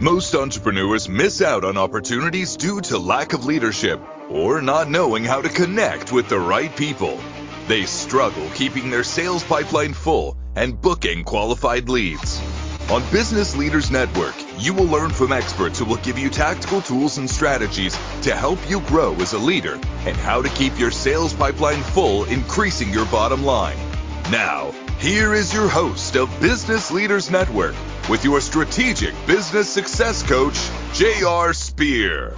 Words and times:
Most 0.00 0.34
entrepreneurs 0.34 1.08
miss 1.08 1.40
out 1.40 1.64
on 1.64 1.78
opportunities 1.78 2.58
due 2.58 2.82
to 2.82 2.98
lack 2.98 3.32
of 3.32 3.46
leadership 3.46 3.98
or 4.28 4.60
not 4.60 4.90
knowing 4.90 5.24
how 5.24 5.40
to 5.40 5.48
connect 5.48 6.12
with 6.12 6.28
the 6.28 6.38
right 6.38 6.74
people. 6.76 7.18
They 7.66 7.86
struggle 7.86 8.46
keeping 8.50 8.90
their 8.90 9.04
sales 9.04 9.42
pipeline 9.42 9.94
full 9.94 10.36
and 10.54 10.78
booking 10.78 11.24
qualified 11.24 11.88
leads. 11.88 12.42
On 12.90 13.02
Business 13.10 13.56
Leaders 13.56 13.90
Network, 13.90 14.34
you 14.58 14.74
will 14.74 14.84
learn 14.84 15.08
from 15.08 15.32
experts 15.32 15.78
who 15.78 15.86
will 15.86 15.96
give 15.96 16.18
you 16.18 16.28
tactical 16.28 16.82
tools 16.82 17.16
and 17.16 17.28
strategies 17.28 17.98
to 18.20 18.36
help 18.36 18.58
you 18.68 18.80
grow 18.80 19.14
as 19.14 19.32
a 19.32 19.38
leader 19.38 19.80
and 20.04 20.16
how 20.18 20.42
to 20.42 20.50
keep 20.50 20.78
your 20.78 20.90
sales 20.90 21.32
pipeline 21.32 21.80
full, 21.80 22.24
increasing 22.24 22.92
your 22.92 23.06
bottom 23.06 23.46
line. 23.46 23.78
Now, 24.30 24.72
here 24.98 25.32
is 25.32 25.54
your 25.54 25.68
host 25.68 26.16
of 26.16 26.28
Business 26.38 26.90
Leaders 26.90 27.30
Network 27.30 27.74
with 28.08 28.24
your 28.24 28.40
strategic 28.40 29.14
business 29.26 29.68
success 29.68 30.22
coach, 30.22 30.70
J.R. 30.92 31.52
Spear. 31.52 32.34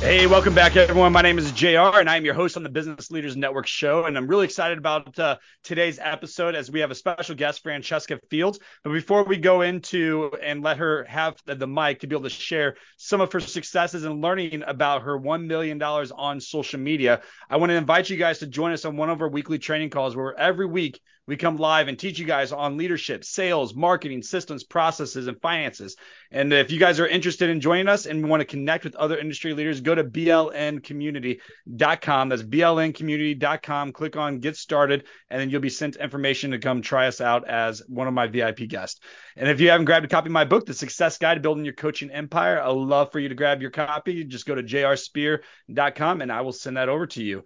Hey, 0.00 0.26
welcome 0.26 0.54
back, 0.54 0.76
everyone. 0.76 1.10
My 1.12 1.22
name 1.22 1.38
is 1.38 1.50
JR, 1.52 1.98
and 1.98 2.08
I'm 2.08 2.26
your 2.26 2.34
host 2.34 2.58
on 2.58 2.62
the 2.62 2.68
Business 2.68 3.10
Leaders 3.10 3.34
Network 3.34 3.66
show. 3.66 4.04
And 4.04 4.16
I'm 4.16 4.26
really 4.26 4.44
excited 4.44 4.76
about 4.76 5.18
uh, 5.18 5.38
today's 5.64 5.98
episode 5.98 6.54
as 6.54 6.70
we 6.70 6.80
have 6.80 6.90
a 6.90 6.94
special 6.94 7.34
guest, 7.34 7.62
Francesca 7.62 8.20
Fields. 8.28 8.58
But 8.84 8.92
before 8.92 9.24
we 9.24 9.38
go 9.38 9.62
into 9.62 10.32
and 10.42 10.62
let 10.62 10.76
her 10.76 11.04
have 11.04 11.36
the, 11.46 11.66
mic 11.66 12.00
to 12.00 12.06
be 12.06 12.14
able 12.14 12.24
to 12.24 12.30
share 12.30 12.76
some 12.98 13.22
of 13.22 13.32
her 13.32 13.40
successes 13.40 14.04
and 14.04 14.20
learning 14.20 14.64
about 14.66 15.02
her 15.02 15.18
$1 15.18 15.46
million 15.46 15.82
on 15.82 16.40
social 16.42 16.78
media, 16.78 17.22
I 17.48 17.56
want 17.56 17.70
to 17.70 17.76
invite 17.76 18.10
you 18.10 18.18
guys 18.18 18.40
to 18.40 18.46
join 18.46 18.72
us 18.72 18.84
on 18.84 18.98
one 18.98 19.08
of 19.08 19.22
our 19.22 19.28
weekly 19.28 19.58
training 19.58 19.88
calls 19.88 20.14
where 20.14 20.38
every 20.38 20.66
week 20.66 21.00
we 21.26 21.36
come 21.36 21.56
live 21.56 21.88
and 21.88 21.98
teach 21.98 22.18
you 22.18 22.24
guys 22.24 22.52
on 22.52 22.76
leadership, 22.76 23.24
sales, 23.24 23.74
marketing, 23.74 24.22
systems, 24.22 24.62
processes, 24.62 25.26
and 25.26 25.40
finances. 25.40 25.96
And 26.30 26.52
if 26.52 26.70
you 26.70 26.78
guys 26.78 27.00
are 27.00 27.06
interested 27.06 27.48
in 27.50 27.60
joining 27.60 27.88
us 27.88 28.06
and 28.06 28.28
want 28.28 28.42
to 28.42 28.44
connect 28.44 28.84
with 28.84 28.94
other 28.94 29.18
industry 29.18 29.52
leaders, 29.52 29.80
go 29.80 29.92
to 29.94 30.04
blncommunity.com. 30.04 32.28
That's 32.28 32.42
blncommunity.com. 32.42 33.92
Click 33.92 34.16
on 34.16 34.38
get 34.38 34.56
started, 34.56 35.04
and 35.30 35.40
then 35.40 35.50
you'll 35.50 35.60
be 35.60 35.68
sent 35.68 35.96
information 35.96 36.52
to 36.52 36.58
come 36.58 36.80
try 36.80 37.08
us 37.08 37.20
out 37.20 37.48
as 37.48 37.82
one 37.88 38.06
of 38.06 38.14
my 38.14 38.28
VIP 38.28 38.68
guests. 38.68 39.00
And 39.36 39.48
if 39.48 39.60
you 39.60 39.70
haven't 39.70 39.86
grabbed 39.86 40.04
a 40.04 40.08
copy 40.08 40.28
of 40.28 40.32
my 40.32 40.44
book, 40.44 40.66
The 40.66 40.74
Success 40.74 41.18
Guide 41.18 41.34
to 41.34 41.40
Building 41.40 41.64
Your 41.64 41.74
Coaching 41.74 42.10
Empire, 42.10 42.62
I'd 42.62 42.70
love 42.70 43.10
for 43.12 43.18
you 43.18 43.28
to 43.28 43.34
grab 43.34 43.60
your 43.60 43.70
copy. 43.70 44.24
Just 44.24 44.46
go 44.46 44.54
to 44.54 44.62
jrspear.com 44.62 46.20
and 46.20 46.32
I 46.32 46.40
will 46.42 46.52
send 46.52 46.76
that 46.76 46.88
over 46.88 47.06
to 47.08 47.22
you. 47.22 47.44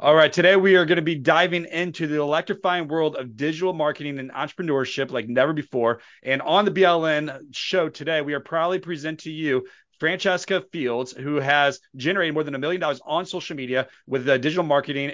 All 0.00 0.14
right, 0.16 0.32
today 0.32 0.56
we 0.56 0.74
are 0.74 0.86
going 0.86 0.96
to 0.96 1.02
be 1.02 1.14
diving 1.14 1.66
into 1.66 2.08
the 2.08 2.20
electrifying 2.20 2.88
world 2.88 3.14
of 3.14 3.36
digital 3.36 3.72
marketing 3.72 4.18
and 4.18 4.32
entrepreneurship 4.32 5.12
like 5.12 5.28
never 5.28 5.52
before. 5.52 6.00
And 6.24 6.42
on 6.42 6.64
the 6.64 6.72
BLN 6.72 7.40
show 7.52 7.88
today, 7.88 8.20
we 8.20 8.34
are 8.34 8.40
proudly 8.40 8.80
present 8.80 9.20
to 9.20 9.30
you 9.30 9.68
Francesca 10.00 10.64
Fields, 10.72 11.12
who 11.12 11.36
has 11.36 11.78
generated 11.94 12.34
more 12.34 12.42
than 12.42 12.56
a 12.56 12.58
million 12.58 12.80
dollars 12.80 13.00
on 13.06 13.24
social 13.24 13.54
media 13.54 13.86
with 14.04 14.28
uh, 14.28 14.36
digital 14.36 14.64
marketing 14.64 15.12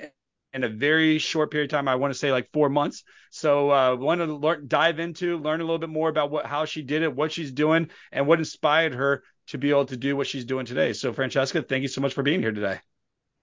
in 0.55 0.64
a 0.64 0.69
very 0.69 1.19
short 1.19 1.51
period 1.51 1.70
of 1.70 1.77
time. 1.77 1.86
I 1.86 1.97
want 1.97 2.14
to 2.14 2.19
say 2.19 2.33
like 2.33 2.51
four 2.51 2.70
months. 2.70 3.05
So 3.31 3.70
uh, 3.70 3.97
want 3.97 4.23
to 4.23 4.34
learn, 4.34 4.67
dive 4.67 4.98
into, 4.98 5.36
learn 5.36 5.61
a 5.61 5.64
little 5.64 5.78
bit 5.78 5.91
more 5.91 6.08
about 6.08 6.31
what 6.31 6.47
how 6.47 6.64
she 6.64 6.81
did 6.81 7.03
it, 7.03 7.14
what 7.14 7.33
she's 7.33 7.53
doing, 7.53 7.91
and 8.12 8.27
what 8.27 8.39
inspired 8.39 8.95
her 8.95 9.25
to 9.48 9.58
be 9.58 9.69
able 9.69 9.84
to 9.84 9.98
do 9.98 10.17
what 10.17 10.27
she's 10.27 10.47
doing 10.47 10.64
today. 10.64 10.95
So 10.95 11.12
Francesca, 11.12 11.61
thank 11.61 11.83
you 11.83 11.89
so 11.89 12.01
much 12.01 12.14
for 12.14 12.23
being 12.23 12.41
here 12.41 12.53
today. 12.53 12.81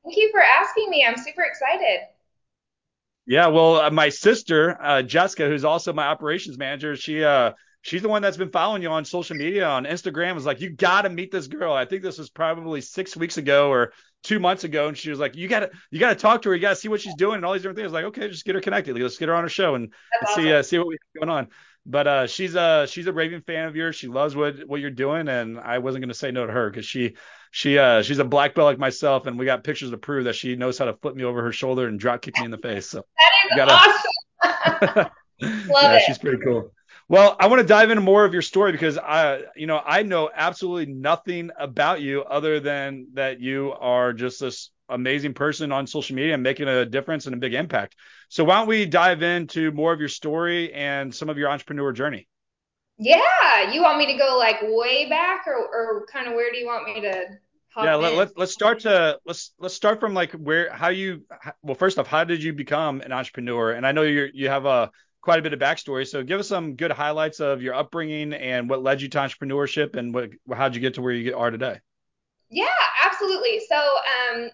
Thank 0.08 0.18
you 0.20 0.32
for 0.32 0.42
asking 0.42 0.90
me. 0.90 1.06
I'm 1.06 1.18
super 1.18 1.44
excited. 1.44 2.00
Yeah, 3.26 3.48
well, 3.48 3.76
uh, 3.76 3.92
my 3.92 4.08
sister 4.08 4.82
uh, 4.82 5.02
Jessica, 5.02 5.50
who's 5.50 5.66
also 5.66 5.92
my 5.92 6.08
operations 6.08 6.58
manager, 6.58 6.96
she 6.96 7.26
uh, 7.26 7.52
she's 7.82 8.02
the 8.02 8.08
one 8.08 8.22
that's 8.22 8.38
been 8.38 8.50
following 8.50 8.82
you 8.82 8.88
on 8.88 9.04
social 9.04 9.36
media 9.36 9.68
on 9.68 9.84
Instagram. 9.84 10.34
Was 10.34 10.46
like, 10.46 10.62
you 10.62 10.70
got 10.70 11.02
to 11.02 11.10
meet 11.10 11.30
this 11.30 11.48
girl. 11.48 11.74
I 11.74 11.84
think 11.84 12.04
this 12.04 12.18
was 12.18 12.30
probably 12.30 12.80
six 12.80 13.18
weeks 13.18 13.36
ago 13.36 13.70
or 13.70 13.92
two 14.24 14.40
months 14.40 14.64
ago, 14.64 14.88
and 14.88 14.98
she 14.98 15.10
was 15.10 15.20
like, 15.20 15.36
you 15.36 15.50
got 15.50 15.60
to 15.60 15.72
you 15.92 16.00
got 16.00 16.10
to 16.10 16.16
talk 16.16 16.42
to 16.44 16.50
her. 16.50 16.56
You 16.56 16.62
got 16.62 16.70
to 16.70 16.76
see 16.78 16.88
what 16.88 17.02
she's 17.02 17.16
doing 17.16 17.36
and 17.36 17.44
all 17.44 17.52
these 17.52 17.64
different 17.64 17.80
things. 17.80 17.88
I 17.88 17.88
was 17.88 17.94
like, 17.94 18.06
okay, 18.06 18.30
just 18.30 18.46
get 18.46 18.56
her 18.56 18.62
connected. 18.62 18.98
Let's 18.98 19.18
get 19.18 19.28
her 19.28 19.36
on 19.36 19.44
her 19.44 19.50
show 19.50 19.76
and, 19.76 19.84
and 19.84 19.94
awesome. 20.26 20.44
see 20.44 20.54
uh, 20.54 20.64
see 20.64 20.78
what 20.78 20.88
we 20.88 20.94
have 20.94 21.28
going 21.28 21.38
on. 21.38 21.50
But 21.86 22.08
uh, 22.08 22.28
she's 22.28 22.56
a 22.56 22.88
she's 22.90 23.08
a 23.08 23.14
raving 23.14 23.42
fan 23.42 23.68
of 23.68 23.76
yours. 23.76 23.98
She 23.98 24.08
loves 24.08 24.38
what 24.38 24.66
what 24.70 24.80
you're 24.80 24.90
doing, 24.90 25.28
and 25.28 25.60
I 25.60 25.80
wasn't 25.80 26.04
going 26.04 26.10
to 26.10 26.16
say 26.16 26.32
no 26.32 26.46
to 26.46 26.54
her 26.54 26.70
because 26.70 26.86
she 26.86 27.16
she 27.52 27.78
uh 27.78 28.02
she's 28.02 28.20
a 28.20 28.26
black 28.26 28.56
belt 28.56 28.66
like 28.66 28.80
myself, 28.80 29.28
and 29.28 29.38
we 29.38 29.46
got 29.46 29.64
pictures 29.64 29.92
to 29.92 29.98
prove 29.98 30.26
that 30.26 30.36
she 30.36 30.56
knows 30.56 30.78
how 30.78 30.86
to 30.86 30.94
flip 30.94 31.16
me 31.16 31.24
over 31.24 31.42
her 31.44 31.52
shoulder 31.52 31.88
and 31.88 32.00
drop 32.00 32.22
kick 32.22 32.38
me 32.38 32.46
in 32.46 32.52
the 32.52 32.58
face. 32.58 32.90
So 32.90 33.04
that 33.52 33.52
is 33.52 33.58
gotta, 33.58 33.74
awesome. 33.74 35.12
Love 35.42 35.84
yeah, 35.84 35.96
it. 35.98 36.04
she's 36.06 36.18
pretty 36.18 36.44
cool. 36.44 36.72
Well, 37.10 37.38
I 37.40 37.48
want 37.48 37.62
to 37.62 37.68
dive 37.68 37.90
into 37.90 38.02
more 38.02 38.26
of 38.26 38.34
your 38.34 38.42
story 38.42 38.74
because 38.74 38.98
I, 38.98 39.44
you 39.56 39.66
know, 39.66 39.82
I 39.84 40.04
know 40.04 40.30
absolutely 40.34 40.94
nothing 40.94 41.52
about 41.58 42.02
you 42.02 42.24
other 42.24 42.60
than 42.60 43.08
that 43.14 43.40
you 43.40 43.74
are 43.80 44.12
just 44.12 44.42
this 44.42 44.72
amazing 44.90 45.34
person 45.34 45.72
on 45.72 45.88
social 45.88 46.16
media 46.16 46.34
and 46.34 46.44
making 46.44 46.68
a 46.68 46.86
difference 46.86 47.26
and 47.26 47.34
a 47.34 47.38
big 47.38 47.54
impact. 47.54 47.96
So 48.30 48.44
why 48.44 48.60
don't 48.60 48.68
we 48.68 48.86
dive 48.86 49.22
into 49.22 49.72
more 49.72 49.94
of 49.94 50.00
your 50.02 50.10
story 50.10 50.74
and 50.74 51.14
some 51.16 51.30
of 51.30 51.38
your 51.38 51.50
entrepreneur 51.50 51.94
journey? 51.94 52.28
Yeah, 53.00 53.72
you 53.72 53.82
want 53.82 53.98
me 54.00 54.08
to 54.08 54.18
go 54.18 54.38
like 54.38 54.58
way 54.62 55.08
back, 55.10 55.46
or, 55.48 55.56
or 55.56 56.06
kind 56.12 56.28
of 56.28 56.34
where 56.34 56.52
do 56.52 56.58
you 56.58 56.66
want 56.66 56.86
me 56.86 57.02
to? 57.02 57.26
yeah, 57.84 57.96
let, 57.96 58.14
us 58.14 58.32
let's 58.36 58.52
start 58.52 58.80
to 58.82 59.20
let's 59.26 59.54
let's 59.60 59.76
start 59.76 60.00
from 60.00 60.14
like 60.14 60.32
where 60.32 60.72
how 60.74 60.90
you 60.90 61.24
well 61.62 61.76
first 61.76 62.00
off 62.00 62.08
how 62.08 62.24
did 62.24 62.42
you 62.42 62.54
become 62.54 63.02
an 63.02 63.12
entrepreneur? 63.12 63.72
And 63.72 63.86
I 63.86 63.92
know 63.92 64.02
you 64.02 64.30
you 64.34 64.50
have 64.50 64.66
a 64.66 64.92
quite 65.22 65.40
a 65.40 65.42
bit 65.42 65.54
of 65.54 65.60
backstory, 65.60 66.08
so 66.08 66.24
give 66.24 66.40
us 66.40 66.48
some 66.48 66.76
good 66.76 66.92
highlights 66.92 67.40
of 67.40 67.62
your 67.62 67.76
upbringing 67.76 68.34
and 68.34 68.70
what 68.70 68.82
led 68.82 69.02
you 69.02 69.10
to 69.10 69.18
entrepreneurship 69.18 69.96
and 69.96 70.14
what 70.14 70.32
how'd 70.56 70.74
you 70.74 70.82
get 70.82 70.96
to 70.96 71.02
where 71.02 71.14
you 71.14 71.38
are 71.38 71.52
today? 71.52 71.80
Yeah, 72.50 72.68
absolutely. 73.06 73.62
So, 73.68 73.76
um, 73.76 74.50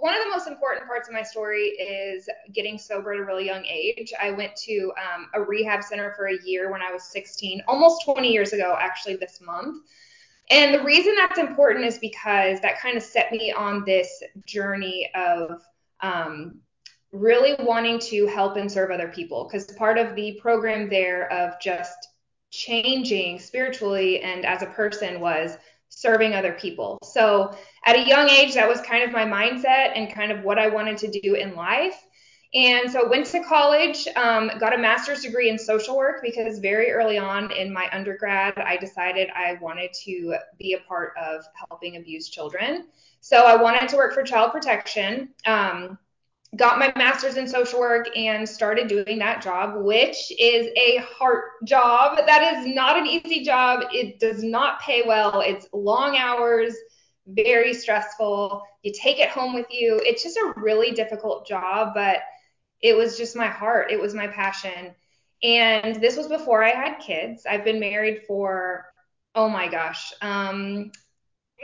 one 0.00 0.14
of 0.14 0.22
the 0.22 0.28
most 0.30 0.46
important 0.46 0.86
parts 0.86 1.08
of 1.08 1.14
my 1.14 1.22
story 1.22 1.68
is 1.68 2.28
getting 2.52 2.76
sober 2.76 3.14
at 3.14 3.20
a 3.20 3.24
really 3.24 3.46
young 3.46 3.64
age. 3.64 4.12
I 4.20 4.32
went 4.32 4.54
to 4.56 4.92
um, 4.98 5.28
a 5.32 5.40
rehab 5.40 5.82
center 5.82 6.12
for 6.14 6.26
a 6.26 6.36
year 6.44 6.70
when 6.70 6.82
I 6.82 6.92
was 6.92 7.04
16, 7.04 7.62
almost 7.66 8.04
20 8.04 8.30
years 8.30 8.52
ago, 8.52 8.76
actually, 8.78 9.16
this 9.16 9.40
month. 9.40 9.82
And 10.50 10.74
the 10.74 10.82
reason 10.82 11.14
that's 11.16 11.38
important 11.38 11.86
is 11.86 11.98
because 11.98 12.60
that 12.60 12.80
kind 12.80 12.96
of 12.98 13.02
set 13.02 13.32
me 13.32 13.50
on 13.52 13.82
this 13.84 14.22
journey 14.44 15.10
of 15.14 15.62
um, 16.00 16.60
really 17.12 17.54
wanting 17.60 17.98
to 17.98 18.26
help 18.26 18.56
and 18.56 18.70
serve 18.70 18.90
other 18.90 19.08
people. 19.08 19.44
Because 19.44 19.66
part 19.72 19.96
of 19.96 20.14
the 20.14 20.38
program 20.40 20.90
there 20.90 21.32
of 21.32 21.58
just 21.60 22.08
changing 22.50 23.38
spiritually 23.38 24.20
and 24.20 24.46
as 24.46 24.62
a 24.62 24.66
person 24.66 25.20
was 25.20 25.56
serving 25.88 26.34
other 26.34 26.52
people. 26.52 26.98
So 27.02 27.56
at 27.84 27.96
a 27.96 28.06
young 28.06 28.28
age, 28.28 28.54
that 28.54 28.68
was 28.68 28.80
kind 28.80 29.02
of 29.02 29.12
my 29.12 29.24
mindset 29.24 29.92
and 29.94 30.12
kind 30.12 30.32
of 30.32 30.44
what 30.44 30.58
I 30.58 30.68
wanted 30.68 30.98
to 30.98 31.20
do 31.20 31.34
in 31.34 31.54
life. 31.54 32.02
And 32.54 32.90
so 32.90 33.08
went 33.08 33.26
to 33.26 33.42
college, 33.42 34.08
um, 34.16 34.50
got 34.58 34.74
a 34.74 34.78
master's 34.78 35.20
degree 35.20 35.50
in 35.50 35.58
social 35.58 35.96
work 35.96 36.22
because 36.22 36.58
very 36.60 36.90
early 36.90 37.18
on 37.18 37.52
in 37.52 37.72
my 37.72 37.88
undergrad, 37.92 38.54
I 38.56 38.78
decided 38.78 39.28
I 39.34 39.58
wanted 39.60 39.92
to 40.04 40.36
be 40.58 40.72
a 40.72 40.78
part 40.88 41.12
of 41.20 41.44
helping 41.68 41.96
abused 41.96 42.32
children. 42.32 42.86
So 43.20 43.44
I 43.44 43.60
wanted 43.60 43.88
to 43.90 43.96
work 43.96 44.14
for 44.14 44.22
child 44.22 44.52
protection. 44.52 45.30
Um, 45.44 45.98
got 46.56 46.78
my 46.78 46.92
master's 46.96 47.36
in 47.36 47.46
social 47.46 47.78
work 47.78 48.08
and 48.16 48.48
started 48.48 48.88
doing 48.88 49.18
that 49.18 49.42
job, 49.42 49.84
which 49.84 50.32
is 50.38 50.68
a 50.76 51.04
hard 51.18 51.42
job. 51.64 52.18
That 52.26 52.56
is 52.56 52.74
not 52.74 52.96
an 52.96 53.06
easy 53.06 53.44
job. 53.44 53.84
It 53.92 54.18
does 54.18 54.42
not 54.42 54.80
pay 54.80 55.02
well. 55.06 55.40
It's 55.40 55.68
long 55.72 56.16
hours, 56.16 56.74
very 57.26 57.74
stressful. 57.74 58.62
You 58.82 58.92
take 58.92 59.18
it 59.18 59.28
home 59.28 59.54
with 59.54 59.66
you. 59.70 60.00
It's 60.02 60.22
just 60.22 60.38
a 60.38 60.54
really 60.56 60.92
difficult 60.92 61.46
job, 61.46 61.92
but 61.94 62.20
it 62.80 62.96
was 62.96 63.18
just 63.18 63.36
my 63.36 63.48
heart. 63.48 63.90
It 63.90 64.00
was 64.00 64.14
my 64.14 64.26
passion. 64.26 64.94
And 65.42 66.00
this 66.00 66.16
was 66.16 66.28
before 66.28 66.64
I 66.64 66.70
had 66.70 66.98
kids. 66.98 67.44
I've 67.48 67.64
been 67.64 67.78
married 67.78 68.22
for, 68.26 68.86
oh 69.34 69.48
my 69.48 69.68
gosh, 69.68 70.12
um, 70.22 70.90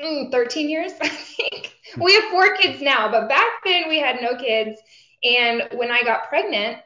mm, 0.02 0.30
13 0.30 0.68
years, 0.68 0.92
I 1.00 1.08
think. 1.08 1.74
We 1.98 2.14
have 2.14 2.24
four 2.24 2.56
kids 2.56 2.82
now, 2.82 3.10
but 3.10 3.28
back 3.28 3.64
then 3.64 3.88
we 3.88 3.98
had 3.98 4.20
no 4.20 4.36
kids. 4.36 4.80
And 5.22 5.68
when 5.72 5.90
I 5.90 6.02
got 6.02 6.28
pregnant, 6.28 6.78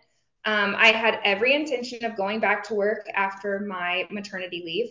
um, 0.44 0.74
I 0.78 0.88
had 0.88 1.20
every 1.24 1.54
intention 1.54 2.04
of 2.04 2.16
going 2.16 2.40
back 2.40 2.64
to 2.64 2.74
work 2.74 3.06
after 3.14 3.60
my 3.60 4.06
maternity 4.10 4.62
leave. 4.64 4.90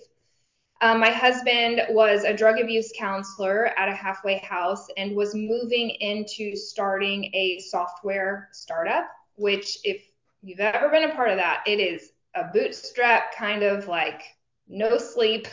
Um, 0.81 0.99
my 0.99 1.09
husband 1.09 1.81
was 1.89 2.23
a 2.23 2.33
drug 2.33 2.59
abuse 2.59 2.93
counselor 2.95 3.67
at 3.79 3.89
a 3.89 3.95
halfway 3.95 4.37
house 4.39 4.87
and 4.97 5.15
was 5.15 5.33
moving 5.33 5.89
into 5.89 6.55
starting 6.55 7.31
a 7.33 7.59
software 7.59 8.49
startup, 8.51 9.07
which, 9.35 9.79
if 9.83 10.03
you've 10.43 10.59
ever 10.59 10.89
been 10.89 11.09
a 11.09 11.15
part 11.15 11.31
of 11.31 11.37
that, 11.37 11.63
it 11.65 11.79
is 11.79 12.11
a 12.35 12.43
bootstrap 12.53 13.33
kind 13.33 13.63
of 13.63 13.87
like 13.87 14.21
no 14.67 14.97
sleep 14.99 15.47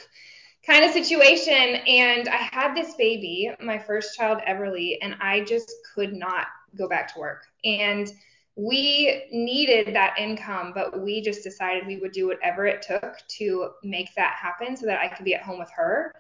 kind 0.66 0.84
of 0.84 0.90
situation. 0.93 1.76
And 1.87 2.28
I 2.28 2.49
had 2.52 2.75
this 2.75 2.94
baby, 2.94 3.50
my 3.61 3.78
first 3.78 4.16
child, 4.16 4.38
Everly, 4.49 4.96
and 5.02 5.16
I 5.20 5.44
just 5.44 5.72
could 5.94 6.12
not 6.12 6.46
go 6.76 6.88
back 6.88 7.12
to 7.14 7.20
work. 7.20 7.44
And 7.64 8.11
we 8.56 9.25
needed 9.32 9.94
that 9.94 10.19
income, 10.19 10.72
but 10.75 11.00
we 11.00 11.20
just 11.20 11.43
decided 11.43 11.87
we 11.87 11.99
would 11.99 12.12
do 12.12 12.26
whatever 12.26 12.66
it 12.66 12.82
took 12.82 13.16
to 13.38 13.70
make 13.82 14.14
that 14.14 14.37
happen 14.40 14.76
so 14.76 14.87
that 14.87 15.00
I 15.00 15.08
could 15.08 15.25
be 15.25 15.34
at 15.34 15.43
home 15.43 15.58
with 15.58 15.70
her. 15.76 16.14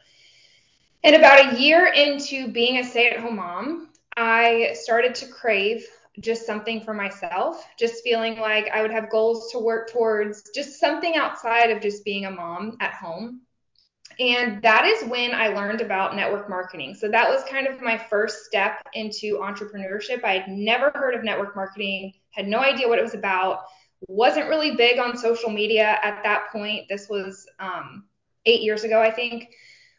And 1.04 1.14
about 1.14 1.54
a 1.54 1.60
year 1.60 1.92
into 1.94 2.48
being 2.48 2.78
a 2.78 2.84
stay 2.84 3.10
at 3.10 3.20
home 3.20 3.36
mom, 3.36 3.90
I 4.16 4.72
started 4.74 5.14
to 5.16 5.26
crave 5.26 5.86
just 6.20 6.46
something 6.46 6.80
for 6.80 6.94
myself, 6.94 7.66
just 7.78 8.02
feeling 8.02 8.38
like 8.38 8.68
I 8.68 8.82
would 8.82 8.92
have 8.92 9.10
goals 9.10 9.50
to 9.52 9.58
work 9.58 9.90
towards, 9.90 10.50
just 10.54 10.80
something 10.80 11.16
outside 11.16 11.70
of 11.70 11.82
just 11.82 12.04
being 12.04 12.24
a 12.24 12.30
mom 12.30 12.76
at 12.80 12.94
home. 12.94 13.42
And 14.18 14.62
that 14.62 14.84
is 14.84 15.08
when 15.08 15.34
I 15.34 15.48
learned 15.48 15.80
about 15.80 16.16
network 16.16 16.48
marketing. 16.48 16.94
So 16.94 17.08
that 17.08 17.28
was 17.28 17.42
kind 17.44 17.66
of 17.66 17.80
my 17.80 17.98
first 17.98 18.44
step 18.44 18.86
into 18.92 19.38
entrepreneurship. 19.38 20.24
I 20.24 20.38
had 20.38 20.48
never 20.48 20.90
heard 20.94 21.14
of 21.14 21.24
network 21.24 21.56
marketing, 21.56 22.14
had 22.30 22.46
no 22.46 22.60
idea 22.60 22.88
what 22.88 22.98
it 22.98 23.02
was 23.02 23.14
about, 23.14 23.64
wasn't 24.08 24.48
really 24.48 24.76
big 24.76 24.98
on 24.98 25.16
social 25.16 25.50
media 25.50 25.98
at 26.02 26.22
that 26.22 26.50
point. 26.52 26.86
This 26.88 27.08
was 27.08 27.46
um, 27.58 28.04
eight 28.46 28.62
years 28.62 28.84
ago, 28.84 29.00
I 29.00 29.10
think. 29.10 29.50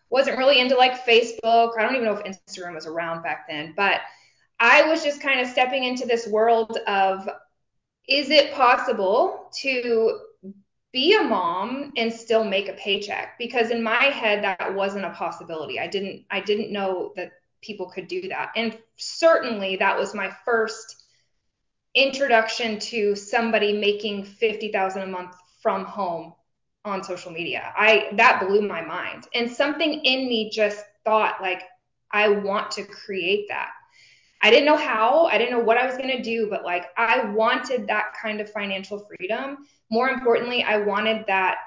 Wasn't 0.09 0.38
really 0.38 0.59
into 0.59 0.75
like 0.75 1.06
Facebook. 1.06 1.77
I 1.77 1.81
don't 1.81 1.95
even 1.95 2.06
know 2.06 2.17
if 2.17 2.23
Instagram 2.23 2.75
was 2.75 2.85
around 2.85 3.23
back 3.23 3.47
then, 3.50 3.73
but 3.75 4.01
I 4.59 4.83
was 4.83 5.03
just 5.03 5.21
kind 5.21 5.39
of 5.39 5.47
stepping 5.47 5.83
into 5.83 6.06
this 6.06 6.27
world 6.27 6.77
of 6.88 7.27
is 8.07 8.29
it 8.29 8.53
possible 8.53 9.50
to 9.62 10.19
be 10.95 11.13
a 11.13 11.21
mom 11.21 11.92
and 11.97 12.12
still 12.12 12.45
make 12.45 12.69
a 12.69 12.74
paycheck 12.74 13.38
because 13.38 13.69
in 13.69 13.83
my 13.83 14.06
head 14.06 14.45
that 14.45 14.74
wasn't 14.74 15.03
a 15.03 15.09
possibility. 15.09 15.77
I 15.77 15.88
didn't 15.88 16.24
i 16.31 16.39
didn't 16.39 16.71
know 16.71 17.12
that 17.18 17.33
people 17.62 17.88
could 17.89 18.07
do 18.07 18.30
that. 18.30 18.53
And 18.56 18.77
certainly 18.95 19.75
that 19.75 20.00
was 20.00 20.15
my 20.15 20.31
first 20.45 21.03
introduction 21.95 22.80
to 22.80 23.13
somebody 23.13 23.74
making 23.74 24.24
50,000 24.24 25.01
a 25.01 25.07
month 25.07 25.36
from 25.62 25.83
home 25.83 26.33
on 26.86 27.03
social 27.03 27.31
media. 27.31 27.74
I 27.75 28.07
that 28.13 28.48
blew 28.48 28.62
my 28.62 28.81
mind. 28.81 29.27
And 29.36 29.51
something 29.51 29.91
in 29.91 30.30
me 30.30 30.50
just 30.50 30.81
thought 31.03 31.41
like 31.41 31.63
i 32.12 32.30
want 32.30 32.71
to 32.71 32.83
create 32.86 33.48
that 33.50 33.71
I 34.42 34.50
didn't 34.50 34.66
know 34.66 34.78
how, 34.78 35.26
I 35.26 35.38
didn't 35.38 35.58
know 35.58 35.64
what 35.64 35.78
I 35.78 35.86
was 35.86 35.98
going 35.98 36.16
to 36.16 36.22
do, 36.22 36.48
but 36.50 36.64
like 36.64 36.86
I 36.98 37.26
wanted 37.32 37.88
that 37.88 38.14
kind 38.22 38.42
of 38.42 38.52
financial 38.52 39.00
freedom. 39.00 39.66
More 39.90 40.10
importantly, 40.10 40.64
I 40.64 40.78
wanted 40.78 41.26
that 41.28 41.58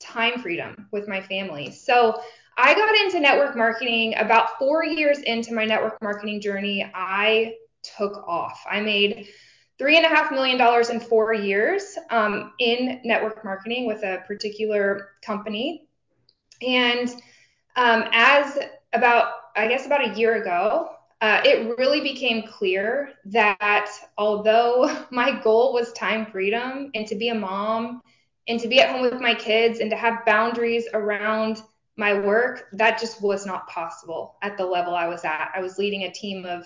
time 0.00 0.40
freedom 0.40 0.88
with 0.92 1.08
my 1.08 1.20
family. 1.20 1.70
So 1.70 2.20
I 2.58 2.74
got 2.74 2.94
into 2.96 3.20
network 3.20 3.56
marketing 3.56 4.14
about 4.16 4.58
four 4.58 4.84
years 4.84 5.18
into 5.18 5.54
my 5.54 5.64
network 5.64 6.00
marketing 6.02 6.40
journey. 6.40 6.90
I 6.94 7.54
took 7.82 8.26
off. 8.26 8.64
I 8.68 8.80
made 8.80 9.28
three 9.78 9.96
and 9.96 10.06
a 10.06 10.08
half 10.08 10.30
million 10.30 10.56
dollars 10.56 10.88
in 10.88 10.98
four 10.98 11.34
years 11.34 11.98
um, 12.10 12.52
in 12.58 13.00
network 13.04 13.44
marketing 13.44 13.86
with 13.86 14.02
a 14.02 14.22
particular 14.26 15.10
company. 15.22 15.86
And 16.66 17.10
um, 17.76 18.04
as 18.12 18.58
about, 18.94 19.32
I 19.54 19.68
guess, 19.68 19.84
about 19.84 20.08
a 20.08 20.18
year 20.18 20.40
ago, 20.40 20.95
uh, 21.26 21.40
it 21.44 21.76
really 21.76 22.00
became 22.00 22.46
clear 22.46 23.10
that 23.24 23.90
although 24.16 25.04
my 25.10 25.32
goal 25.42 25.72
was 25.72 25.92
time 25.92 26.24
freedom 26.26 26.88
and 26.94 27.04
to 27.08 27.16
be 27.16 27.30
a 27.30 27.34
mom 27.34 28.00
and 28.46 28.60
to 28.60 28.68
be 28.68 28.80
at 28.80 28.90
home 28.90 29.02
with 29.02 29.20
my 29.20 29.34
kids 29.34 29.80
and 29.80 29.90
to 29.90 29.96
have 29.96 30.24
boundaries 30.24 30.86
around 30.94 31.62
my 31.96 32.16
work, 32.16 32.68
that 32.74 33.00
just 33.00 33.20
was 33.20 33.44
not 33.44 33.66
possible 33.66 34.36
at 34.42 34.56
the 34.56 34.64
level 34.64 34.94
I 34.94 35.08
was 35.08 35.24
at. 35.24 35.50
I 35.52 35.60
was 35.60 35.78
leading 35.78 36.04
a 36.04 36.12
team 36.12 36.44
of 36.44 36.64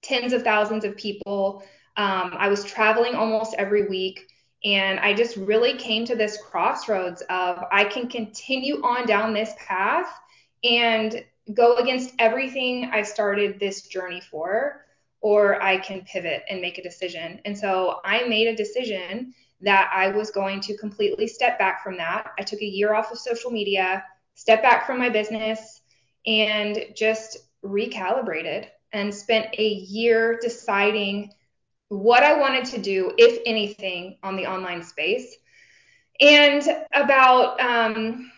tens 0.00 0.32
of 0.32 0.42
thousands 0.42 0.86
of 0.86 0.96
people. 0.96 1.62
Um, 1.98 2.34
I 2.38 2.48
was 2.48 2.64
traveling 2.64 3.14
almost 3.14 3.54
every 3.58 3.86
week. 3.86 4.26
And 4.64 4.98
I 5.00 5.12
just 5.12 5.36
really 5.36 5.76
came 5.76 6.06
to 6.06 6.16
this 6.16 6.38
crossroads 6.42 7.22
of 7.28 7.62
I 7.70 7.84
can 7.84 8.08
continue 8.08 8.82
on 8.82 9.06
down 9.06 9.34
this 9.34 9.52
path 9.58 10.08
and 10.64 11.22
go 11.54 11.76
against 11.76 12.14
everything 12.18 12.90
I 12.92 13.02
started 13.02 13.58
this 13.58 13.82
journey 13.82 14.20
for, 14.20 14.86
or 15.20 15.62
I 15.62 15.78
can 15.78 16.02
pivot 16.02 16.44
and 16.48 16.60
make 16.60 16.78
a 16.78 16.82
decision. 16.82 17.40
And 17.44 17.56
so 17.56 18.00
I 18.04 18.24
made 18.24 18.48
a 18.48 18.56
decision 18.56 19.34
that 19.60 19.90
I 19.94 20.08
was 20.08 20.30
going 20.30 20.60
to 20.60 20.76
completely 20.76 21.26
step 21.26 21.58
back 21.58 21.82
from 21.84 21.96
that. 21.98 22.32
I 22.38 22.42
took 22.42 22.62
a 22.62 22.66
year 22.66 22.94
off 22.94 23.12
of 23.12 23.18
social 23.18 23.50
media, 23.50 24.04
step 24.34 24.62
back 24.62 24.86
from 24.86 24.98
my 24.98 25.10
business, 25.10 25.82
and 26.26 26.86
just 26.94 27.38
recalibrated 27.64 28.68
and 28.92 29.14
spent 29.14 29.54
a 29.58 29.68
year 29.68 30.38
deciding 30.40 31.32
what 31.88 32.22
I 32.22 32.38
wanted 32.38 32.64
to 32.66 32.78
do, 32.78 33.12
if 33.18 33.40
anything, 33.44 34.16
on 34.22 34.36
the 34.36 34.46
online 34.46 34.82
space. 34.82 35.36
And 36.20 36.62
about 36.92 37.60
um, 37.60 38.30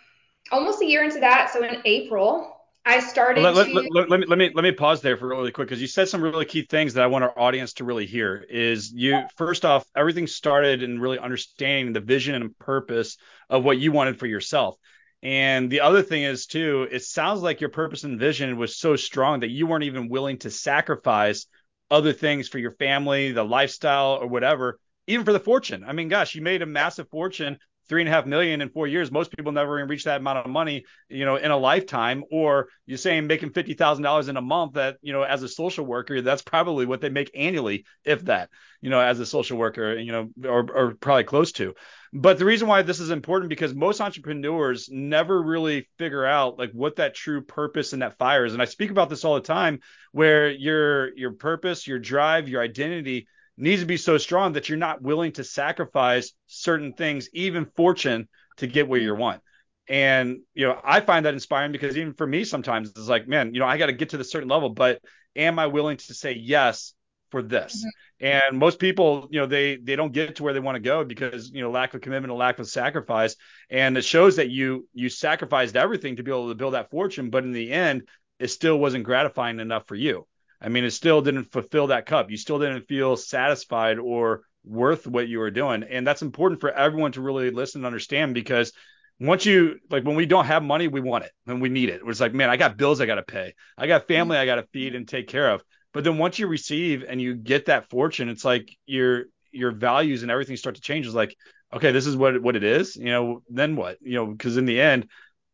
almost 0.51 0.83
a 0.83 0.87
year 0.87 1.05
into 1.05 1.21
that, 1.21 1.51
so 1.53 1.63
in 1.63 1.83
April, 1.85 2.52
I 2.85 3.01
started 3.01 3.43
let, 3.43 3.53
to... 3.53 3.73
let, 3.73 3.93
let, 3.93 4.11
let, 4.11 4.21
me 4.21 4.27
let 4.27 4.39
me 4.39 4.51
let 4.55 4.63
me 4.63 4.73
pause 4.73 5.01
there 5.03 5.17
for 5.17 5.29
really 5.29 5.53
quick 5.53 5.69
because 5.69 5.81
you 5.81 5.87
said 5.87 6.09
some 6.09 6.23
really 6.23 6.45
key 6.45 6.63
things 6.63 6.95
that 6.95 7.05
I 7.05 7.07
want 7.07 7.25
our 7.25 7.39
audience 7.39 7.75
to 7.75 7.85
really 7.85 8.07
hear. 8.07 8.45
Is 8.49 8.93
you 8.93 9.23
first 9.37 9.65
off, 9.65 9.87
everything 9.95 10.27
started 10.27 10.83
in 10.83 11.01
really 11.01 11.19
understanding 11.19 11.93
the 11.93 12.01
vision 12.01 12.35
and 12.35 12.59
purpose 12.59 13.17
of 13.49 13.65
what 13.65 13.79
you 13.79 13.93
wanted 13.93 14.19
for 14.19 14.27
yourself. 14.27 14.77
And 15.23 15.71
the 15.71 15.83
other 15.83 16.03
thing 16.03 16.25
is 16.25 16.47
too, 16.47 16.89
it 16.91 17.05
sounds 17.05 17.41
like 17.41 17.61
your 17.61 17.71
purpose 17.71 18.03
and 18.03 18.19
vision 18.19 18.57
was 18.57 18.77
so 18.77 18.97
strong 18.97 19.41
that 19.41 19.51
you 19.51 19.69
weren't 19.69 19.85
even 19.85 20.09
willing 20.09 20.39
to 20.39 20.51
sacrifice 20.51 21.47
other 21.91 22.13
things 22.13 22.49
for 22.49 22.59
your 22.59 22.73
family, 22.73 23.31
the 23.31 23.45
lifestyle, 23.45 24.19
or 24.21 24.27
whatever, 24.27 24.81
even 25.07 25.25
for 25.25 25.33
the 25.33 25.39
fortune. 25.39 25.85
I 25.87 25.93
mean, 25.93 26.09
gosh, 26.09 26.35
you 26.35 26.43
made 26.43 26.63
a 26.63 26.67
massive 26.67 27.09
fortune 27.11 27.59
three 27.93 28.01
and 28.01 28.09
a 28.09 28.13
half 28.13 28.25
million 28.25 28.63
in 28.63 28.71
four 28.71 28.87
years. 28.87 29.11
Most 29.11 29.37
people 29.37 29.53
never 29.53 29.79
even 29.79 29.87
reach 29.87 30.05
that 30.05 30.23
amount 30.23 30.39
of 30.39 30.51
money, 30.51 30.87
you 31.11 31.27
know, 31.27 31.37
in 31.37 31.51
a 31.51 31.59
lifetime. 31.59 32.25
Or 32.31 32.69
you're 32.87 32.97
saying 32.97 33.27
making 33.27 33.51
fifty 33.51 33.75
thousand 33.75 34.03
dollars 34.03 34.29
in 34.29 34.39
a 34.39 34.41
month 34.41 34.73
that, 34.75 34.97
you 35.03 35.13
know, 35.13 35.25
as 35.25 35.43
a 35.43 35.49
social 35.49 35.85
worker, 35.85 36.23
that's 36.23 36.41
probably 36.41 36.87
what 36.87 37.03
they 37.03 37.11
make 37.11 37.31
annually, 37.35 37.85
if 38.03 38.25
that, 38.25 38.49
you 38.81 38.89
know, 38.89 38.99
as 38.99 39.21
a 39.21 39.27
social 39.27 39.59
worker, 39.59 39.99
you 39.99 40.11
know, 40.11 40.31
or, 40.43 40.67
or 40.75 40.95
probably 40.95 41.25
close 41.25 41.53
to. 41.53 41.75
But 42.15 42.39
the 42.39 42.47
reason 42.47 42.67
why 42.67 42.81
this 42.81 42.99
is 42.99 43.11
important 43.11 43.51
because 43.51 43.75
most 43.75 44.01
entrepreneurs 44.01 44.89
never 44.91 45.43
really 45.43 45.87
figure 45.99 46.25
out 46.25 46.59
like 46.59 46.73
what 46.73 46.97
that 46.97 47.15
true 47.15 47.43
purpose 47.43 47.93
and 47.93 48.01
that 48.01 48.17
fire 48.17 48.47
is. 48.47 48.55
And 48.55 48.63
I 48.63 48.67
speak 48.67 48.91
about 48.91 49.11
this 49.11 49.23
all 49.23 49.35
the 49.35 49.43
time, 49.43 49.81
where 50.13 50.51
your 50.51 51.15
your 51.15 51.33
purpose, 51.33 51.87
your 51.87 51.99
drive, 51.99 52.49
your 52.49 52.63
identity 52.63 53.29
needs 53.63 53.81
to 53.81 53.87
be 53.87 53.97
so 53.97 54.19
strong 54.19 54.55
that 54.55 54.69
you're 54.69 54.79
not 54.79 55.03
willing 55.03 55.33
to 55.33 55.45
sacrifice 55.45 56.33
certain 56.47 56.93
things, 56.93 57.29
even 57.33 57.67
fortune, 57.77 58.29
to 58.57 58.67
get 58.67 58.89
where 58.89 59.01
you 59.01 59.15
want. 59.15 59.41
And 59.89 60.41
you 60.55 60.67
know, 60.67 60.79
I 60.83 61.01
find 61.01 61.27
that 61.27 61.35
inspiring 61.35 61.73
because 61.73 61.97
even 61.97 62.15
for 62.15 62.27
me, 62.27 62.45
sometimes 62.45 62.91
it's 62.91 63.09
like, 63.09 63.29
man, 63.29 63.55
you 63.55 63.61
know, 63.61 63.67
I 63.67 63.79
got 63.79 63.87
to 63.87 63.93
get 63.93 64.11
to 64.11 64.17
the 64.17 64.25
certain 64.25 64.49
level, 64.49 64.69
but 64.69 65.01
am 65.37 65.59
I 65.59 65.67
willing 65.67 65.97
to 65.97 66.15
say 66.15 66.33
yes 66.33 66.95
for 67.31 67.43
this? 67.43 67.77
Mm-hmm. 67.77 68.27
And 68.27 68.59
most 68.59 68.79
people, 68.79 69.29
you 69.31 69.41
know, 69.41 69.47
they 69.47 69.77
they 69.77 69.97
don't 69.97 70.13
get 70.13 70.37
to 70.37 70.43
where 70.43 70.55
they 70.55 70.61
want 70.61 70.77
to 70.77 70.81
go 70.81 71.05
because 71.05 71.51
you 71.51 71.63
know 71.63 71.71
lack 71.71 71.95
of 71.95 72.01
commitment, 72.01 72.33
a 72.33 72.37
lack 72.37 72.59
of 72.59 72.69
sacrifice, 72.69 73.37
and 73.71 73.97
it 73.97 74.05
shows 74.05 74.37
that 74.37 74.51
you 74.51 74.89
you 74.93 75.09
sacrificed 75.09 75.77
everything 75.77 76.17
to 76.17 76.23
be 76.23 76.31
able 76.31 76.49
to 76.49 76.55
build 76.55 76.75
that 76.75 76.91
fortune, 76.91 77.31
but 77.31 77.45
in 77.45 77.53
the 77.53 77.73
end, 77.73 78.03
it 78.39 78.49
still 78.49 78.79
wasn't 78.79 79.05
gratifying 79.05 79.61
enough 79.61 79.87
for 79.87 79.95
you. 79.97 80.27
I 80.63 80.69
mean, 80.69 80.85
it 80.85 80.93
still 80.93 81.21
didn't 81.21 81.51
fulfill 81.53 81.89
that 81.89 82.07
cup. 82.07 82.31
You 82.31 82.37
still 82.37 82.59
didn't 82.59 82.87
feel 82.87 83.17
satisfied 83.17 83.99
or 83.99 84.43
worth 84.65 85.07
what 85.07 85.29
you 85.29 85.41
were 85.41 85.51
doing. 85.51 85.83
And 85.83 86.07
that's 86.07 86.23
important 86.23 86.61
for 86.61 86.71
everyone 86.71 87.13
to 87.13 87.21
really 87.21 87.51
listen 87.51 87.81
and 87.81 87.87
understand 87.87 88.35
because 88.35 88.73
once 89.19 89.45
you 89.45 89.79
like 89.91 90.05
when 90.05 90.17
we 90.17 90.27
don't 90.27 90.47
have 90.47 90.63
money, 90.63 90.89
we 90.89 91.01
want 91.01 91.25
it 91.25 91.33
and 91.47 91.61
we 91.61 91.69
need 91.69 91.89
it. 91.89 92.01
It's 92.07 92.21
like, 92.21 92.33
man, 92.33 92.49
I 92.49 92.57
got 92.57 92.77
bills 92.77 93.01
I 93.01 93.07
got 93.07 93.17
to 93.17 93.23
pay. 93.23 93.55
I 93.77 93.87
got 93.87 94.07
family 94.07 94.37
I 94.37 94.47
got 94.47 94.57
to 94.57 94.67
feed 94.73 94.95
and 94.95 95.07
take 95.07 95.29
care 95.29 95.51
of. 95.51 95.63
But 95.93 96.05
then 96.05 96.17
once 96.17 96.39
you 96.39 96.47
receive 96.47 97.05
and 97.07 97.21
you 97.21 97.35
get 97.35 97.67
that 97.67 97.91
fortune, 97.91 98.29
it's 98.29 98.45
like 98.45 98.71
your 98.87 99.25
your 99.51 99.73
values 99.73 100.23
and 100.23 100.31
everything 100.31 100.57
start 100.57 100.77
to 100.77 100.81
change. 100.81 101.07
It's 101.07 101.15
like, 101.15 101.37
okay, 101.73 101.93
this 101.93 102.07
is 102.07 102.17
what 102.17 102.41
what 102.41 102.57
it 102.57 102.65
is. 102.65 102.97
You 102.97 103.07
know, 103.07 103.43
then 103.49 103.77
what? 103.77 103.99
You 104.01 104.15
know, 104.15 104.27
because 104.27 104.57
in 104.57 104.65
the 104.65 104.81
end, 104.81 105.09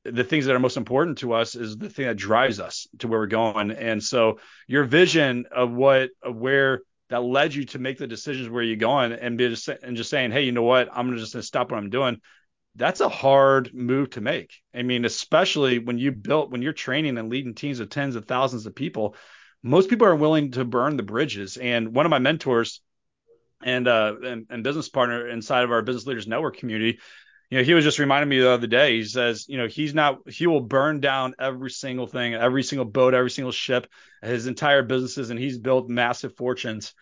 the 0.04 0.24
things 0.24 0.46
that 0.46 0.54
are 0.54 0.60
most 0.60 0.76
important 0.76 1.18
to 1.18 1.32
us 1.32 1.54
is 1.54 1.76
the 1.76 1.90
thing 1.90 2.06
that 2.06 2.16
drives 2.16 2.60
us 2.60 2.86
to 2.98 3.08
where 3.08 3.20
we're 3.20 3.26
going. 3.26 3.70
And 3.70 4.02
so 4.02 4.38
your 4.66 4.84
vision 4.84 5.46
of 5.50 5.72
what 5.72 6.10
of 6.22 6.36
where 6.36 6.82
that 7.10 7.22
led 7.22 7.54
you 7.54 7.64
to 7.66 7.78
make 7.78 7.98
the 7.98 8.06
decisions 8.06 8.48
where 8.48 8.62
you're 8.62 8.76
going 8.76 9.12
and 9.12 9.38
be 9.38 9.48
just 9.48 9.68
and 9.68 9.96
just 9.96 10.10
saying, 10.10 10.30
hey, 10.30 10.42
you 10.42 10.52
know 10.52 10.62
what, 10.62 10.88
I'm 10.92 11.16
just 11.16 11.32
gonna 11.32 11.42
stop 11.42 11.70
what 11.70 11.78
I'm 11.78 11.90
doing. 11.90 12.20
That's 12.76 13.00
a 13.00 13.08
hard 13.08 13.74
move 13.74 14.10
to 14.10 14.20
make. 14.20 14.54
I 14.74 14.82
mean, 14.82 15.04
especially 15.04 15.78
when 15.78 15.98
you 15.98 16.12
built 16.12 16.50
when 16.50 16.62
you're 16.62 16.72
training 16.72 17.18
and 17.18 17.28
leading 17.28 17.54
teams 17.54 17.80
of 17.80 17.90
tens 17.90 18.14
of 18.14 18.26
thousands 18.26 18.66
of 18.66 18.74
people, 18.74 19.16
most 19.62 19.90
people 19.90 20.06
are 20.06 20.16
willing 20.16 20.52
to 20.52 20.64
burn 20.64 20.96
the 20.96 21.02
bridges. 21.02 21.56
And 21.56 21.94
one 21.94 22.06
of 22.06 22.10
my 22.10 22.18
mentors 22.18 22.80
and 23.62 23.88
uh 23.88 24.14
and, 24.22 24.46
and 24.50 24.62
business 24.62 24.88
partner 24.88 25.26
inside 25.26 25.64
of 25.64 25.72
our 25.72 25.82
business 25.82 26.06
leaders 26.06 26.28
network 26.28 26.58
community 26.58 27.00
you 27.50 27.58
know, 27.58 27.64
he 27.64 27.74
was 27.74 27.84
just 27.84 27.98
reminding 27.98 28.28
me 28.28 28.38
the 28.38 28.50
other 28.50 28.66
day. 28.66 28.96
He 28.96 29.04
says, 29.04 29.46
you 29.48 29.56
know, 29.56 29.66
he's 29.66 29.94
not, 29.94 30.28
he 30.28 30.46
will 30.46 30.60
burn 30.60 31.00
down 31.00 31.34
every 31.38 31.70
single 31.70 32.06
thing, 32.06 32.34
every 32.34 32.62
single 32.62 32.84
boat, 32.84 33.14
every 33.14 33.30
single 33.30 33.52
ship, 33.52 33.86
his 34.22 34.46
entire 34.46 34.82
businesses, 34.82 35.30
and 35.30 35.38
he's 35.38 35.58
built 35.58 35.88
massive 35.88 36.36
fortunes. 36.36 36.94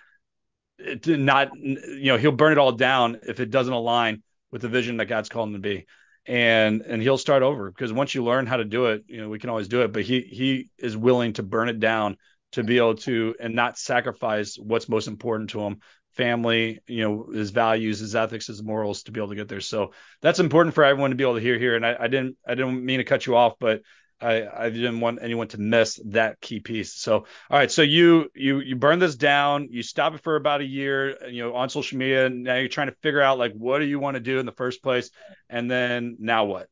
To 1.02 1.16
not 1.16 1.52
you 1.56 2.12
know 2.12 2.18
he'll 2.18 2.32
burn 2.32 2.52
it 2.52 2.58
all 2.58 2.72
down 2.72 3.20
if 3.26 3.40
it 3.40 3.50
doesn't 3.50 3.72
align 3.72 4.22
with 4.50 4.60
the 4.60 4.68
vision 4.68 4.98
that 4.98 5.06
God's 5.06 5.30
called 5.30 5.48
him 5.48 5.54
to 5.54 5.58
be. 5.58 5.86
And 6.26 6.82
and 6.82 7.00
he'll 7.00 7.16
start 7.16 7.42
over 7.42 7.70
because 7.70 7.94
once 7.94 8.14
you 8.14 8.22
learn 8.22 8.46
how 8.46 8.58
to 8.58 8.64
do 8.64 8.86
it 8.86 9.04
you 9.08 9.22
know 9.22 9.30
we 9.30 9.38
can 9.38 9.48
always 9.48 9.68
do 9.68 9.82
it 9.82 9.92
but 9.94 10.02
he 10.02 10.20
he 10.20 10.68
is 10.76 10.94
willing 10.94 11.32
to 11.34 11.42
burn 11.42 11.70
it 11.70 11.80
down 11.80 12.18
to 12.52 12.62
be 12.62 12.76
able 12.76 12.96
to 12.96 13.34
and 13.40 13.54
not 13.54 13.78
sacrifice 13.78 14.58
what's 14.58 14.86
most 14.86 15.08
important 15.08 15.50
to 15.50 15.60
him 15.60 15.80
family 16.16 16.80
you 16.86 17.02
know 17.02 17.26
his 17.32 17.50
values 17.50 17.98
his 17.98 18.16
ethics 18.16 18.46
his 18.46 18.62
morals 18.62 19.02
to 19.02 19.12
be 19.12 19.20
able 19.20 19.28
to 19.28 19.34
get 19.34 19.48
there 19.48 19.60
so 19.60 19.92
that's 20.22 20.40
important 20.40 20.74
for 20.74 20.84
everyone 20.84 21.10
to 21.10 21.16
be 21.16 21.24
able 21.24 21.34
to 21.34 21.40
hear 21.40 21.58
here 21.58 21.76
and 21.76 21.84
I, 21.84 21.96
I 22.00 22.08
didn't 22.08 22.36
i 22.46 22.54
didn't 22.54 22.84
mean 22.84 22.98
to 22.98 23.04
cut 23.04 23.26
you 23.26 23.36
off 23.36 23.54
but 23.60 23.82
I, 24.20 24.46
I 24.46 24.70
didn't 24.70 25.00
want 25.00 25.18
anyone 25.20 25.48
to 25.48 25.58
miss 25.58 26.00
that 26.06 26.40
key 26.40 26.60
piece. 26.60 26.94
So, 26.94 27.14
all 27.14 27.26
right. 27.50 27.70
So 27.70 27.82
you, 27.82 28.30
you, 28.34 28.60
you 28.60 28.76
burn 28.76 28.98
this 28.98 29.14
down, 29.14 29.68
you 29.70 29.82
stop 29.82 30.14
it 30.14 30.22
for 30.22 30.36
about 30.36 30.62
a 30.62 30.64
year, 30.64 31.28
you 31.28 31.42
know, 31.42 31.54
on 31.54 31.68
social 31.68 31.98
media. 31.98 32.26
And 32.26 32.44
now 32.44 32.56
you're 32.56 32.68
trying 32.68 32.88
to 32.88 32.96
figure 33.02 33.20
out 33.20 33.38
like, 33.38 33.52
what 33.52 33.78
do 33.78 33.84
you 33.84 33.98
want 33.98 34.14
to 34.14 34.20
do 34.20 34.38
in 34.38 34.46
the 34.46 34.52
first 34.52 34.82
place? 34.82 35.10
And 35.50 35.70
then 35.70 36.16
now 36.18 36.44
what? 36.46 36.68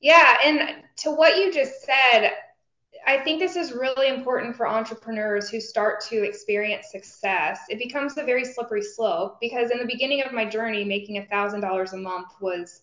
Yeah. 0.00 0.36
And 0.44 0.60
to 0.98 1.10
what 1.10 1.36
you 1.38 1.52
just 1.52 1.82
said, 1.82 2.30
I 3.06 3.18
think 3.18 3.38
this 3.38 3.56
is 3.56 3.72
really 3.72 4.08
important 4.08 4.56
for 4.56 4.66
entrepreneurs 4.66 5.50
who 5.50 5.60
start 5.60 6.00
to 6.06 6.22
experience 6.22 6.90
success. 6.90 7.60
It 7.68 7.78
becomes 7.78 8.16
a 8.16 8.24
very 8.24 8.44
slippery 8.44 8.82
slope 8.82 9.38
because 9.40 9.70
in 9.70 9.78
the 9.78 9.86
beginning 9.86 10.22
of 10.22 10.32
my 10.32 10.44
journey, 10.44 10.84
making 10.84 11.18
a 11.18 11.26
thousand 11.26 11.60
dollars 11.60 11.92
a 11.92 11.98
month 11.98 12.28
was 12.40 12.82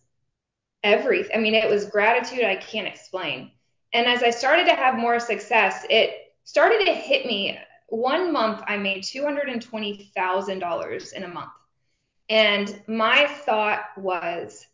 everything. 0.84 1.36
I 1.36 1.40
mean, 1.40 1.56
it 1.56 1.70
was 1.70 1.86
gratitude 1.86 2.44
I 2.44 2.56
can't 2.56 2.88
explain. 2.88 3.52
And 3.94 4.08
as 4.08 4.24
I 4.24 4.30
started 4.30 4.66
to 4.66 4.76
have 4.76 4.96
more 4.96 5.20
success, 5.20 5.86
it 5.90 6.34
started 6.44 6.86
to 6.86 6.94
hit 6.94 7.26
me. 7.26 7.58
One 7.88 8.32
month, 8.32 8.62
I 8.68 8.78
made 8.78 9.04
$220,000 9.04 11.14
in 11.14 11.24
a 11.24 11.28
month. 11.28 11.52
And 12.30 12.82
my 12.88 13.28
thought 13.28 13.82
was, 13.98 14.66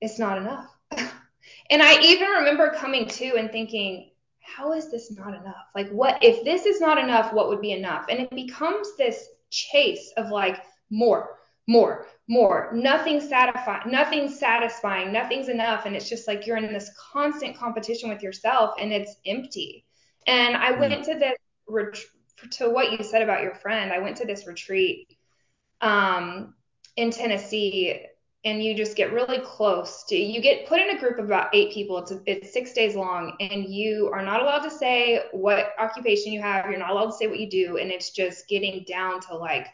it's 0.00 0.18
not 0.18 0.38
enough. 0.38 0.74
and 1.70 1.82
I 1.82 2.00
even 2.00 2.28
remember 2.28 2.70
coming 2.70 3.06
to 3.06 3.36
and 3.36 3.52
thinking, 3.52 4.10
how 4.56 4.72
is 4.72 4.90
this 4.90 5.10
not 5.12 5.34
enough? 5.34 5.66
Like, 5.74 5.90
what 5.90 6.22
if 6.22 6.44
this 6.44 6.66
is 6.66 6.80
not 6.80 6.98
enough? 6.98 7.32
What 7.32 7.48
would 7.48 7.60
be 7.60 7.72
enough? 7.72 8.06
And 8.08 8.20
it 8.20 8.30
becomes 8.30 8.96
this 8.96 9.28
chase 9.50 10.12
of 10.16 10.30
like 10.30 10.62
more, 10.90 11.38
more, 11.66 12.06
more. 12.28 12.70
Nothing 12.72 13.20
satisfying, 13.20 13.90
nothing 13.90 14.28
satisfying, 14.28 15.12
nothing's 15.12 15.48
enough. 15.48 15.86
And 15.86 15.94
it's 15.94 16.08
just 16.08 16.26
like 16.26 16.46
you're 16.46 16.56
in 16.56 16.72
this 16.72 16.90
constant 17.12 17.56
competition 17.56 18.08
with 18.08 18.22
yourself 18.22 18.74
and 18.80 18.92
it's 18.92 19.16
empty. 19.26 19.84
And 20.26 20.56
I 20.56 20.72
mm. 20.72 20.80
went 20.80 21.04
to 21.04 21.14
this 21.14 21.38
ret- 21.68 21.98
to 22.52 22.70
what 22.70 22.92
you 22.92 23.04
said 23.04 23.22
about 23.22 23.42
your 23.42 23.54
friend. 23.54 23.92
I 23.92 23.98
went 23.98 24.16
to 24.18 24.26
this 24.26 24.46
retreat 24.46 25.16
um, 25.80 26.54
in 26.96 27.10
Tennessee 27.10 28.00
and 28.44 28.62
you 28.62 28.74
just 28.74 28.96
get 28.96 29.12
really 29.12 29.40
close 29.40 30.04
to 30.04 30.16
you 30.16 30.40
get 30.40 30.66
put 30.66 30.80
in 30.80 30.90
a 30.90 31.00
group 31.00 31.18
of 31.18 31.24
about 31.24 31.48
eight 31.52 31.72
people 31.72 31.98
it's, 31.98 32.12
it's 32.26 32.52
six 32.52 32.72
days 32.72 32.94
long 32.94 33.36
and 33.40 33.66
you 33.66 34.08
are 34.12 34.22
not 34.22 34.40
allowed 34.40 34.62
to 34.62 34.70
say 34.70 35.22
what 35.32 35.72
occupation 35.78 36.32
you 36.32 36.40
have 36.40 36.70
you're 36.70 36.78
not 36.78 36.90
allowed 36.90 37.06
to 37.06 37.16
say 37.16 37.26
what 37.26 37.40
you 37.40 37.50
do 37.50 37.78
and 37.78 37.90
it's 37.90 38.10
just 38.10 38.48
getting 38.48 38.84
down 38.86 39.20
to 39.20 39.36
like 39.36 39.66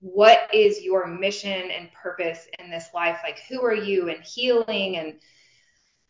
what 0.00 0.48
is 0.52 0.82
your 0.82 1.06
mission 1.06 1.70
and 1.70 1.92
purpose 1.92 2.46
in 2.58 2.70
this 2.70 2.88
life? 2.94 3.18
Like, 3.22 3.40
who 3.48 3.62
are 3.64 3.74
you 3.74 4.08
and 4.08 4.22
healing? 4.22 4.96
And 4.96 5.14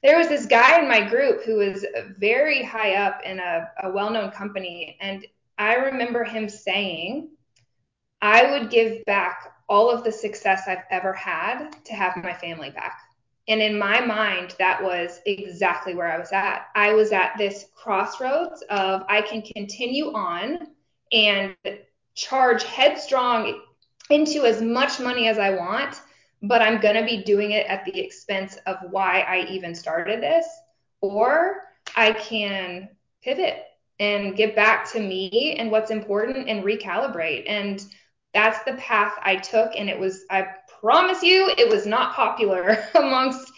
there 0.02 0.18
was 0.18 0.28
this 0.28 0.46
guy 0.46 0.78
in 0.80 0.88
my 0.88 1.08
group 1.08 1.44
who 1.44 1.56
was 1.56 1.86
very 2.18 2.62
high 2.62 2.94
up 2.94 3.22
in 3.24 3.38
a, 3.38 3.70
a 3.82 3.90
well 3.90 4.10
known 4.10 4.30
company. 4.30 4.96
And 5.00 5.26
I 5.58 5.74
remember 5.76 6.24
him 6.24 6.48
saying, 6.48 7.30
I 8.20 8.50
would 8.50 8.70
give 8.70 9.04
back 9.04 9.52
all 9.68 9.90
of 9.90 10.04
the 10.04 10.12
success 10.12 10.62
I've 10.66 10.84
ever 10.90 11.12
had 11.12 11.70
to 11.84 11.92
have 11.94 12.16
my 12.16 12.32
family 12.32 12.70
back. 12.70 13.00
And 13.48 13.62
in 13.62 13.78
my 13.78 14.00
mind, 14.00 14.56
that 14.58 14.82
was 14.82 15.20
exactly 15.24 15.94
where 15.94 16.10
I 16.10 16.18
was 16.18 16.32
at. 16.32 16.66
I 16.74 16.94
was 16.94 17.12
at 17.12 17.34
this 17.38 17.66
crossroads 17.74 18.62
of 18.70 19.04
I 19.08 19.22
can 19.22 19.42
continue 19.42 20.12
on 20.12 20.68
and 21.12 21.54
charge 22.14 22.64
headstrong 22.64 23.62
into 24.10 24.44
as 24.44 24.60
much 24.62 24.98
money 24.98 25.28
as 25.28 25.38
I 25.38 25.50
want, 25.50 26.00
but 26.42 26.60
I'm 26.60 26.80
going 26.80 26.96
to 26.96 27.04
be 27.04 27.22
doing 27.22 27.52
it 27.52 27.66
at 27.66 27.84
the 27.84 27.98
expense 27.98 28.56
of 28.66 28.76
why 28.90 29.20
I 29.20 29.46
even 29.48 29.74
started 29.74 30.20
this. 30.20 30.46
Or 31.00 31.62
I 31.94 32.12
can 32.12 32.88
pivot 33.22 33.62
and 34.00 34.36
get 34.36 34.56
back 34.56 34.90
to 34.92 35.00
me 35.00 35.56
and 35.58 35.70
what's 35.70 35.90
important 35.90 36.48
and 36.48 36.64
recalibrate. 36.64 37.44
And 37.46 37.84
that's 38.36 38.62
the 38.64 38.74
path 38.74 39.14
I 39.22 39.36
took. 39.36 39.72
And 39.74 39.88
it 39.88 39.98
was, 39.98 40.24
I 40.30 40.46
promise 40.80 41.22
you, 41.22 41.50
it 41.56 41.68
was 41.68 41.86
not 41.86 42.14
popular 42.14 42.84
amongst 42.94 43.50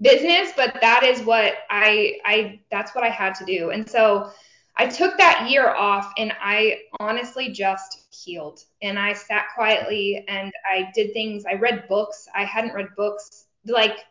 business, 0.00 0.52
but 0.54 0.76
that 0.82 1.02
is 1.04 1.22
what 1.22 1.54
I, 1.70 2.18
I, 2.24 2.60
that's 2.70 2.94
what 2.94 3.02
I 3.02 3.08
had 3.08 3.34
to 3.36 3.44
do. 3.46 3.70
And 3.70 3.88
so 3.88 4.30
I 4.76 4.86
took 4.86 5.16
that 5.16 5.48
year 5.50 5.70
off 5.70 6.12
and 6.18 6.32
I 6.38 6.80
honestly 7.00 7.50
just 7.50 8.04
healed. 8.10 8.60
And 8.82 8.98
I 8.98 9.14
sat 9.14 9.46
quietly 9.54 10.22
and 10.28 10.52
I 10.70 10.90
did 10.94 11.14
things. 11.14 11.44
I 11.46 11.54
read 11.54 11.88
books. 11.88 12.28
I 12.34 12.44
hadn't 12.44 12.74
read 12.74 12.88
books 12.94 13.46
like 13.64 14.04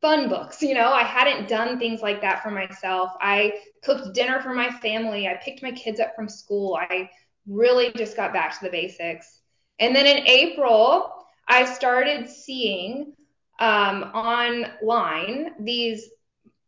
fun 0.00 0.28
books, 0.28 0.62
you 0.62 0.74
know, 0.74 0.92
I 0.92 1.02
hadn't 1.02 1.48
done 1.48 1.78
things 1.78 2.00
like 2.00 2.20
that 2.20 2.42
for 2.42 2.50
myself. 2.50 3.10
I 3.20 3.54
cooked 3.82 4.14
dinner 4.14 4.40
for 4.40 4.54
my 4.54 4.70
family. 4.70 5.26
I 5.26 5.34
picked 5.42 5.62
my 5.62 5.72
kids 5.72 6.00
up 6.00 6.14
from 6.14 6.28
school. 6.28 6.78
I 6.80 7.10
really 7.46 7.92
just 7.92 8.16
got 8.16 8.32
back 8.32 8.58
to 8.58 8.64
the 8.64 8.70
basics. 8.70 9.40
And 9.78 9.94
then 9.94 10.06
in 10.06 10.26
April, 10.26 11.12
I 11.48 11.64
started 11.64 12.28
seeing 12.28 13.12
um, 13.58 14.02
online 14.02 15.52
these 15.60 16.08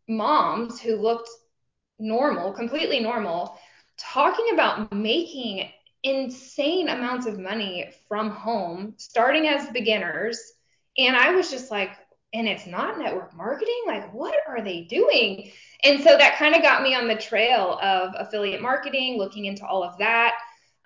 moms 0.08 0.80
who 0.80 0.96
looked 0.96 1.28
normal, 1.98 2.52
completely 2.52 3.00
normal, 3.00 3.58
talking 3.98 4.50
about 4.52 4.92
making 4.92 5.68
insane 6.02 6.88
amounts 6.88 7.26
of 7.26 7.38
money 7.38 7.90
from 8.08 8.30
home, 8.30 8.94
starting 8.96 9.48
as 9.48 9.68
beginners. 9.70 10.40
And 10.96 11.16
I 11.16 11.32
was 11.32 11.50
just 11.50 11.70
like, 11.70 11.90
and 12.32 12.46
it's 12.46 12.66
not 12.66 12.98
network 12.98 13.34
marketing? 13.34 13.82
Like, 13.86 14.12
what 14.12 14.36
are 14.46 14.62
they 14.62 14.82
doing? 14.82 15.50
And 15.82 16.02
so 16.02 16.16
that 16.16 16.36
kind 16.38 16.54
of 16.54 16.62
got 16.62 16.82
me 16.82 16.94
on 16.94 17.08
the 17.08 17.14
trail 17.14 17.78
of 17.82 18.12
affiliate 18.16 18.60
marketing, 18.60 19.16
looking 19.16 19.46
into 19.46 19.66
all 19.66 19.82
of 19.82 19.96
that. 19.98 20.34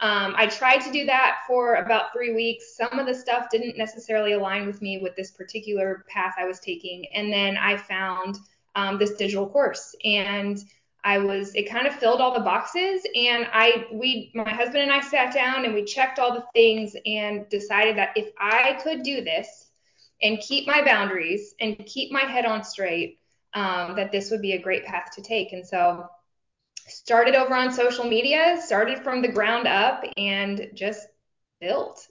Um, 0.03 0.35
I 0.37 0.47
tried 0.47 0.79
to 0.81 0.91
do 0.91 1.07
that 1.07 1.43
for 1.47 1.77
about 1.77 2.13
three 2.13 2.35
weeks. 2.35 2.77
Some 2.77 2.99
of 2.99 3.07
the 3.07 3.15
stuff 3.15 3.47
didn't 3.51 3.79
necessarily 3.79 4.33
align 4.33 4.67
with 4.67 4.83
me 4.83 4.99
with 4.99 5.15
this 5.15 5.31
particular 5.31 6.05
path 6.09 6.35
I 6.37 6.45
was 6.45 6.59
taking. 6.59 7.07
And 7.15 7.33
then 7.33 7.57
I 7.57 7.77
found 7.77 8.39
um, 8.75 8.99
this 8.99 9.13
digital 9.13 9.49
course. 9.49 9.95
And 10.05 10.63
I 11.05 11.19
was 11.19 11.55
it 11.55 11.69
kind 11.69 11.87
of 11.87 11.95
filled 11.95 12.21
all 12.21 12.33
the 12.33 12.45
boxes 12.45 13.05
and 13.17 13.49
I 13.53 13.87
we 13.93 14.31
my 14.35 14.49
husband 14.49 14.85
and 14.85 14.93
I 14.93 15.01
sat 15.01 15.35
down 15.35 15.65
and 15.65 15.75
we 15.75 15.85
checked 15.85 16.21
all 16.21 16.33
the 16.33 16.45
things 16.55 16.95
and 17.05 17.49
decided 17.49 17.97
that 17.97 18.11
if 18.15 18.31
I 18.39 18.79
could 18.85 19.03
do 19.03 19.23
this 19.23 19.71
and 20.23 20.39
keep 20.39 20.67
my 20.67 20.85
boundaries 20.85 21.55
and 21.59 21.77
keep 21.87 22.13
my 22.13 22.21
head 22.21 22.47
on 22.47 22.63
straight 22.63 23.19
um, 23.55 23.97
that 23.97 24.13
this 24.13 24.31
would 24.31 24.41
be 24.41 24.53
a 24.53 24.63
great 24.63 24.85
path 24.85 25.11
to 25.17 25.23
take 25.23 25.53
and 25.53 25.67
so 25.67 26.09
started 26.89 27.35
over 27.35 27.55
on 27.55 27.73
social 27.73 28.05
media 28.05 28.61
started 28.63 28.99
from 28.99 29.23
the 29.23 29.29
ground 29.29 29.67
up 29.67 30.05
and 30.17 30.69
just 30.75 31.07
built 31.61 32.07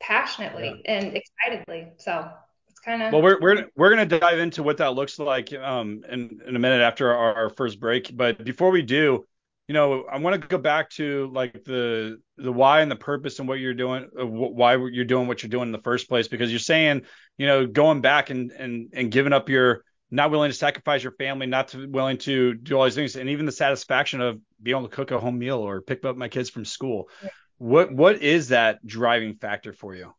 passionately 0.00 0.82
yeah. 0.84 0.92
and 0.92 1.16
excitedly 1.16 1.88
so 1.98 2.28
it's 2.72 2.80
kind 2.80 3.02
of. 3.02 3.12
Well, 3.12 3.22
we're 3.22 3.38
we're 3.40 3.66
we're 3.76 3.90
gonna 3.90 4.06
dive 4.06 4.38
into 4.38 4.62
what 4.62 4.78
that 4.78 4.94
looks 4.94 5.18
like 5.18 5.52
um 5.52 6.02
in 6.10 6.40
in 6.46 6.56
a 6.56 6.58
minute 6.58 6.80
after 6.80 7.12
our, 7.14 7.34
our 7.34 7.50
first 7.50 7.78
break. 7.78 8.16
But 8.16 8.42
before 8.44 8.70
we 8.70 8.80
do, 8.80 9.26
you 9.68 9.74
know, 9.74 10.04
I 10.04 10.18
want 10.18 10.40
to 10.40 10.48
go 10.48 10.58
back 10.58 10.90
to 10.90 11.30
like 11.32 11.64
the 11.64 12.18
the 12.36 12.52
why 12.52 12.80
and 12.80 12.90
the 12.90 12.96
purpose 12.96 13.38
and 13.38 13.48
what 13.48 13.58
you're 13.58 13.74
doing, 13.74 14.08
uh, 14.18 14.26
why 14.26 14.76
you're 14.76 15.04
doing 15.04 15.28
what 15.28 15.42
you're 15.42 15.50
doing 15.50 15.68
in 15.68 15.72
the 15.72 15.82
first 15.82 16.08
place. 16.08 16.28
Because 16.28 16.50
you're 16.50 16.58
saying, 16.58 17.02
you 17.36 17.46
know, 17.46 17.66
going 17.66 18.00
back 18.00 18.30
and 18.30 18.50
and 18.52 18.90
and 18.94 19.12
giving 19.12 19.32
up 19.32 19.48
your 19.48 19.84
not 20.12 20.30
willing 20.30 20.50
to 20.50 20.56
sacrifice 20.56 21.02
your 21.02 21.12
family, 21.12 21.46
not 21.46 21.68
to, 21.68 21.88
willing 21.88 22.18
to 22.18 22.52
do 22.54 22.76
all 22.76 22.84
these 22.84 22.94
things, 22.94 23.16
and 23.16 23.30
even 23.30 23.46
the 23.46 23.52
satisfaction 23.52 24.20
of 24.20 24.38
being 24.62 24.76
able 24.76 24.88
to 24.88 24.94
cook 24.94 25.10
a 25.10 25.18
home 25.18 25.38
meal 25.38 25.58
or 25.58 25.80
pick 25.80 26.04
up 26.04 26.16
my 26.16 26.28
kids 26.28 26.50
from 26.50 26.66
school. 26.66 27.08
Yeah. 27.22 27.30
What 27.56 27.92
what 27.92 28.22
is 28.22 28.48
that 28.48 28.86
driving 28.86 29.36
factor 29.36 29.72
for 29.72 29.94
you? 29.94 30.12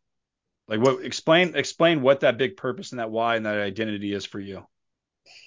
Like 0.67 0.79
what 0.79 1.05
explain 1.05 1.55
explain 1.55 2.01
what 2.01 2.21
that 2.21 2.37
big 2.37 2.57
purpose 2.57 2.91
and 2.91 2.99
that 2.99 3.11
why 3.11 3.35
and 3.35 3.45
that 3.45 3.59
identity 3.59 4.13
is 4.13 4.25
for 4.25 4.39
you. 4.39 4.65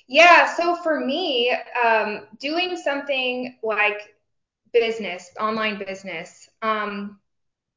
Yeah, 0.07 0.55
so 0.55 0.77
for 0.77 1.01
me, 1.01 1.55
um, 1.85 2.27
doing 2.39 2.77
something 2.77 3.59
like 3.63 4.15
business, 4.73 5.31
online 5.41 5.79
business, 5.79 6.49
um, 6.63 7.19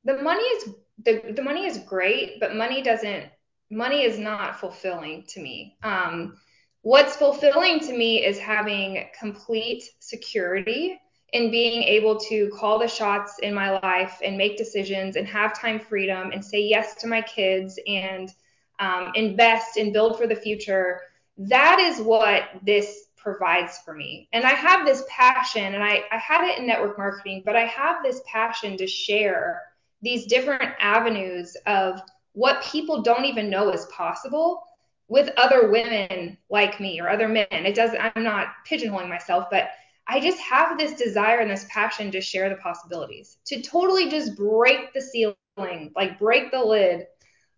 the 0.04 0.22
money 0.22 0.44
is 0.44 0.70
the, 1.04 1.34
the 1.36 1.42
money 1.42 1.66
is 1.66 1.80
great, 1.80 2.40
but 2.40 2.56
money 2.56 2.84
doesn't 2.84 3.26
money 3.72 4.04
is 4.04 4.20
not 4.20 4.60
fulfilling 4.60 5.24
to 5.30 5.42
me. 5.42 5.78
Um, 5.82 6.38
what's 6.82 7.16
fulfilling 7.16 7.80
to 7.80 7.96
me 7.96 8.26
is 8.26 8.40
having 8.40 9.06
complete 9.18 9.84
security 10.00 11.00
in 11.34 11.52
being 11.52 11.84
able 11.84 12.18
to 12.18 12.50
call 12.50 12.80
the 12.80 12.88
shots 12.88 13.40
in 13.40 13.54
my 13.54 13.78
life 13.80 14.20
and 14.24 14.38
make 14.38 14.58
decisions 14.58 15.16
and 15.16 15.28
have 15.28 15.60
time 15.60 15.80
freedom 15.80 16.32
and 16.32 16.44
say 16.44 16.60
yes 16.62 16.96
to 16.96 17.08
my 17.08 17.22
kids 17.22 17.80
and 17.88 18.34
um, 18.80 19.12
invest 19.16 19.78
and 19.78 19.94
build 19.94 20.18
for 20.18 20.26
the 20.26 20.36
future. 20.36 21.02
That 21.38 21.80
is 21.80 22.02
what 22.02 22.50
this 22.64 23.06
provides 23.16 23.78
for 23.80 23.94
me. 23.94 24.28
And 24.34 24.46
I 24.46 24.52
have 24.52 24.86
this 24.86 25.04
passion, 25.10 25.76
and 25.76 25.84
I, 25.84 26.04
I 26.12 26.18
had 26.18 26.50
it 26.50 26.58
in 26.58 26.66
network 26.66 26.98
marketing, 26.98 27.44
but 27.46 27.56
I 27.56 27.66
have 27.66 28.02
this 28.02 28.22
passion 28.26 28.78
to 28.78 28.88
share 28.88 29.62
these 30.02 30.26
different 30.26 30.74
avenues 30.80 31.56
of 31.68 32.02
what 32.34 32.64
people 32.64 33.02
don't 33.02 33.26
even 33.26 33.50
know 33.50 33.70
is 33.70 33.86
possible 33.86 34.64
with 35.10 35.32
other 35.38 35.70
women 35.70 36.38
like 36.50 36.80
me 36.80 37.02
or 37.02 37.10
other 37.10 37.28
men. 37.28 37.48
It 37.52 37.76
does 37.76 37.92
I'm 38.00 38.24
not 38.24 38.48
pigeonholing 38.70 39.10
myself, 39.10 39.48
but 39.52 39.72
I 40.08 40.20
just 40.20 40.40
have 40.40 40.78
this 40.78 40.94
desire 40.94 41.40
and 41.40 41.52
this 41.52 41.66
passion 41.70 42.12
to 42.12 42.22
share 42.22 42.50
the 42.50 42.56
possibilities, 42.56 43.38
to 43.48 43.62
totally 43.62 44.10
just 44.10 44.38
break 44.38 44.94
the 44.94 45.02
ceiling, 45.02 45.92
like 45.96 46.18
break 46.18 46.52
the 46.52 46.64
lid, 46.64 47.06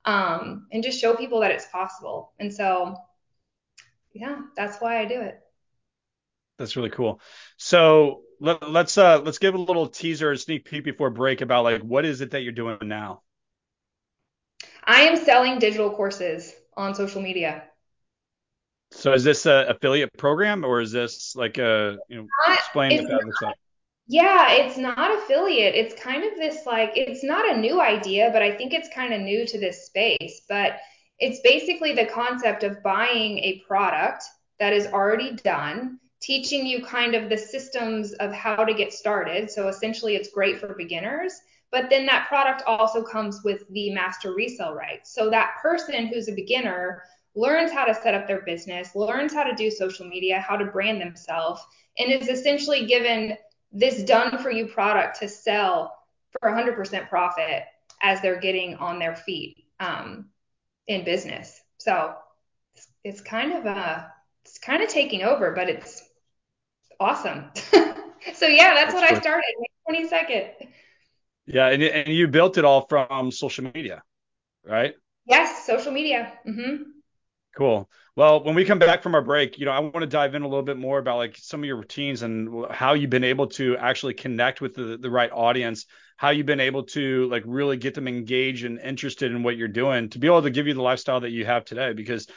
um, 0.05 0.67
and 0.71 0.83
just 0.83 0.99
show 0.99 1.15
people 1.15 1.41
that 1.41 1.51
it's 1.51 1.67
possible. 1.67 2.33
And 2.39 2.53
so, 2.53 2.97
yeah, 4.13 4.41
that's 4.57 4.79
why 4.79 4.99
I 4.99 5.05
do 5.05 5.21
it. 5.21 5.39
That's 6.57 6.75
really 6.75 6.89
cool. 6.89 7.21
So 7.57 8.21
let, 8.39 8.69
let's 8.69 8.97
uh 8.97 9.19
let's 9.19 9.39
give 9.39 9.55
a 9.55 9.59
little 9.59 9.87
teaser, 9.87 10.31
a 10.31 10.37
sneak 10.37 10.65
peek 10.65 10.83
before 10.83 11.09
break 11.09 11.41
about 11.41 11.63
like 11.63 11.81
what 11.81 12.05
is 12.05 12.21
it 12.21 12.31
that 12.31 12.41
you're 12.41 12.51
doing 12.51 12.77
now. 12.83 13.23
I 14.83 15.01
am 15.01 15.15
selling 15.15 15.59
digital 15.59 15.91
courses 15.91 16.53
on 16.75 16.95
social 16.95 17.21
media. 17.21 17.63
So 18.91 19.13
is 19.13 19.23
this 19.23 19.45
a 19.45 19.65
affiliate 19.69 20.11
program 20.17 20.65
or 20.65 20.81
is 20.81 20.91
this 20.91 21.35
like 21.35 21.57
a 21.57 21.97
you 22.09 22.17
know 22.17 22.23
uh, 22.23 22.49
not, 22.49 22.57
explain 22.57 22.97
what 22.97 23.07
that 23.07 23.11
not, 23.13 23.25
looks 23.25 23.41
like? 23.41 23.55
Yeah, 24.07 24.51
it's 24.51 24.77
not 24.77 25.17
affiliate. 25.17 25.75
It's 25.75 26.01
kind 26.01 26.23
of 26.23 26.35
this 26.35 26.65
like 26.65 26.91
it's 26.95 27.23
not 27.23 27.49
a 27.49 27.57
new 27.57 27.79
idea, 27.79 28.29
but 28.33 28.41
I 28.41 28.55
think 28.55 28.73
it's 28.73 28.89
kind 28.93 29.13
of 29.13 29.21
new 29.21 29.45
to 29.47 29.59
this 29.59 29.85
space. 29.85 30.41
But 30.49 30.79
it's 31.19 31.39
basically 31.41 31.93
the 31.93 32.07
concept 32.07 32.63
of 32.63 32.83
buying 32.83 33.37
a 33.39 33.63
product 33.67 34.23
that 34.59 34.73
is 34.73 34.87
already 34.87 35.33
done, 35.35 35.99
teaching 36.21 36.65
you 36.65 36.83
kind 36.83 37.15
of 37.15 37.29
the 37.29 37.37
systems 37.37 38.13
of 38.13 38.33
how 38.33 38.65
to 38.65 38.73
get 38.73 38.91
started. 38.91 39.49
So 39.49 39.69
essentially 39.69 40.15
it's 40.15 40.31
great 40.31 40.59
for 40.59 40.73
beginners. 40.73 41.33
But 41.71 41.89
then 41.89 42.05
that 42.07 42.27
product 42.27 42.63
also 42.67 43.01
comes 43.01 43.41
with 43.43 43.63
the 43.69 43.91
master 43.93 44.33
resale 44.33 44.73
rights. 44.73 45.13
So 45.13 45.29
that 45.29 45.55
person 45.61 46.07
who's 46.07 46.27
a 46.27 46.33
beginner 46.33 47.03
learns 47.33 47.71
how 47.71 47.85
to 47.85 47.93
set 47.93 48.13
up 48.13 48.27
their 48.27 48.41
business, 48.41 48.93
learns 48.95 49.33
how 49.33 49.43
to 49.43 49.55
do 49.55 49.71
social 49.71 50.05
media, 50.05 50.39
how 50.39 50.57
to 50.57 50.65
brand 50.65 50.99
themselves, 50.99 51.61
and 51.97 52.11
is 52.11 52.27
essentially 52.27 52.85
given 52.85 53.37
this 53.71 54.03
done 54.03 54.37
for 54.39 54.51
you 54.51 54.67
product 54.67 55.19
to 55.19 55.29
sell 55.29 55.97
for 56.39 56.49
100% 56.49 57.07
profit 57.07 57.63
as 58.01 58.21
they're 58.21 58.39
getting 58.39 58.75
on 58.75 58.99
their 58.99 59.15
feet 59.15 59.65
um, 59.79 60.25
in 60.87 61.05
business. 61.05 61.61
So 61.77 62.15
it's, 62.75 62.87
it's 63.03 63.21
kind 63.21 63.53
of 63.53 63.65
a 63.65 64.11
it's 64.43 64.57
kind 64.57 64.81
of 64.81 64.89
taking 64.89 65.23
over, 65.23 65.51
but 65.51 65.69
it's 65.69 66.03
awesome. 66.99 67.45
so 67.53 68.47
yeah, 68.47 68.73
that's, 68.73 68.91
that's 68.91 68.93
what 68.93 69.03
I 69.03 69.19
started 69.19 69.45
May 69.87 70.03
22nd. 70.03 70.67
Yeah, 71.53 71.67
and 71.67 71.83
and 71.83 72.07
you 72.13 72.27
built 72.27 72.57
it 72.57 72.65
all 72.65 72.87
from 72.87 73.31
social 73.31 73.69
media, 73.73 74.03
right? 74.65 74.93
Yes, 75.25 75.65
social 75.65 75.91
media. 75.91 76.33
Mm-hmm. 76.47 76.83
Cool. 77.57 77.89
Well, 78.15 78.43
when 78.43 78.55
we 78.55 78.65
come 78.65 78.79
back 78.79 79.03
from 79.03 79.15
our 79.15 79.21
break, 79.21 79.59
you 79.59 79.65
know, 79.65 79.71
I 79.71 79.79
want 79.79 79.99
to 79.99 80.07
dive 80.07 80.35
in 80.35 80.41
a 80.41 80.47
little 80.47 80.63
bit 80.63 80.77
more 80.77 80.99
about 80.99 81.17
like 81.17 81.35
some 81.37 81.61
of 81.61 81.65
your 81.65 81.77
routines 81.77 82.21
and 82.21 82.65
how 82.71 82.93
you've 82.93 83.09
been 83.09 83.25
able 83.25 83.47
to 83.47 83.77
actually 83.77 84.13
connect 84.13 84.61
with 84.61 84.75
the, 84.75 84.97
the 84.97 85.09
right 85.09 85.29
audience, 85.31 85.85
how 86.17 86.29
you've 86.29 86.45
been 86.45 86.59
able 86.61 86.83
to 86.83 87.27
like 87.29 87.43
really 87.45 87.77
get 87.77 87.93
them 87.93 88.07
engaged 88.07 88.63
and 88.63 88.79
interested 88.79 89.31
in 89.31 89.43
what 89.43 89.57
you're 89.57 89.67
doing 89.67 90.09
to 90.09 90.19
be 90.19 90.27
able 90.27 90.41
to 90.41 90.49
give 90.49 90.67
you 90.67 90.73
the 90.73 90.81
lifestyle 90.81 91.21
that 91.21 91.31
you 91.31 91.45
have 91.45 91.65
today. 91.65 91.93
Because, 91.93 92.27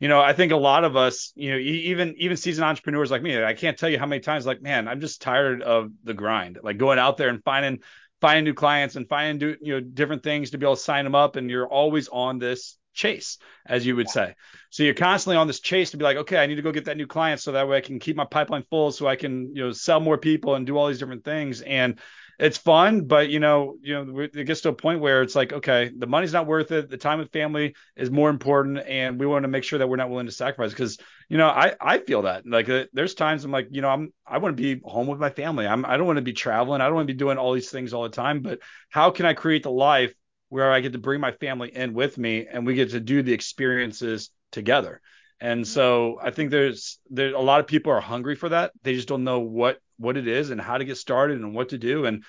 you 0.00 0.08
know, 0.08 0.20
I 0.20 0.32
think 0.32 0.52
a 0.52 0.56
lot 0.56 0.84
of 0.84 0.96
us, 0.96 1.32
you 1.34 1.50
know, 1.50 1.58
even 1.58 2.14
even 2.18 2.36
seasoned 2.36 2.64
entrepreneurs 2.64 3.10
like 3.10 3.22
me, 3.22 3.42
I 3.42 3.54
can't 3.54 3.78
tell 3.78 3.90
you 3.90 3.98
how 3.98 4.06
many 4.06 4.20
times 4.20 4.46
like, 4.46 4.62
man, 4.62 4.88
I'm 4.88 5.00
just 5.00 5.20
tired 5.20 5.62
of 5.62 5.90
the 6.04 6.14
grind, 6.14 6.58
like 6.62 6.78
going 6.78 6.98
out 6.98 7.18
there 7.18 7.28
and 7.28 7.44
finding 7.44 7.80
finding 8.22 8.44
new 8.44 8.54
clients 8.54 8.96
and 8.96 9.06
finding 9.06 9.38
do, 9.38 9.56
you 9.60 9.74
know 9.74 9.80
different 9.80 10.22
things 10.22 10.50
to 10.50 10.58
be 10.58 10.64
able 10.64 10.76
to 10.76 10.82
sign 10.82 11.04
them 11.04 11.14
up. 11.14 11.36
And 11.36 11.50
you're 11.50 11.68
always 11.68 12.08
on 12.08 12.38
this 12.38 12.78
chase, 12.92 13.38
as 13.66 13.86
you 13.86 13.96
would 13.96 14.08
say. 14.08 14.34
So 14.70 14.82
you're 14.82 14.94
constantly 14.94 15.36
on 15.36 15.46
this 15.46 15.60
chase 15.60 15.90
to 15.90 15.96
be 15.96 16.04
like, 16.04 16.16
okay, 16.18 16.38
I 16.38 16.46
need 16.46 16.56
to 16.56 16.62
go 16.62 16.72
get 16.72 16.86
that 16.86 16.96
new 16.96 17.06
client 17.06 17.40
so 17.40 17.52
that 17.52 17.68
way 17.68 17.76
I 17.76 17.80
can 17.80 17.98
keep 17.98 18.16
my 18.16 18.24
pipeline 18.24 18.64
full 18.70 18.92
so 18.92 19.06
I 19.06 19.16
can, 19.16 19.54
you 19.54 19.64
know, 19.64 19.72
sell 19.72 20.00
more 20.00 20.18
people 20.18 20.54
and 20.54 20.66
do 20.66 20.76
all 20.76 20.88
these 20.88 20.98
different 20.98 21.24
things. 21.24 21.60
And 21.60 21.98
it's 22.38 22.58
fun, 22.58 23.02
but 23.02 23.28
you 23.28 23.38
know, 23.38 23.76
you 23.82 24.04
know, 24.04 24.18
it 24.20 24.44
gets 24.46 24.62
to 24.62 24.70
a 24.70 24.72
point 24.72 25.00
where 25.00 25.22
it's 25.22 25.36
like, 25.36 25.52
okay, 25.52 25.90
the 25.96 26.06
money's 26.06 26.32
not 26.32 26.46
worth 26.46 26.72
it. 26.72 26.88
The 26.88 26.96
time 26.96 27.18
with 27.18 27.30
family 27.30 27.76
is 27.94 28.10
more 28.10 28.30
important, 28.30 28.78
and 28.78 29.20
we 29.20 29.26
want 29.26 29.44
to 29.44 29.48
make 29.48 29.64
sure 29.64 29.78
that 29.78 29.88
we're 29.88 29.96
not 29.96 30.10
willing 30.10 30.26
to 30.26 30.32
sacrifice. 30.32 30.70
Because 30.70 30.98
you 31.28 31.38
know, 31.38 31.48
I 31.48 31.74
I 31.80 31.98
feel 31.98 32.22
that 32.22 32.44
like 32.46 32.68
uh, 32.68 32.86
there's 32.92 33.14
times 33.14 33.44
I'm 33.44 33.52
like, 33.52 33.68
you 33.70 33.80
know, 33.80 33.88
I'm 33.88 34.12
I 34.26 34.38
want 34.38 34.56
to 34.56 34.60
be 34.60 34.80
home 34.84 35.06
with 35.06 35.20
my 35.20 35.30
family. 35.30 35.66
I'm 35.66 35.84
I 35.84 35.96
don't 35.96 36.06
want 36.06 36.16
to 36.16 36.22
be 36.22 36.32
traveling. 36.32 36.80
I 36.80 36.86
don't 36.86 36.94
want 36.94 37.06
to 37.06 37.14
be 37.14 37.18
doing 37.18 37.38
all 37.38 37.52
these 37.52 37.70
things 37.70 37.92
all 37.92 38.02
the 38.02 38.08
time. 38.08 38.40
But 38.40 38.60
how 38.90 39.10
can 39.10 39.26
I 39.26 39.34
create 39.34 39.62
the 39.62 39.70
life 39.70 40.14
where 40.52 40.70
I 40.70 40.80
get 40.80 40.92
to 40.92 40.98
bring 40.98 41.18
my 41.18 41.32
family 41.32 41.74
in 41.74 41.94
with 41.94 42.18
me 42.18 42.46
and 42.46 42.66
we 42.66 42.74
get 42.74 42.90
to 42.90 43.00
do 43.00 43.22
the 43.22 43.32
experiences 43.32 44.28
together. 44.50 45.00
And 45.40 45.66
so 45.66 46.18
I 46.22 46.30
think 46.30 46.50
there's 46.50 46.98
there 47.08 47.34
a 47.34 47.40
lot 47.40 47.60
of 47.60 47.66
people 47.66 47.90
are 47.90 48.02
hungry 48.02 48.34
for 48.36 48.50
that. 48.50 48.72
They 48.82 48.94
just 48.94 49.08
don't 49.08 49.24
know 49.24 49.40
what 49.40 49.78
what 49.96 50.18
it 50.18 50.28
is 50.28 50.50
and 50.50 50.60
how 50.60 50.76
to 50.76 50.84
get 50.84 50.98
started 50.98 51.40
and 51.40 51.54
what 51.54 51.70
to 51.70 51.78
do. 51.78 52.04
And 52.04 52.24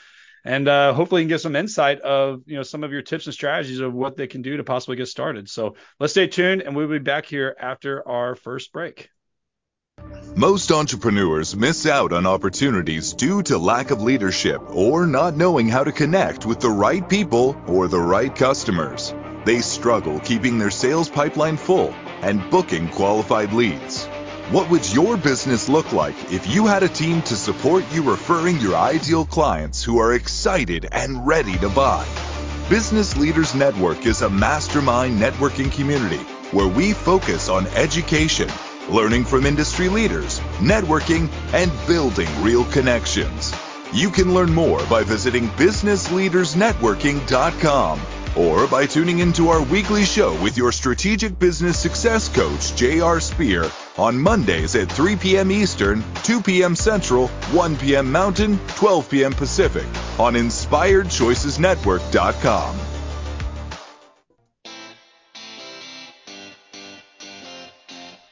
and 0.45 0.69
uh, 0.69 0.93
hopefully 0.93 1.21
you 1.21 1.25
can 1.25 1.35
get 1.35 1.41
some 1.41 1.57
insight 1.57 1.99
of 1.99 2.43
you 2.45 2.55
know 2.55 2.63
some 2.63 2.85
of 2.85 2.93
your 2.93 3.01
tips 3.01 3.25
and 3.25 3.33
strategies 3.33 3.81
of 3.81 3.93
what 3.93 4.15
they 4.15 4.27
can 4.27 4.41
do 4.41 4.55
to 4.55 4.63
possibly 4.63 4.95
get 4.95 5.09
started. 5.09 5.49
So 5.49 5.75
let's 5.99 6.13
stay 6.13 6.27
tuned 6.27 6.61
and 6.61 6.77
we'll 6.77 6.87
be 6.87 6.99
back 6.99 7.25
here 7.25 7.53
after 7.59 8.07
our 8.07 8.37
first 8.37 8.71
break. 8.71 9.09
Most 10.35 10.71
entrepreneurs 10.71 11.55
miss 11.55 11.85
out 11.85 12.11
on 12.11 12.25
opportunities 12.25 13.13
due 13.13 13.43
to 13.43 13.57
lack 13.59 13.91
of 13.91 14.01
leadership 14.01 14.63
or 14.71 15.05
not 15.05 15.37
knowing 15.37 15.67
how 15.67 15.83
to 15.83 15.91
connect 15.91 16.43
with 16.43 16.59
the 16.59 16.71
right 16.71 17.07
people 17.07 17.55
or 17.67 17.87
the 17.87 17.99
right 17.99 18.35
customers. 18.35 19.13
They 19.45 19.61
struggle 19.61 20.19
keeping 20.19 20.57
their 20.57 20.71
sales 20.71 21.07
pipeline 21.07 21.55
full 21.55 21.93
and 22.23 22.49
booking 22.49 22.89
qualified 22.89 23.53
leads. 23.53 24.05
What 24.49 24.71
would 24.71 24.91
your 24.91 25.17
business 25.17 25.69
look 25.69 25.93
like 25.93 26.15
if 26.31 26.47
you 26.47 26.65
had 26.65 26.81
a 26.81 26.89
team 26.89 27.21
to 27.23 27.35
support 27.35 27.85
you 27.93 28.01
referring 28.01 28.59
your 28.59 28.75
ideal 28.75 29.25
clients 29.25 29.83
who 29.83 29.99
are 29.99 30.15
excited 30.15 30.87
and 30.91 31.27
ready 31.27 31.59
to 31.59 31.69
buy? 31.69 32.07
Business 32.69 33.15
Leaders 33.15 33.53
Network 33.53 34.07
is 34.07 34.23
a 34.23 34.31
mastermind 34.31 35.21
networking 35.21 35.71
community 35.71 36.23
where 36.51 36.67
we 36.67 36.93
focus 36.93 37.49
on 37.49 37.67
education 37.67 38.49
learning 38.89 39.25
from 39.25 39.45
industry 39.45 39.89
leaders, 39.89 40.39
networking, 40.59 41.29
and 41.53 41.71
building 41.87 42.29
real 42.41 42.63
connections. 42.65 43.53
You 43.93 44.09
can 44.09 44.33
learn 44.33 44.53
more 44.53 44.83
by 44.87 45.03
visiting 45.03 45.47
businessleadersnetworking.com 45.49 48.01
or 48.35 48.67
by 48.67 48.85
tuning 48.85 49.19
into 49.19 49.47
our 49.49 49.63
weekly 49.63 50.05
show 50.05 50.39
with 50.41 50.57
your 50.57 50.71
strategic 50.71 51.37
business 51.37 51.77
success 51.79 52.29
coach, 52.29 52.75
J.R. 52.75 53.19
Spear, 53.19 53.69
on 53.97 54.17
Mondays 54.17 54.75
at 54.75 54.91
3 54.91 55.15
p.m. 55.15 55.51
Eastern, 55.51 56.03
2 56.23 56.41
p.m. 56.41 56.75
Central, 56.75 57.27
1 57.27 57.75
p.m. 57.77 58.11
Mountain, 58.11 58.57
12 58.69 59.07
p.m. 59.09 59.33
Pacific 59.33 59.85
on 60.19 60.33
InspiredChoicesNetwork.com. 60.33 62.79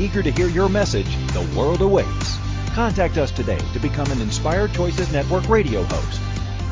Eager 0.00 0.22
to 0.22 0.30
hear 0.30 0.48
your 0.48 0.68
message, 0.68 1.16
the 1.32 1.48
world 1.56 1.80
awaits. 1.80 2.36
Contact 2.74 3.16
us 3.18 3.30
today 3.30 3.60
to 3.72 3.78
become 3.78 4.10
an 4.10 4.20
Inspired 4.20 4.72
Choices 4.72 5.12
Network 5.12 5.48
radio 5.48 5.84
host. 5.84 6.20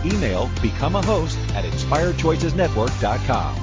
Email 0.04 0.50
become 0.60 0.96
a 0.96 1.02
host 1.02 1.38
at 1.54 1.64
inspiredchoicesnetwork.com. 1.64 3.56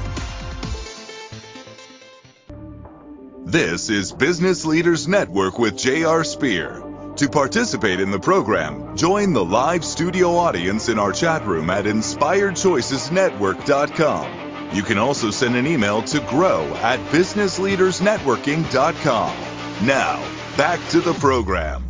This 3.45 3.89
is 3.89 4.13
Business 4.13 4.63
Leaders 4.63 5.05
Network 5.07 5.57
with 5.59 5.75
J.R. 5.77 6.23
Spear 6.23 6.83
To 7.17 7.27
participate 7.27 7.99
in 7.99 8.11
the 8.11 8.19
program, 8.19 8.95
join 8.95 9.33
the 9.33 9.43
live 9.43 9.83
studio 9.83 10.35
audience 10.35 10.87
in 10.87 10.99
our 10.99 11.11
chat 11.11 11.43
room 11.45 11.69
at 11.71 11.83
inspiredchoicesnetwork.com. 11.85 14.71
You 14.71 14.83
can 14.83 14.99
also 14.99 15.31
send 15.31 15.55
an 15.55 15.65
email 15.65 16.03
to 16.03 16.19
grow 16.21 16.63
at 16.75 16.99
businessleadersnetworking.com. 17.11 19.48
Now, 19.83 20.21
back 20.57 20.85
to 20.89 20.99
the 20.99 21.13
program. 21.13 21.85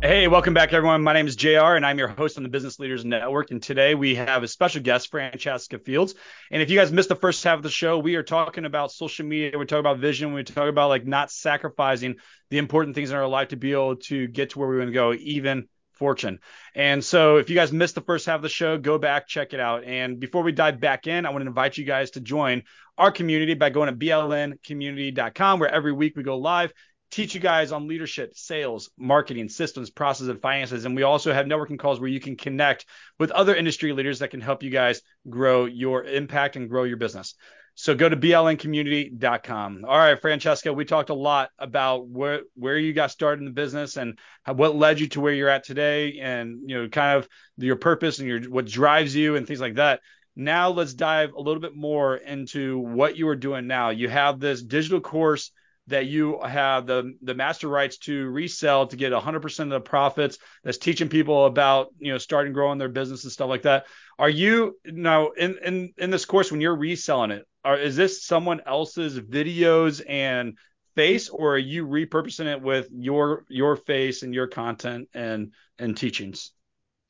Hey, 0.00 0.28
welcome 0.28 0.54
back, 0.54 0.72
everyone. 0.72 1.02
My 1.02 1.12
name 1.12 1.26
is 1.26 1.36
JR, 1.36 1.74
and 1.74 1.84
I'm 1.84 1.98
your 1.98 2.08
host 2.08 2.38
on 2.38 2.42
the 2.42 2.48
Business 2.48 2.78
Leaders 2.78 3.04
Network. 3.04 3.50
And 3.50 3.62
today 3.62 3.94
we 3.94 4.14
have 4.14 4.42
a 4.42 4.48
special 4.48 4.80
guest, 4.80 5.10
Francesca 5.10 5.78
Fields. 5.78 6.14
And 6.50 6.62
if 6.62 6.70
you 6.70 6.78
guys 6.78 6.90
missed 6.90 7.10
the 7.10 7.16
first 7.16 7.44
half 7.44 7.58
of 7.58 7.62
the 7.62 7.68
show, 7.68 7.98
we 7.98 8.14
are 8.14 8.22
talking 8.22 8.64
about 8.64 8.92
social 8.92 9.26
media. 9.26 9.58
We're 9.58 9.66
talking 9.66 9.80
about 9.80 9.98
vision. 9.98 10.32
We 10.32 10.42
talk 10.42 10.70
about 10.70 10.88
like 10.88 11.06
not 11.06 11.30
sacrificing 11.30 12.16
the 12.48 12.56
important 12.56 12.94
things 12.94 13.10
in 13.10 13.16
our 13.16 13.28
life 13.28 13.48
to 13.48 13.56
be 13.56 13.72
able 13.72 13.96
to 13.96 14.26
get 14.26 14.50
to 14.50 14.58
where 14.58 14.68
we 14.68 14.78
want 14.78 14.88
to 14.88 14.94
go, 14.94 15.12
even 15.12 15.68
fortune. 15.98 16.38
And 16.74 17.04
so 17.04 17.36
if 17.36 17.50
you 17.50 17.56
guys 17.56 17.72
missed 17.72 17.94
the 17.94 18.00
first 18.00 18.24
half 18.24 18.36
of 18.36 18.42
the 18.42 18.48
show, 18.48 18.78
go 18.78 18.96
back, 18.96 19.26
check 19.26 19.52
it 19.52 19.60
out. 19.60 19.84
And 19.84 20.18
before 20.18 20.42
we 20.42 20.52
dive 20.52 20.80
back 20.80 21.06
in, 21.06 21.26
I 21.26 21.30
want 21.30 21.42
to 21.42 21.48
invite 21.48 21.76
you 21.76 21.84
guys 21.84 22.12
to 22.12 22.20
join 22.20 22.62
our 22.96 23.12
community 23.12 23.54
by 23.54 23.70
going 23.70 23.88
to 23.88 23.94
blncommunity.com, 23.94 25.60
where 25.60 25.68
every 25.70 25.92
week 25.92 26.16
we 26.16 26.22
go 26.22 26.38
live 26.38 26.72
teach 27.10 27.34
you 27.34 27.40
guys 27.40 27.72
on 27.72 27.88
leadership, 27.88 28.36
sales, 28.36 28.90
marketing, 28.98 29.48
systems, 29.48 29.90
process, 29.90 30.28
and 30.28 30.40
finances. 30.40 30.84
And 30.84 30.94
we 30.94 31.02
also 31.02 31.32
have 31.32 31.46
networking 31.46 31.78
calls 31.78 32.00
where 32.00 32.08
you 32.08 32.20
can 32.20 32.36
connect 32.36 32.86
with 33.18 33.30
other 33.30 33.54
industry 33.54 33.92
leaders 33.92 34.18
that 34.18 34.30
can 34.30 34.40
help 34.40 34.62
you 34.62 34.70
guys 34.70 35.02
grow 35.28 35.64
your 35.64 36.04
impact 36.04 36.56
and 36.56 36.68
grow 36.68 36.84
your 36.84 36.98
business. 36.98 37.34
So 37.74 37.94
go 37.94 38.08
to 38.08 38.16
blncommunity.com. 38.16 39.84
All 39.86 39.96
right, 39.96 40.20
Francesca, 40.20 40.72
we 40.72 40.84
talked 40.84 41.10
a 41.10 41.14
lot 41.14 41.50
about 41.60 42.08
where 42.08 42.40
where 42.54 42.76
you 42.76 42.92
got 42.92 43.12
started 43.12 43.38
in 43.38 43.44
the 43.44 43.52
business 43.52 43.96
and 43.96 44.18
what 44.46 44.74
led 44.74 44.98
you 44.98 45.06
to 45.10 45.20
where 45.20 45.32
you're 45.32 45.48
at 45.48 45.62
today, 45.62 46.18
and 46.18 46.68
you 46.68 46.76
know, 46.76 46.88
kind 46.88 47.16
of 47.16 47.28
your 47.56 47.76
purpose 47.76 48.18
and 48.18 48.26
your 48.26 48.40
what 48.50 48.66
drives 48.66 49.14
you 49.14 49.36
and 49.36 49.46
things 49.46 49.60
like 49.60 49.76
that. 49.76 50.00
Now 50.34 50.70
let's 50.70 50.92
dive 50.92 51.34
a 51.34 51.40
little 51.40 51.60
bit 51.60 51.76
more 51.76 52.16
into 52.16 52.80
what 52.80 53.16
you 53.16 53.28
are 53.28 53.36
doing 53.36 53.68
now. 53.68 53.90
You 53.90 54.08
have 54.08 54.40
this 54.40 54.60
digital 54.60 55.00
course 55.00 55.52
that 55.88 56.06
you 56.06 56.40
have 56.40 56.86
the 56.86 57.14
the 57.22 57.34
master 57.34 57.68
rights 57.68 57.98
to 57.98 58.28
resell 58.28 58.86
to 58.86 58.96
get 58.96 59.12
100% 59.12 59.60
of 59.60 59.68
the 59.70 59.80
profits 59.80 60.38
that's 60.62 60.78
teaching 60.78 61.08
people 61.08 61.46
about 61.46 61.88
you 61.98 62.12
know 62.12 62.18
starting 62.18 62.52
growing 62.52 62.78
their 62.78 62.88
business 62.88 63.24
and 63.24 63.32
stuff 63.32 63.48
like 63.48 63.62
that. 63.62 63.86
Are 64.18 64.30
you 64.30 64.78
now 64.84 65.30
in 65.30 65.58
in 65.64 65.92
in 65.98 66.10
this 66.10 66.24
course 66.24 66.52
when 66.52 66.60
you're 66.60 66.76
reselling 66.76 67.30
it 67.30 67.46
are 67.64 67.78
is 67.78 67.96
this 67.96 68.24
someone 68.24 68.62
else's 68.66 69.18
videos 69.18 70.02
and 70.08 70.56
face 70.94 71.28
or 71.28 71.54
are 71.54 71.58
you 71.58 71.86
repurposing 71.86 72.46
it 72.46 72.62
with 72.62 72.88
your 72.92 73.44
your 73.48 73.76
face 73.76 74.22
and 74.22 74.34
your 74.34 74.46
content 74.46 75.08
and 75.14 75.52
and 75.78 75.96
teachings? 75.96 76.52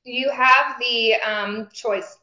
You 0.04 0.30
have 0.30 0.76
the 0.80 1.14
um, 1.16 1.68
choice. 1.72 2.18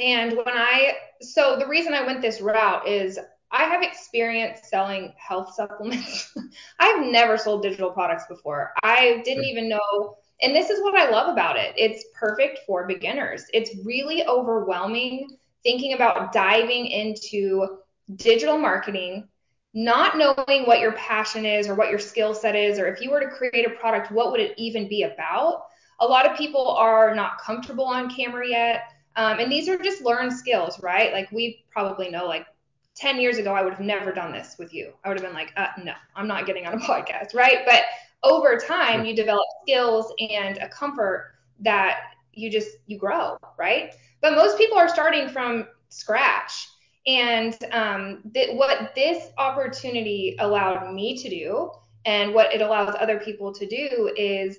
And 0.00 0.36
when 0.36 0.48
i 0.48 0.94
so 1.20 1.56
the 1.58 1.66
reason 1.66 1.94
i 1.94 2.04
went 2.04 2.20
this 2.20 2.40
route 2.40 2.88
is 2.88 3.18
I 3.54 3.64
have 3.64 3.82
experience 3.82 4.60
selling 4.64 5.14
health 5.16 5.54
supplements. 5.54 6.34
I've 6.80 7.06
never 7.06 7.38
sold 7.38 7.62
digital 7.62 7.90
products 7.90 8.24
before. 8.28 8.72
I 8.82 9.22
didn't 9.24 9.44
even 9.44 9.68
know. 9.68 10.16
And 10.42 10.54
this 10.54 10.70
is 10.70 10.82
what 10.82 10.96
I 10.96 11.08
love 11.08 11.28
about 11.32 11.56
it. 11.56 11.72
It's 11.76 12.04
perfect 12.18 12.60
for 12.66 12.84
beginners. 12.86 13.44
It's 13.52 13.70
really 13.84 14.26
overwhelming 14.26 15.36
thinking 15.62 15.94
about 15.94 16.32
diving 16.32 16.86
into 16.86 17.78
digital 18.16 18.58
marketing, 18.58 19.28
not 19.72 20.18
knowing 20.18 20.64
what 20.66 20.80
your 20.80 20.92
passion 20.92 21.46
is 21.46 21.68
or 21.68 21.76
what 21.76 21.90
your 21.90 22.00
skill 22.00 22.34
set 22.34 22.56
is, 22.56 22.80
or 22.80 22.88
if 22.88 23.00
you 23.00 23.10
were 23.10 23.20
to 23.20 23.28
create 23.28 23.66
a 23.66 23.70
product, 23.70 24.10
what 24.10 24.32
would 24.32 24.40
it 24.40 24.54
even 24.58 24.88
be 24.88 25.04
about? 25.04 25.62
A 26.00 26.06
lot 26.06 26.28
of 26.28 26.36
people 26.36 26.70
are 26.70 27.14
not 27.14 27.38
comfortable 27.38 27.84
on 27.84 28.10
camera 28.10 28.48
yet. 28.48 28.82
Um, 29.14 29.38
and 29.38 29.50
these 29.50 29.68
are 29.68 29.78
just 29.78 30.02
learned 30.02 30.32
skills, 30.32 30.82
right? 30.82 31.12
Like 31.12 31.30
we 31.30 31.64
probably 31.70 32.10
know 32.10 32.26
like 32.26 32.46
10 32.94 33.20
years 33.20 33.38
ago, 33.38 33.54
I 33.54 33.62
would 33.62 33.72
have 33.72 33.84
never 33.84 34.12
done 34.12 34.32
this 34.32 34.56
with 34.58 34.72
you. 34.72 34.92
I 35.04 35.08
would 35.08 35.18
have 35.18 35.26
been 35.26 35.34
like, 35.34 35.52
uh, 35.56 35.68
no, 35.82 35.94
I'm 36.14 36.28
not 36.28 36.46
getting 36.46 36.66
on 36.66 36.74
a 36.74 36.78
podcast, 36.80 37.34
right? 37.34 37.58
But 37.66 37.82
over 38.22 38.56
time, 38.56 39.04
you 39.04 39.14
develop 39.14 39.44
skills 39.62 40.12
and 40.18 40.58
a 40.58 40.68
comfort 40.68 41.34
that 41.60 42.00
you 42.32 42.50
just 42.50 42.76
you 42.86 42.98
grow, 42.98 43.36
right? 43.58 43.94
But 44.20 44.34
most 44.34 44.58
people 44.58 44.78
are 44.78 44.88
starting 44.88 45.28
from 45.28 45.68
scratch. 45.88 46.68
And 47.06 47.56
um, 47.72 48.22
th- 48.32 48.56
what 48.56 48.94
this 48.94 49.28
opportunity 49.36 50.36
allowed 50.38 50.92
me 50.94 51.16
to 51.18 51.28
do, 51.28 51.70
and 52.06 52.32
what 52.32 52.54
it 52.54 52.62
allows 52.62 52.94
other 52.98 53.18
people 53.18 53.52
to 53.52 53.66
do, 53.66 54.12
is 54.16 54.58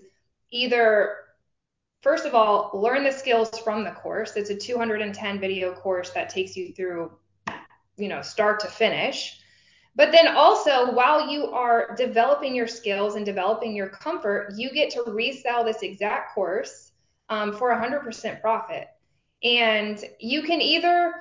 either 0.52 1.18
first 2.02 2.26
of 2.26 2.36
all 2.36 2.70
learn 2.74 3.04
the 3.04 3.12
skills 3.12 3.50
from 3.60 3.84
the 3.84 3.92
course. 3.92 4.36
It's 4.36 4.52
a 4.52 4.56
210 4.56 5.40
video 5.40 5.74
course 5.74 6.12
that 6.12 6.30
takes 6.30 6.56
you 6.56 6.72
through 6.74 7.12
you 7.98 8.08
know, 8.08 8.22
start 8.22 8.60
to 8.62 8.68
finish. 8.68 9.40
But 9.96 10.12
then 10.12 10.36
also, 10.36 10.92
while 10.92 11.30
you 11.30 11.48
are 11.52 11.96
developing 11.96 12.54
your 12.54 12.68
skills 12.68 13.16
and 13.16 13.26
developing 13.26 13.76
your 13.76 13.88
comfort, 13.88 14.54
you 14.58 14.72
get 14.72 14.90
to 14.92 15.04
resell 15.08 15.64
this 15.64 15.84
exact 15.84 16.34
course 16.34 16.92
um, 17.30 17.56
for 17.56 17.74
100% 17.74 18.42
profit. 18.42 18.88
And 19.44 20.04
you 20.20 20.44
can 20.44 20.62
either 20.62 21.14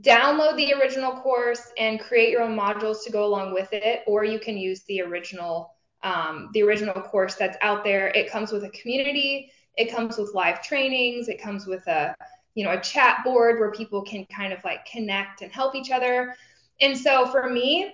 download 0.00 0.56
the 0.56 0.72
original 0.74 1.12
course 1.20 1.72
and 1.78 2.00
create 2.00 2.30
your 2.30 2.42
own 2.42 2.56
modules 2.56 3.02
to 3.04 3.10
go 3.10 3.24
along 3.26 3.52
with 3.52 3.72
it, 3.72 4.02
or 4.06 4.24
you 4.24 4.38
can 4.38 4.56
use 4.56 4.82
the 4.84 5.00
original 5.02 5.74
um, 6.04 6.50
the 6.52 6.62
original 6.62 6.94
course 6.94 7.36
that's 7.36 7.56
out 7.60 7.84
there. 7.84 8.08
It 8.08 8.28
comes 8.28 8.50
with 8.50 8.64
a 8.64 8.70
community. 8.70 9.52
It 9.76 9.90
comes 9.94 10.18
with 10.18 10.34
live 10.34 10.60
trainings. 10.62 11.28
It 11.28 11.40
comes 11.40 11.66
with 11.66 11.86
a 11.86 12.14
you 12.54 12.64
know, 12.64 12.72
a 12.72 12.80
chat 12.80 13.18
board 13.24 13.58
where 13.58 13.70
people 13.70 14.02
can 14.02 14.26
kind 14.26 14.52
of 14.52 14.62
like 14.64 14.84
connect 14.86 15.42
and 15.42 15.50
help 15.52 15.74
each 15.74 15.90
other. 15.90 16.34
And 16.80 16.96
so 16.96 17.26
for 17.26 17.48
me, 17.48 17.92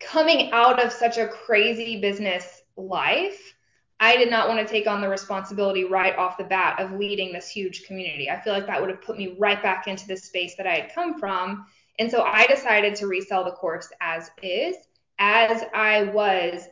coming 0.00 0.50
out 0.52 0.84
of 0.84 0.92
such 0.92 1.18
a 1.18 1.28
crazy 1.28 2.00
business 2.00 2.62
life, 2.76 3.54
I 4.00 4.16
did 4.16 4.30
not 4.30 4.48
want 4.48 4.60
to 4.60 4.72
take 4.72 4.86
on 4.86 5.00
the 5.00 5.08
responsibility 5.08 5.84
right 5.84 6.16
off 6.16 6.38
the 6.38 6.44
bat 6.44 6.78
of 6.80 6.92
leading 6.92 7.32
this 7.32 7.48
huge 7.48 7.84
community. 7.84 8.30
I 8.30 8.40
feel 8.40 8.52
like 8.52 8.66
that 8.66 8.80
would 8.80 8.90
have 8.90 9.02
put 9.02 9.18
me 9.18 9.36
right 9.38 9.60
back 9.60 9.88
into 9.88 10.06
the 10.06 10.16
space 10.16 10.54
that 10.56 10.66
I 10.66 10.74
had 10.74 10.94
come 10.94 11.18
from. 11.18 11.66
And 11.98 12.10
so 12.10 12.22
I 12.22 12.46
decided 12.46 12.94
to 12.96 13.08
resell 13.08 13.44
the 13.44 13.50
course 13.50 13.88
as 14.00 14.30
is, 14.40 14.76
as 15.18 15.64
I 15.74 16.04
was 16.04 16.68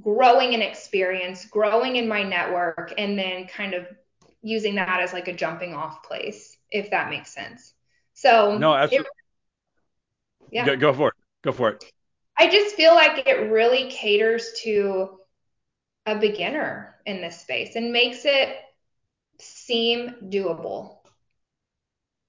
growing 0.00 0.54
in 0.54 0.62
experience, 0.62 1.44
growing 1.44 1.96
in 1.96 2.08
my 2.08 2.24
network, 2.24 2.92
and 2.98 3.16
then 3.16 3.46
kind 3.46 3.74
of 3.74 3.86
using 4.42 4.74
that 4.74 5.00
as 5.00 5.12
like 5.12 5.28
a 5.28 5.32
jumping 5.32 5.74
off 5.74 6.02
place, 6.02 6.56
if 6.70 6.90
that 6.90 7.10
makes 7.10 7.32
sense. 7.32 7.72
So 8.14 8.58
no, 8.58 8.74
absolutely. 8.74 9.06
It, 9.06 10.52
yeah. 10.52 10.66
Go, 10.66 10.76
go 10.76 10.92
for 10.92 11.08
it. 11.08 11.14
Go 11.42 11.52
for 11.52 11.70
it. 11.70 11.84
I 12.38 12.50
just 12.50 12.74
feel 12.74 12.94
like 12.94 13.26
it 13.26 13.50
really 13.50 13.90
caters 13.90 14.52
to 14.62 15.18
a 16.06 16.18
beginner 16.18 16.96
in 17.06 17.20
this 17.20 17.40
space 17.40 17.76
and 17.76 17.92
makes 17.92 18.24
it 18.24 18.56
seem 19.38 20.14
doable. 20.24 20.98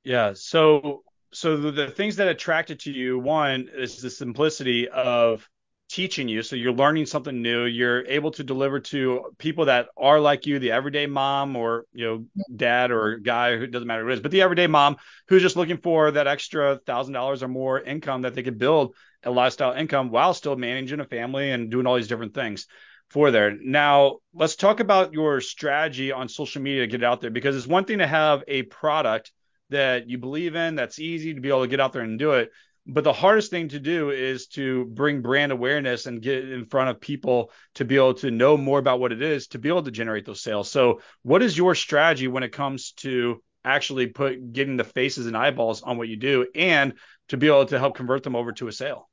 Yeah. 0.04 0.34
So 0.36 1.04
so 1.34 1.58
the, 1.58 1.71
the 1.71 1.88
things 1.89 2.17
that 2.17 2.28
attracted 2.28 2.80
to 2.82 2.91
you, 2.91 3.17
one 3.17 3.69
is 3.73 4.02
the 4.02 4.10
simplicity 4.10 4.88
of 4.88 5.49
teaching 5.94 6.28
you. 6.28 6.42
So 6.42 6.56
you're 6.56 6.74
learning 6.74 7.06
something 7.06 7.44
new. 7.44 7.66
You're 7.66 8.04
able 8.08 8.32
to 8.32 8.44
deliver 8.44 8.80
to 8.80 9.32
people 9.38 9.66
that 9.66 9.90
are 9.96 10.20
like 10.20 10.48
you, 10.48 10.58
the 10.58 10.72
everyday 10.72 11.06
mom 11.06 11.56
or 11.56 11.86
you 11.94 12.06
know 12.06 12.26
dad 12.56 12.90
or 12.90 13.18
guy 13.18 13.58
who 13.58 13.68
doesn't 13.68 13.88
matter 13.88 14.04
who 14.04 14.10
it 14.10 14.14
is, 14.14 14.20
but 14.20 14.32
the 14.32 14.42
everyday 14.42 14.66
mom 14.66 14.98
who's 15.28 15.44
just 15.44 15.56
looking 15.56 15.78
for 15.78 16.10
that 16.10 16.26
extra 16.26 16.80
thousand 16.80 17.14
dollars 17.14 17.44
or 17.44 17.48
more 17.48 17.80
income 17.80 18.24
that 18.24 18.34
they 18.34 18.42
could 18.42 18.58
build 18.58 18.96
a 19.24 19.30
lifestyle 19.30 19.74
income 19.74 20.10
while 20.10 20.34
still 20.34 20.56
managing 20.56 21.00
a 21.00 21.06
family 21.06 21.52
and 21.52 21.70
doing 21.70 21.86
all 21.86 21.96
these 21.96 22.08
different 22.08 22.34
things 22.34 22.66
for 23.12 23.30
there. 23.30 23.56
Now 23.62 24.18
let's 24.34 24.56
talk 24.56 24.80
about 24.80 25.14
your 25.14 25.42
strategy 25.42 26.12
on 26.12 26.28
social 26.28 26.64
media 26.64 26.82
to 26.82 26.88
get 26.88 27.04
it 27.04 27.06
out 27.06 27.22
there 27.22 27.30
because 27.30 27.56
it's 27.56 27.68
one 27.68 27.86
thing 27.86 28.00
to 28.00 28.08
have 28.08 28.44
a 28.48 28.64
product 28.64 29.32
that 29.70 30.10
you 30.10 30.18
believe 30.18 30.56
in 30.56 30.74
that's 30.74 30.98
easy 30.98 31.36
to 31.36 31.42
be 31.42 31.50
able 31.50 31.62
to 31.62 31.68
get 31.68 31.80
out 31.80 31.94
there 31.94 32.02
and 32.02 32.18
do 32.18 32.32
it 32.32 32.50
but 32.86 33.04
the 33.04 33.13
hardest 33.13 33.50
thing 33.50 33.69
to 33.69 33.80
do 33.80 34.10
is 34.10 34.48
to 34.48 34.86
bring 34.86 35.22
brand 35.22 35.52
awareness 35.52 36.06
and 36.06 36.22
get 36.22 36.50
in 36.50 36.65
front 36.65 36.89
of 36.89 37.00
people 37.00 37.52
to 37.76 37.86
be 37.86 37.96
able 37.96 38.13
to 38.15 38.30
know 38.30 38.58
more 38.58 38.80
about 38.80 39.00
what 39.00 39.12
it 39.13 39.22
is 39.22 39.48
to 39.48 39.60
be 39.60 39.69
able 39.69 39.84
to 39.84 39.91
generate 39.91 40.26
those 40.26 40.41
sales. 40.41 40.69
So, 40.69 41.02
what 41.22 41.41
is 41.41 41.58
your 41.58 41.76
strategy 41.76 42.28
when 42.28 42.43
it 42.43 42.52
comes 42.52 42.91
to 42.98 43.41
actually 43.63 44.08
put 44.08 44.52
getting 44.52 44.76
the 44.76 44.84
faces 44.84 45.28
and 45.28 45.38
eyeballs 45.38 45.82
on 45.82 45.98
what 45.98 46.10
you 46.10 46.17
do 46.17 46.46
and 46.54 46.93
to 47.30 47.38
be 47.38 47.48
able 47.48 47.65
to 47.65 47.80
help 47.80 47.96
convert 47.96 48.24
them 48.24 48.36
over 48.36 48.52
to 48.52 48.67
a 48.67 48.72
sale? 48.72 49.10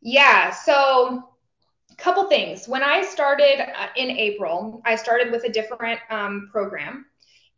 Yeah, 0.00 0.50
so 0.50 1.22
a 1.90 1.96
couple 1.96 2.24
things. 2.28 2.66
When 2.66 2.82
I 2.82 3.02
started 3.02 3.60
uh, 3.60 3.88
in 3.96 4.10
April, 4.10 4.80
I 4.86 4.96
started 4.96 5.30
with 5.30 5.44
a 5.44 5.52
different 5.52 6.00
um, 6.10 6.48
program. 6.50 7.04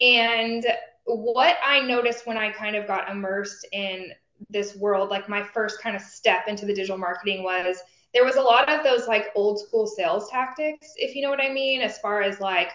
And 0.00 0.66
what 1.04 1.56
I 1.64 1.80
noticed 1.80 2.26
when 2.26 2.36
I 2.36 2.50
kind 2.50 2.74
of 2.74 2.86
got 2.86 3.08
immersed 3.08 3.66
in 3.72 4.10
this 4.50 4.76
world, 4.76 5.10
like 5.10 5.28
my 5.28 5.42
first 5.42 5.80
kind 5.80 5.96
of 5.96 6.02
step 6.02 6.48
into 6.48 6.66
the 6.66 6.74
digital 6.74 6.98
marketing 6.98 7.42
was 7.42 7.78
there 8.14 8.24
was 8.24 8.36
a 8.36 8.42
lot 8.42 8.68
of 8.68 8.82
those 8.84 9.06
like 9.06 9.26
old 9.34 9.60
school 9.60 9.86
sales 9.86 10.30
tactics, 10.30 10.92
if 10.96 11.14
you 11.14 11.22
know 11.22 11.30
what 11.30 11.42
I 11.42 11.52
mean, 11.52 11.80
as 11.80 11.98
far 11.98 12.22
as 12.22 12.40
like 12.40 12.70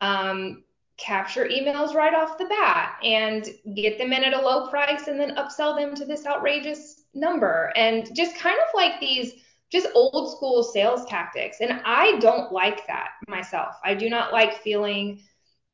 um, 0.00 0.64
capture 0.98 1.46
emails 1.46 1.94
right 1.94 2.14
off 2.14 2.38
the 2.38 2.44
bat 2.44 2.96
and 3.02 3.48
get 3.74 3.98
them 3.98 4.12
in 4.12 4.24
at 4.24 4.34
a 4.34 4.40
low 4.40 4.68
price 4.68 5.08
and 5.08 5.18
then 5.18 5.36
upsell 5.36 5.76
them 5.76 5.94
to 5.94 6.04
this 6.04 6.26
outrageous 6.26 7.04
number 7.14 7.72
and 7.76 8.14
just 8.14 8.36
kind 8.36 8.56
of 8.56 8.74
like 8.74 9.00
these 9.00 9.32
just 9.70 9.88
old 9.94 10.36
school 10.36 10.62
sales 10.62 11.06
tactics. 11.06 11.60
And 11.60 11.80
I 11.84 12.18
don't 12.18 12.52
like 12.52 12.86
that 12.86 13.12
myself. 13.26 13.76
I 13.82 13.94
do 13.94 14.10
not 14.10 14.32
like 14.32 14.62
feeling 14.62 15.22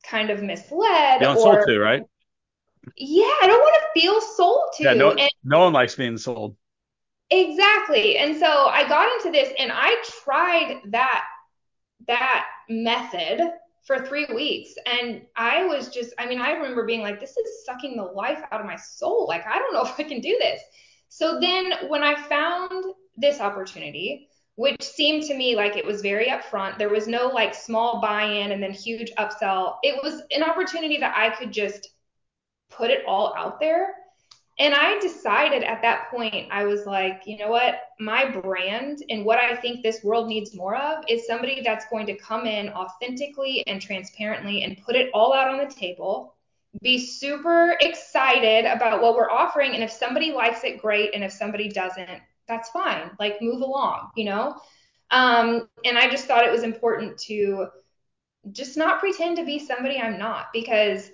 kind 0.04 0.30
of 0.30 0.42
misled. 0.42 1.20
Feeling 1.20 1.36
or, 1.36 1.40
sold 1.40 1.66
to, 1.66 1.78
right? 1.80 2.02
Yeah, 2.96 3.32
I 3.42 3.46
don't 3.46 3.60
want 3.60 3.76
to 3.82 4.00
feel 4.00 4.20
sold 4.20 4.64
to. 4.76 4.84
Yeah, 4.84 4.94
no, 4.94 5.10
and, 5.12 5.30
no 5.44 5.60
one 5.60 5.72
likes 5.72 5.94
being 5.94 6.16
sold. 6.16 6.56
Exactly. 7.30 8.16
And 8.16 8.36
so 8.38 8.46
I 8.46 8.88
got 8.88 9.12
into 9.16 9.30
this 9.30 9.52
and 9.58 9.70
I 9.72 10.02
tried 10.24 10.80
that 10.90 11.24
that 12.06 12.46
method 12.68 13.40
for 13.86 14.04
three 14.06 14.26
weeks. 14.34 14.74
And 14.86 15.22
I 15.36 15.64
was 15.64 15.88
just, 15.88 16.12
I 16.18 16.26
mean, 16.26 16.40
I 16.40 16.52
remember 16.52 16.84
being 16.86 17.00
like, 17.00 17.20
this 17.20 17.36
is 17.36 17.64
sucking 17.64 17.96
the 17.96 18.04
life 18.04 18.40
out 18.52 18.60
of 18.60 18.66
my 18.66 18.76
soul. 18.76 19.26
Like, 19.26 19.46
I 19.46 19.58
don't 19.58 19.74
know 19.74 19.82
if 19.84 19.98
I 19.98 20.04
can 20.04 20.20
do 20.20 20.36
this. 20.40 20.60
So 21.08 21.40
then 21.40 21.72
when 21.88 22.02
I 22.02 22.14
found 22.14 22.84
this 23.16 23.40
opportunity, 23.40 24.28
which 24.56 24.82
seemed 24.82 25.22
to 25.24 25.34
me 25.34 25.56
like 25.56 25.76
it 25.76 25.86
was 25.86 26.02
very 26.02 26.26
upfront, 26.26 26.78
there 26.78 26.88
was 26.88 27.06
no 27.06 27.28
like 27.28 27.54
small 27.54 28.00
buy 28.00 28.24
in 28.24 28.52
and 28.52 28.62
then 28.62 28.72
huge 28.72 29.10
upsell. 29.16 29.76
It 29.82 30.02
was 30.02 30.22
an 30.32 30.42
opportunity 30.42 30.98
that 30.98 31.16
I 31.16 31.30
could 31.30 31.52
just 31.52 31.88
put 32.70 32.90
it 32.90 33.04
all 33.06 33.34
out 33.36 33.60
there 33.60 33.94
and 34.60 34.74
I 34.74 34.98
decided 34.98 35.62
at 35.62 35.82
that 35.82 36.10
point, 36.10 36.48
I 36.50 36.64
was 36.64 36.84
like, 36.84 37.22
you 37.26 37.38
know 37.38 37.48
what? 37.48 37.80
My 38.00 38.28
brand 38.28 39.04
and 39.08 39.24
what 39.24 39.38
I 39.38 39.54
think 39.54 39.82
this 39.82 40.02
world 40.02 40.26
needs 40.26 40.54
more 40.54 40.74
of 40.74 41.04
is 41.08 41.26
somebody 41.26 41.62
that's 41.62 41.86
going 41.88 42.06
to 42.06 42.16
come 42.16 42.44
in 42.44 42.68
authentically 42.70 43.64
and 43.68 43.80
transparently 43.80 44.64
and 44.64 44.82
put 44.84 44.96
it 44.96 45.10
all 45.14 45.32
out 45.32 45.48
on 45.48 45.58
the 45.58 45.72
table, 45.72 46.34
be 46.82 46.98
super 46.98 47.76
excited 47.80 48.64
about 48.64 49.00
what 49.00 49.14
we're 49.14 49.30
offering. 49.30 49.74
And 49.74 49.84
if 49.84 49.92
somebody 49.92 50.32
likes 50.32 50.64
it, 50.64 50.82
great. 50.82 51.14
And 51.14 51.22
if 51.22 51.30
somebody 51.30 51.68
doesn't, 51.68 52.20
that's 52.48 52.70
fine. 52.70 53.12
Like 53.20 53.40
move 53.40 53.60
along, 53.60 54.10
you 54.16 54.24
know? 54.24 54.56
Um, 55.12 55.68
and 55.84 55.96
I 55.96 56.10
just 56.10 56.26
thought 56.26 56.44
it 56.44 56.52
was 56.52 56.64
important 56.64 57.16
to 57.18 57.68
just 58.50 58.76
not 58.76 58.98
pretend 58.98 59.36
to 59.36 59.44
be 59.44 59.60
somebody 59.60 60.00
I'm 60.00 60.18
not 60.18 60.46
because 60.52 61.10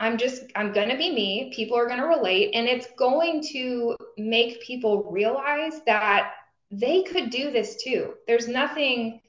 I'm 0.00 0.16
just, 0.16 0.44
I'm 0.56 0.72
going 0.72 0.88
to 0.88 0.96
be 0.96 1.12
me. 1.12 1.52
People 1.54 1.76
are 1.76 1.86
going 1.86 2.00
to 2.00 2.06
relate. 2.06 2.52
And 2.54 2.66
it's 2.66 2.88
going 2.98 3.44
to 3.52 3.96
make 4.16 4.62
people 4.62 5.10
realize 5.10 5.82
that 5.86 6.32
they 6.70 7.02
could 7.02 7.30
do 7.30 7.50
this 7.50 7.76
too. 7.82 8.14
There's 8.26 8.48
nothing 8.48 9.20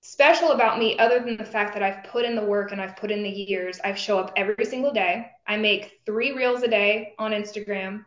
special 0.00 0.50
about 0.50 0.80
me 0.80 0.98
other 0.98 1.20
than 1.20 1.36
the 1.36 1.44
fact 1.44 1.72
that 1.74 1.82
I've 1.82 2.02
put 2.04 2.24
in 2.24 2.34
the 2.34 2.44
work 2.44 2.72
and 2.72 2.80
I've 2.80 2.96
put 2.96 3.12
in 3.12 3.22
the 3.22 3.30
years. 3.30 3.78
I 3.84 3.94
show 3.94 4.18
up 4.18 4.32
every 4.36 4.64
single 4.64 4.92
day. 4.92 5.30
I 5.46 5.56
make 5.56 6.00
three 6.04 6.32
reels 6.32 6.64
a 6.64 6.68
day 6.68 7.14
on 7.18 7.30
Instagram. 7.30 8.04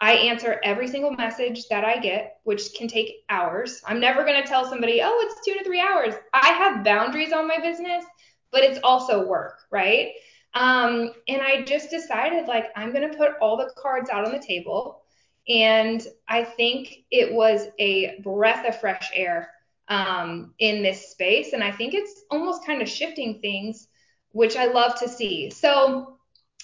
I 0.00 0.14
answer 0.14 0.60
every 0.64 0.88
single 0.88 1.10
message 1.12 1.68
that 1.68 1.84
I 1.84 1.98
get, 1.98 2.38
which 2.44 2.72
can 2.74 2.88
take 2.88 3.24
hours. 3.28 3.82
I'm 3.86 4.00
never 4.00 4.24
going 4.24 4.42
to 4.42 4.48
tell 4.48 4.68
somebody, 4.68 5.00
oh, 5.02 5.26
it's 5.26 5.44
two 5.44 5.54
to 5.54 5.64
three 5.64 5.80
hours. 5.80 6.14
I 6.32 6.48
have 6.48 6.84
boundaries 6.84 7.32
on 7.32 7.46
my 7.46 7.58
business, 7.58 8.04
but 8.50 8.62
it's 8.62 8.80
also 8.82 9.26
work, 9.26 9.58
right? 9.70 10.12
Um, 10.54 11.12
and 11.28 11.42
I 11.42 11.62
just 11.62 11.90
decided 11.90 12.46
like 12.46 12.66
I'm 12.76 12.92
going 12.92 13.10
to 13.10 13.16
put 13.16 13.32
all 13.40 13.56
the 13.56 13.72
cards 13.76 14.10
out 14.10 14.24
on 14.24 14.32
the 14.32 14.44
table. 14.44 15.02
And 15.48 16.06
I 16.28 16.44
think 16.44 17.04
it 17.10 17.32
was 17.32 17.66
a 17.78 18.20
breath 18.20 18.66
of 18.66 18.80
fresh 18.80 19.10
air 19.14 19.50
um, 19.88 20.54
in 20.58 20.82
this 20.82 21.10
space. 21.10 21.52
And 21.52 21.62
I 21.62 21.70
think 21.70 21.92
it's 21.92 22.22
almost 22.30 22.64
kind 22.64 22.80
of 22.80 22.88
shifting 22.88 23.40
things, 23.40 23.88
which 24.32 24.56
I 24.56 24.66
love 24.66 24.98
to 25.00 25.08
see. 25.08 25.50
So 25.50 26.18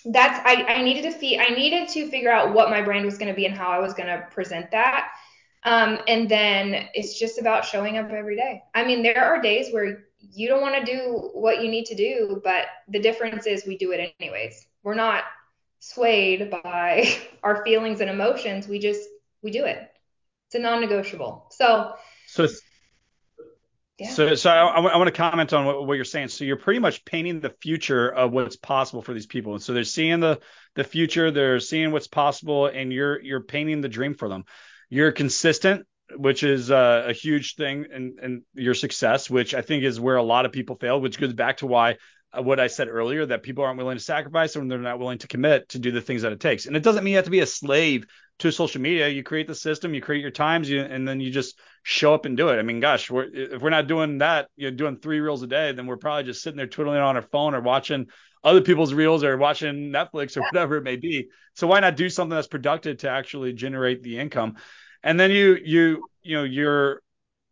that's 0.07 0.41
I, 0.47 0.65
I 0.65 0.83
needed 0.83 1.03
to 1.03 1.11
fee 1.11 1.39
I 1.39 1.51
needed 1.51 1.87
to 1.91 2.09
figure 2.09 2.31
out 2.31 2.55
what 2.55 2.71
my 2.71 2.81
brand 2.81 3.05
was 3.05 3.19
going 3.19 3.29
to 3.29 3.35
be 3.35 3.45
and 3.45 3.55
how 3.55 3.69
I 3.69 3.81
was 3.81 3.93
going 3.93 4.09
to 4.09 4.27
present 4.31 4.71
that. 4.71 5.11
Um, 5.65 5.99
and 6.09 6.27
then 6.27 6.89
it's 6.95 7.19
just 7.19 7.39
about 7.39 7.67
showing 7.67 7.99
up 7.99 8.11
every 8.11 8.35
day. 8.35 8.63
I 8.75 8.85
mean, 8.85 9.03
there 9.03 9.23
are 9.23 9.43
days 9.43 9.73
where 9.75 10.05
you 10.33 10.49
don't 10.49 10.61
want 10.61 10.85
to 10.85 10.93
do 10.93 11.31
what 11.35 11.63
you 11.63 11.71
need 11.71 11.87
to 11.87 11.95
do, 11.95 12.41
but 12.43 12.67
the 12.89 13.01
difference 13.01 13.47
is 13.47 13.67
we 13.67 13.77
do 13.77 13.93
it 13.93 14.15
anyways. 14.21 14.67
We're 14.83 14.95
not 14.95 15.25
swayed 15.81 16.51
by 16.51 17.17
our 17.43 17.65
feelings 17.65 18.01
and 18.01 18.11
emotions. 18.11 18.69
We 18.69 18.79
just 18.79 19.09
we 19.43 19.51
do 19.51 19.65
it. 19.65 19.79
It's 20.49 20.55
a 20.55 20.59
non-negotiable. 20.59 21.47
So 21.51 21.95
so 22.27 22.49
yeah. 23.99 24.09
So, 24.09 24.35
so 24.35 24.51
I, 24.51 24.81
I, 24.81 24.97
want 24.97 25.09
to 25.09 25.13
comment 25.13 25.53
on 25.53 25.67
what, 25.67 25.87
what, 25.87 25.93
you're 25.95 26.07
saying. 26.07 26.29
So 26.29 26.45
you're 26.45 26.57
pretty 26.57 26.81
much 26.81 27.05
painting 27.05 27.41
the 27.41 27.55
future 27.61 28.09
of 28.09 28.33
what's 28.33 28.57
possible 28.57 29.03
for 29.03 29.13
these 29.13 29.27
people. 29.27 29.53
And 29.53 29.63
so 29.63 29.75
they're 29.75 29.85
seeing 29.85 30.21
the 30.21 30.41
the 30.75 30.85
future, 30.85 31.31
they're 31.31 31.61
seeing 31.61 31.93
what's 31.93 32.07
possible, 32.07 32.67
and 32.67 32.91
you're 32.91 33.21
you're 33.21 33.43
painting 33.43 33.83
the 33.83 33.91
dream 33.91 34.15
for 34.15 34.29
them. 34.29 34.45
You're 34.89 35.13
consistent 35.13 35.87
which 36.17 36.43
is 36.43 36.71
uh, 36.71 37.05
a 37.07 37.13
huge 37.13 37.57
thing 37.57 37.87
in, 37.93 38.17
in 38.23 38.43
your 38.55 38.75
success, 38.75 39.31
which 39.31 39.55
I 39.55 39.63
think 39.63 39.85
is 39.85 40.01
where 40.01 40.17
a 40.17 40.23
lot 40.23 40.47
of 40.47 40.53
people 40.53 40.77
fail, 40.77 41.01
which 41.01 41.19
goes 41.19 41.33
back 41.33 41.59
to 41.59 41.67
why 41.67 41.97
uh, 42.37 42.43
what 42.43 42.61
I 42.61 42.69
said 42.69 42.89
earlier 42.89 43.27
that 43.27 43.43
people 43.43 43.65
aren't 43.65 43.79
willing 43.79 43.97
to 43.97 44.03
sacrifice 44.03 44.57
and 44.57 44.71
they're 44.71 44.79
not 44.79 44.99
willing 44.99 45.19
to 45.19 45.29
commit 45.29 45.69
to 45.71 45.79
do 45.79 45.91
the 45.91 46.01
things 46.01 46.23
that 46.23 46.33
it 46.33 46.41
takes. 46.41 46.67
And 46.67 46.77
it 46.77 46.83
doesn't 46.83 47.05
mean 47.05 47.13
you 47.13 47.19
have 47.19 47.25
to 47.25 47.31
be 47.31 47.41
a 47.41 47.47
slave 47.47 48.07
to 48.41 48.53
social 48.53 48.81
media. 48.81 49.09
You 49.09 49.23
create 49.23 49.47
the 49.47 49.55
system, 49.55 49.95
you 49.95 50.01
create 50.01 50.23
your 50.23 50.31
times, 50.31 50.69
you, 50.69 50.81
and 50.81 51.07
then 51.07 51.21
you 51.21 51.31
just 51.31 51.59
show 51.83 52.15
up 52.15 52.27
and 52.27 52.37
do 52.37 52.49
it. 52.49 52.59
I 52.59 52.63
mean, 52.63 52.81
gosh, 52.81 53.11
we're, 53.11 53.29
if 53.33 53.61
we're 53.61 53.71
not 53.71 53.87
doing 53.87 54.19
that, 54.19 54.49
you're 54.57 54.71
doing 54.71 54.97
three 54.97 55.21
reels 55.21 55.43
a 55.43 55.47
day, 55.47 55.73
then 55.73 55.87
we're 55.87 55.97
probably 55.97 56.25
just 56.25 56.43
sitting 56.43 56.57
there 56.57 56.67
twiddling 56.67 56.99
on 56.99 57.17
our 57.17 57.23
phone 57.23 57.55
or 57.55 57.61
watching 57.61 58.07
other 58.43 58.63
people's 58.63 58.95
reels 58.95 59.23
or 59.23 59.37
watching 59.37 59.93
Netflix 59.93 60.37
or 60.37 60.43
whatever 60.43 60.77
it 60.77 60.85
may 60.85 60.97
be. 60.97 61.29
So 61.55 61.67
why 61.67 61.81
not 61.81 61.97
do 61.97 62.09
something 62.09 62.35
that's 62.35 62.49
productive 62.49 62.99
to 62.99 63.11
actually 63.11 63.53
generate 63.53 64.03
the 64.03 64.19
income? 64.19 64.57
And 65.03 65.19
then 65.19 65.31
you 65.31 65.59
you 65.63 66.05
you 66.23 66.37
know 66.37 66.45
you're 66.45 67.03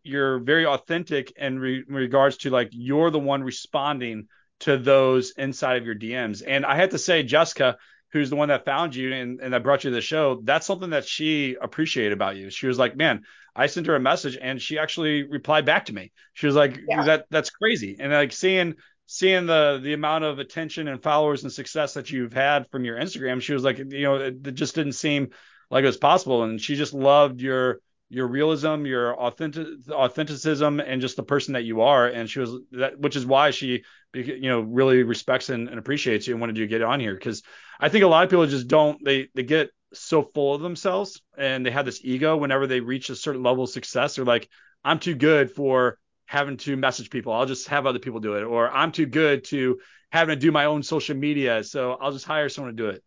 you're 0.03 0.39
very 0.39 0.67
authentic 0.67 1.33
in, 1.37 1.59
re- 1.59 1.85
in 1.87 1.95
regards 1.95 2.39
to 2.39 2.51
like 2.51 2.71
you're 2.73 3.11
the 3.11 3.19
one 3.19 3.43
responding 3.43 4.27
to 4.61 4.77
those 4.77 5.33
inside 5.37 5.77
of 5.77 5.87
your 5.87 5.95
DMs. 5.95 6.43
And 6.47 6.65
I 6.65 6.77
had 6.77 6.93
to 6.93 6.99
say, 6.99 7.23
Jessica, 7.23 7.77
who's 8.13 8.31
the 8.31 8.37
one 8.37 8.49
that 8.49 8.65
found 8.65 8.95
you 8.95 9.13
and, 9.13 9.41
and 9.41 9.53
that 9.53 9.63
brought 9.63 9.85
you 9.85 9.91
to 9.91 9.95
the 9.95 10.01
show, 10.01 10.41
that's 10.43 10.67
something 10.67 10.91
that 10.91 11.07
she 11.07 11.57
appreciated 11.61 12.13
about 12.13 12.37
you. 12.37 12.51
She 12.51 12.67
was 12.67 12.79
like, 12.79 12.97
man, 12.97 13.23
I 13.55 13.67
sent 13.67 13.87
her 13.87 13.97
a 13.97 14.01
message 14.01 14.39
and 14.41 14.61
she 14.61 14.79
actually 14.79 15.25
replied 15.25 15.67
back 15.67 15.87
to 15.87 15.95
me. 15.95 16.11
She 16.33 16.47
was 16.47 16.57
like, 16.57 16.79
yeah. 16.89 17.05
that 17.05 17.27
that's 17.31 17.51
crazy. 17.51 17.97
And 17.99 18.13
like 18.13 18.33
seeing 18.33 18.75
seeing 19.07 19.47
the 19.47 19.81
the 19.83 19.93
amount 19.93 20.25
of 20.25 20.39
attention 20.39 20.89
and 20.89 21.03
followers 21.03 21.43
and 21.43 21.53
success 21.53 21.95
that 21.95 22.11
you've 22.11 22.33
had 22.33 22.71
from 22.71 22.85
your 22.85 22.97
Instagram, 22.97 23.43
she 23.43 23.53
was 23.53 23.65
like, 23.65 23.79
you 23.79 24.03
know, 24.03 24.15
it, 24.17 24.47
it 24.47 24.55
just 24.55 24.75
didn't 24.75 24.93
seem 24.93 25.31
like 25.71 25.83
it 25.83 25.87
was 25.87 25.97
possible. 25.97 26.43
And 26.43 26.61
she 26.61 26.77
just 26.77 26.95
loved 26.95 27.41
your 27.41 27.81
your 28.11 28.27
realism, 28.27 28.87
your 28.87 29.15
authentic 29.19 29.67
authenticism, 29.91 30.81
and 30.81 31.01
just 31.01 31.17
the 31.17 31.23
person 31.23 31.55
that 31.55 31.65
you 31.65 31.83
are. 31.83 32.07
And 32.07 32.29
she 32.29 32.41
was 32.41 32.57
that, 32.73 32.99
which 32.99 33.17
is 33.17 33.27
why 33.27 33.51
she, 33.51 33.83
you 34.15 34.49
know, 34.49 34.61
really 34.61 35.03
respects 35.03 35.51
and, 35.51 35.69
and 35.69 35.79
appreciates 35.79 36.27
you 36.27 36.35
and 36.35 36.41
wanted 36.41 36.57
you 36.57 36.65
to 36.65 36.71
get 36.71 36.83
on 36.83 37.01
here 37.01 37.15
because 37.15 37.43
I 37.79 37.89
think 37.89 38.05
a 38.05 38.09
lot 38.09 38.25
of 38.25 38.31
people 38.31 38.47
just 38.47 38.69
don't 38.69 39.03
they 39.05 39.29
they 39.35 39.43
get 39.43 39.71
so 39.93 40.23
full 40.23 40.55
of 40.55 40.61
themselves 40.61 41.23
and 41.37 41.65
they 41.65 41.71
have 41.71 41.87
this 41.87 42.01
ego 42.03 42.37
whenever 42.37 42.67
they 42.67 42.81
reach 42.81 43.11
a 43.11 43.17
certain 43.17 43.43
level 43.43 43.65
of 43.65 43.71
success. 43.71 44.17
They're 44.17 44.25
like, 44.25 44.49
I'm 44.85 44.99
too 44.99 45.15
good 45.15 45.51
for 45.51 45.99
having 46.27 46.59
to 46.59 46.77
message 46.77 47.11
people. 47.11 47.33
I'll 47.33 47.47
just 47.47 47.69
have 47.69 47.87
other 47.87 47.99
people 47.99 48.21
do 48.21 48.35
it, 48.35 48.43
or 48.43 48.71
I'm 48.71 48.93
too 48.93 49.07
good 49.07 49.45
to 49.45 49.81
having 50.11 50.35
to 50.35 50.41
do 50.41 50.53
my 50.53 50.67
own 50.67 50.83
social 50.83 51.17
media, 51.17 51.63
so 51.65 51.93
I'll 51.93 52.13
just 52.13 52.27
hire 52.27 52.49
someone 52.49 52.77
to 52.77 52.83
do 52.83 52.89
it 52.91 53.03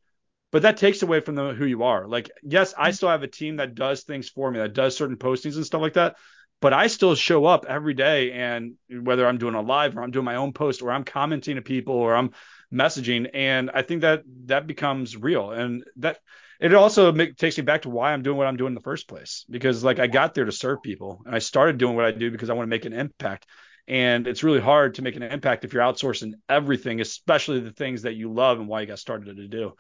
but 0.51 0.63
that 0.63 0.77
takes 0.77 1.01
away 1.01 1.21
from 1.21 1.35
the, 1.35 1.53
who 1.53 1.65
you 1.65 1.83
are. 1.83 2.07
Like, 2.07 2.29
yes, 2.43 2.73
I 2.77 2.89
mm-hmm. 2.89 2.95
still 2.95 3.09
have 3.09 3.23
a 3.23 3.27
team 3.27 3.57
that 3.57 3.75
does 3.75 4.03
things 4.03 4.29
for 4.29 4.51
me, 4.51 4.59
that 4.59 4.73
does 4.73 4.95
certain 4.95 5.17
postings 5.17 5.55
and 5.55 5.65
stuff 5.65 5.81
like 5.81 5.93
that. 5.93 6.17
But 6.59 6.73
I 6.73 6.87
still 6.87 7.15
show 7.15 7.45
up 7.45 7.65
every 7.67 7.95
day, 7.95 8.33
and 8.33 8.75
whether 8.87 9.27
I'm 9.27 9.39
doing 9.39 9.55
a 9.55 9.61
live 9.61 9.97
or 9.97 10.03
I'm 10.03 10.11
doing 10.11 10.25
my 10.25 10.35
own 10.35 10.53
post 10.53 10.83
or 10.83 10.91
I'm 10.91 11.03
commenting 11.03 11.55
to 11.55 11.63
people 11.63 11.95
or 11.95 12.15
I'm 12.15 12.31
messaging, 12.71 13.29
and 13.33 13.71
I 13.73 13.81
think 13.81 14.01
that 14.01 14.21
that 14.45 14.67
becomes 14.67 15.17
real, 15.17 15.51
and 15.51 15.83
that 15.97 16.19
it 16.59 16.73
also 16.75 17.11
make, 17.11 17.35
takes 17.35 17.57
me 17.57 17.63
back 17.63 17.81
to 17.81 17.89
why 17.89 18.13
I'm 18.13 18.21
doing 18.21 18.37
what 18.37 18.45
I'm 18.45 18.57
doing 18.57 18.71
in 18.71 18.75
the 18.75 18.81
first 18.81 19.07
place. 19.07 19.43
Because 19.49 19.83
like 19.83 19.97
I 19.97 20.05
got 20.05 20.35
there 20.35 20.45
to 20.45 20.51
serve 20.51 20.83
people, 20.83 21.23
and 21.25 21.33
I 21.33 21.39
started 21.39 21.79
doing 21.79 21.95
what 21.95 22.05
I 22.05 22.11
do 22.11 22.29
because 22.29 22.51
I 22.51 22.53
want 22.53 22.67
to 22.67 22.75
make 22.75 22.85
an 22.85 22.93
impact. 22.93 23.47
And 23.87 24.27
it's 24.27 24.43
really 24.43 24.61
hard 24.61 24.95
to 24.95 25.01
make 25.01 25.15
an 25.15 25.23
impact 25.23 25.65
if 25.65 25.73
you're 25.73 25.81
outsourcing 25.81 26.33
everything, 26.47 27.01
especially 27.01 27.59
the 27.59 27.71
things 27.71 28.03
that 28.03 28.13
you 28.13 28.31
love 28.31 28.59
and 28.59 28.67
why 28.67 28.81
you 28.81 28.87
got 28.87 28.99
started 28.99 29.35
to 29.35 29.47
do. 29.47 29.73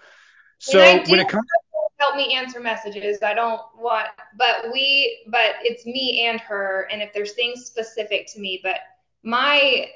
So 0.61 0.79
when 0.79 1.19
it 1.19 1.27
comes 1.27 1.45
to 1.47 1.61
help 2.01 2.15
me 2.15 2.35
answer 2.35 2.59
messages. 2.59 3.19
I 3.23 3.33
don't 3.33 3.61
want, 3.77 4.07
but 4.37 4.71
we, 4.71 5.23
but 5.27 5.55
it's 5.63 5.85
me 5.85 6.25
and 6.27 6.39
her. 6.41 6.87
And 6.91 7.01
if 7.01 7.13
there's 7.13 7.33
things 7.33 7.65
specific 7.65 8.27
to 8.33 8.39
me, 8.39 8.59
but 8.61 8.77
my 9.23 9.87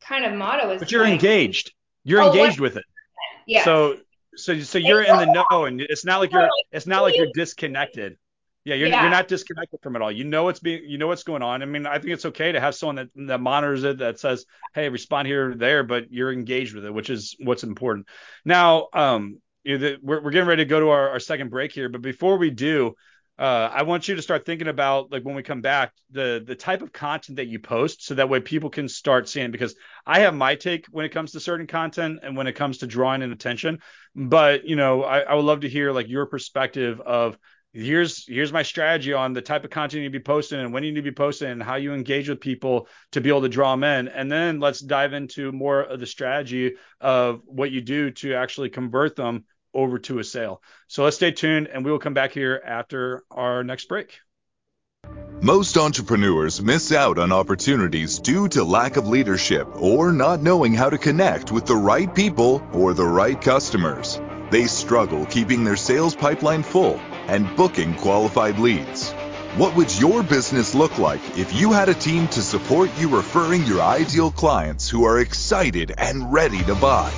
kind 0.00 0.24
of 0.24 0.34
motto 0.34 0.70
is. 0.70 0.80
But 0.80 0.90
you're 0.90 1.04
like, 1.04 1.14
engaged. 1.14 1.72
You're 2.04 2.22
oh, 2.22 2.28
engaged 2.28 2.60
with 2.60 2.76
it. 2.76 2.84
Yeah. 3.46 3.64
So, 3.64 3.96
so, 4.36 4.60
so 4.60 4.78
you're 4.78 5.02
in 5.02 5.16
the 5.16 5.26
know, 5.26 5.64
and 5.64 5.80
it's 5.80 6.04
not 6.04 6.20
like 6.20 6.32
you're, 6.32 6.48
it's 6.70 6.86
not 6.86 7.02
like 7.02 7.16
you're 7.16 7.32
disconnected. 7.34 8.16
Yeah, 8.64 8.74
you're 8.74 8.88
yeah. 8.88 9.02
you're 9.02 9.10
not 9.10 9.26
disconnected 9.26 9.80
from 9.82 9.96
it 9.96 10.02
all. 10.02 10.12
You 10.12 10.24
know 10.24 10.44
what's 10.44 10.60
being 10.60 10.82
you 10.86 10.98
know 10.98 11.06
what's 11.06 11.22
going 11.22 11.42
on. 11.42 11.62
I 11.62 11.64
mean, 11.64 11.86
I 11.86 11.98
think 11.98 12.12
it's 12.12 12.26
okay 12.26 12.52
to 12.52 12.60
have 12.60 12.74
someone 12.74 12.96
that 12.96 13.08
that 13.26 13.40
monitors 13.40 13.84
it 13.84 13.98
that 13.98 14.20
says, 14.20 14.44
"Hey, 14.74 14.90
respond 14.90 15.28
here 15.28 15.52
or 15.52 15.54
there," 15.54 15.82
but 15.82 16.12
you're 16.12 16.30
engaged 16.30 16.74
with 16.74 16.84
it, 16.84 16.92
which 16.92 17.08
is 17.08 17.34
what's 17.40 17.64
important. 17.64 18.06
Now, 18.44 18.88
um, 18.92 19.40
you 19.64 19.78
know, 19.78 19.96
we're 20.02 20.22
we're 20.22 20.30
getting 20.30 20.48
ready 20.48 20.64
to 20.64 20.68
go 20.68 20.80
to 20.80 20.88
our, 20.90 21.10
our 21.10 21.20
second 21.20 21.50
break 21.50 21.72
here, 21.72 21.88
but 21.88 22.02
before 22.02 22.38
we 22.38 22.50
do, 22.50 22.94
uh, 23.38 23.70
I 23.72 23.82
want 23.84 24.06
you 24.06 24.16
to 24.16 24.22
start 24.22 24.44
thinking 24.44 24.68
about 24.68 25.10
like 25.10 25.22
when 25.22 25.34
we 25.34 25.42
come 25.42 25.62
back 25.62 25.92
the 26.10 26.42
the 26.46 26.54
type 26.54 26.82
of 26.82 26.92
content 26.92 27.36
that 27.36 27.46
you 27.46 27.58
post, 27.58 28.04
so 28.04 28.14
that 28.14 28.28
way 28.28 28.40
people 28.40 28.70
can 28.70 28.88
start 28.88 29.28
seeing. 29.28 29.50
Because 29.50 29.74
I 30.06 30.20
have 30.20 30.34
my 30.34 30.56
take 30.56 30.86
when 30.90 31.06
it 31.06 31.10
comes 31.10 31.32
to 31.32 31.40
certain 31.40 31.66
content 31.66 32.20
and 32.22 32.36
when 32.36 32.46
it 32.46 32.54
comes 32.54 32.78
to 32.78 32.86
drawing 32.86 33.22
in 33.22 33.32
attention, 33.32 33.78
but 34.14 34.66
you 34.66 34.76
know 34.76 35.02
I, 35.02 35.20
I 35.20 35.34
would 35.34 35.44
love 35.44 35.60
to 35.60 35.68
hear 35.68 35.90
like 35.92 36.08
your 36.08 36.26
perspective 36.26 37.00
of 37.00 37.38
here's 37.72 38.26
here's 38.26 38.52
my 38.52 38.62
strategy 38.62 39.12
on 39.12 39.32
the 39.32 39.42
type 39.42 39.64
of 39.64 39.70
content 39.70 39.94
you 39.94 40.00
need 40.00 40.12
to 40.12 40.18
be 40.18 40.22
posting 40.22 40.60
and 40.60 40.72
when 40.72 40.82
you 40.82 40.90
need 40.90 40.96
to 40.96 41.02
be 41.02 41.12
posting 41.12 41.50
and 41.50 41.62
how 41.62 41.76
you 41.76 41.94
engage 41.94 42.28
with 42.28 42.40
people 42.40 42.88
to 43.12 43.20
be 43.20 43.28
able 43.28 43.42
to 43.42 43.48
draw 43.48 43.72
them 43.72 43.84
in 43.84 44.08
and 44.08 44.30
then 44.30 44.58
let's 44.58 44.80
dive 44.80 45.12
into 45.12 45.52
more 45.52 45.80
of 45.80 46.00
the 46.00 46.06
strategy 46.06 46.74
of 47.00 47.42
what 47.46 47.70
you 47.70 47.80
do 47.80 48.10
to 48.10 48.34
actually 48.34 48.70
convert 48.70 49.14
them 49.14 49.44
over 49.72 49.98
to 49.98 50.18
a 50.18 50.24
sale. 50.24 50.62
So 50.88 51.04
let's 51.04 51.16
stay 51.16 51.30
tuned 51.30 51.68
and 51.68 51.84
we 51.84 51.90
will 51.90 51.98
come 51.98 52.14
back 52.14 52.32
here 52.32 52.60
after 52.64 53.24
our 53.30 53.62
next 53.62 53.88
break. 53.88 54.18
Most 55.42 55.78
entrepreneurs 55.78 56.60
miss 56.60 56.92
out 56.92 57.18
on 57.18 57.32
opportunities 57.32 58.18
due 58.18 58.48
to 58.48 58.62
lack 58.62 58.96
of 58.96 59.08
leadership 59.08 59.68
or 59.74 60.12
not 60.12 60.42
knowing 60.42 60.74
how 60.74 60.90
to 60.90 60.98
connect 60.98 61.50
with 61.50 61.64
the 61.64 61.76
right 61.76 62.14
people 62.14 62.62
or 62.74 62.92
the 62.92 63.06
right 63.06 63.40
customers. 63.40 64.20
They 64.50 64.66
struggle 64.66 65.24
keeping 65.26 65.62
their 65.62 65.76
sales 65.76 66.16
pipeline 66.16 66.64
full 66.64 66.98
and 67.28 67.54
booking 67.54 67.94
qualified 67.94 68.58
leads. 68.58 69.12
What 69.56 69.76
would 69.76 69.96
your 69.98 70.22
business 70.24 70.74
look 70.74 70.98
like 70.98 71.20
if 71.38 71.54
you 71.54 71.72
had 71.72 71.88
a 71.88 71.94
team 71.94 72.26
to 72.28 72.42
support 72.42 72.90
you 72.98 73.08
referring 73.08 73.64
your 73.64 73.80
ideal 73.80 74.30
clients 74.32 74.88
who 74.88 75.04
are 75.04 75.20
excited 75.20 75.94
and 75.98 76.32
ready 76.32 76.64
to 76.64 76.74
buy? 76.74 77.12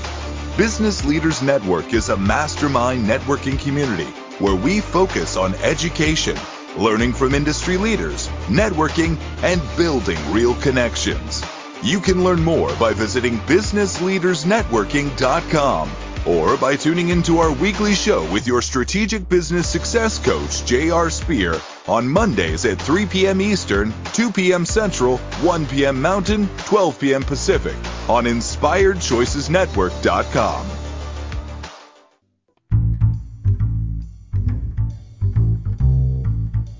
Business 0.58 1.06
Leaders 1.06 1.40
Network 1.40 1.94
is 1.94 2.10
a 2.10 2.18
mastermind 2.18 3.06
networking 3.06 3.58
community 3.58 4.10
where 4.38 4.56
we 4.56 4.80
focus 4.80 5.38
on 5.38 5.54
education, 5.56 6.36
learning 6.76 7.14
from 7.14 7.34
industry 7.34 7.78
leaders, 7.78 8.28
networking, 8.48 9.18
and 9.42 9.62
building 9.78 10.18
real 10.32 10.54
connections. 10.56 11.42
You 11.82 12.00
can 12.00 12.24
learn 12.24 12.42
more 12.42 12.74
by 12.76 12.92
visiting 12.92 13.38
businessleadersnetworking.com 13.40 16.11
or 16.26 16.56
by 16.56 16.76
tuning 16.76 17.08
into 17.08 17.38
our 17.38 17.52
weekly 17.52 17.94
show 17.94 18.30
with 18.32 18.46
your 18.46 18.62
strategic 18.62 19.28
business 19.28 19.68
success 19.68 20.18
coach, 20.18 20.64
J.R. 20.64 21.10
Spear, 21.10 21.60
on 21.88 22.08
Mondays 22.08 22.64
at 22.64 22.80
3 22.80 23.06
p.m. 23.06 23.40
Eastern, 23.40 23.92
2 24.12 24.30
p.m. 24.32 24.64
Central, 24.64 25.18
1 25.18 25.66
p.m. 25.66 26.00
Mountain, 26.00 26.48
12 26.58 27.00
p.m. 27.00 27.22
Pacific 27.22 27.74
on 28.08 28.24
InspiredChoicesNetwork.com. 28.24 30.66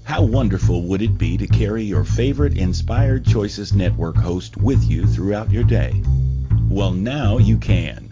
How 0.05 0.24
wonderful 0.24 0.83
would 0.83 1.00
it 1.00 1.16
be 1.16 1.38
to 1.38 1.46
carry 1.46 1.85
your 1.85 2.05
favorite 2.05 2.59
Inspired 2.59 3.24
Choices 3.24 3.72
Network 3.72 4.14
host 4.14 4.59
with 4.59 4.85
you 4.85 5.07
throughout 5.07 5.50
your 5.50 5.64
day? 5.64 6.02
Well, 6.68 6.92
now 6.92 7.38
you 7.38 7.57
can. 7.57 8.12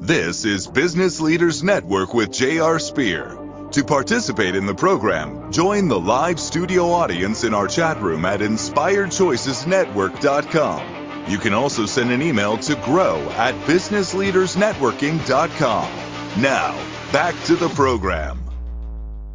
This 0.00 0.44
is 0.44 0.66
Business 0.66 1.20
Leaders 1.20 1.62
Network 1.64 2.12
with 2.14 2.30
J.R. 2.30 2.78
Spear. 2.78 3.38
To 3.72 3.82
participate 3.82 4.54
in 4.54 4.66
the 4.66 4.74
program, 4.74 5.50
join 5.50 5.88
the 5.88 5.98
live 5.98 6.38
studio 6.38 6.92
audience 6.92 7.42
in 7.44 7.54
our 7.54 7.66
chat 7.66 8.00
room 8.00 8.24
at 8.24 8.38
inspiredchoicesnetwork.com. 8.40 11.24
You 11.28 11.38
can 11.38 11.54
also 11.54 11.86
send 11.86 12.12
an 12.12 12.22
email 12.22 12.56
to 12.58 12.76
grow 12.84 13.18
at 13.30 13.56
businessleadersnetworking.com. 13.66 16.42
Now, 16.42 16.72
back 17.10 17.34
to 17.44 17.56
the 17.56 17.68
program. 17.70 18.46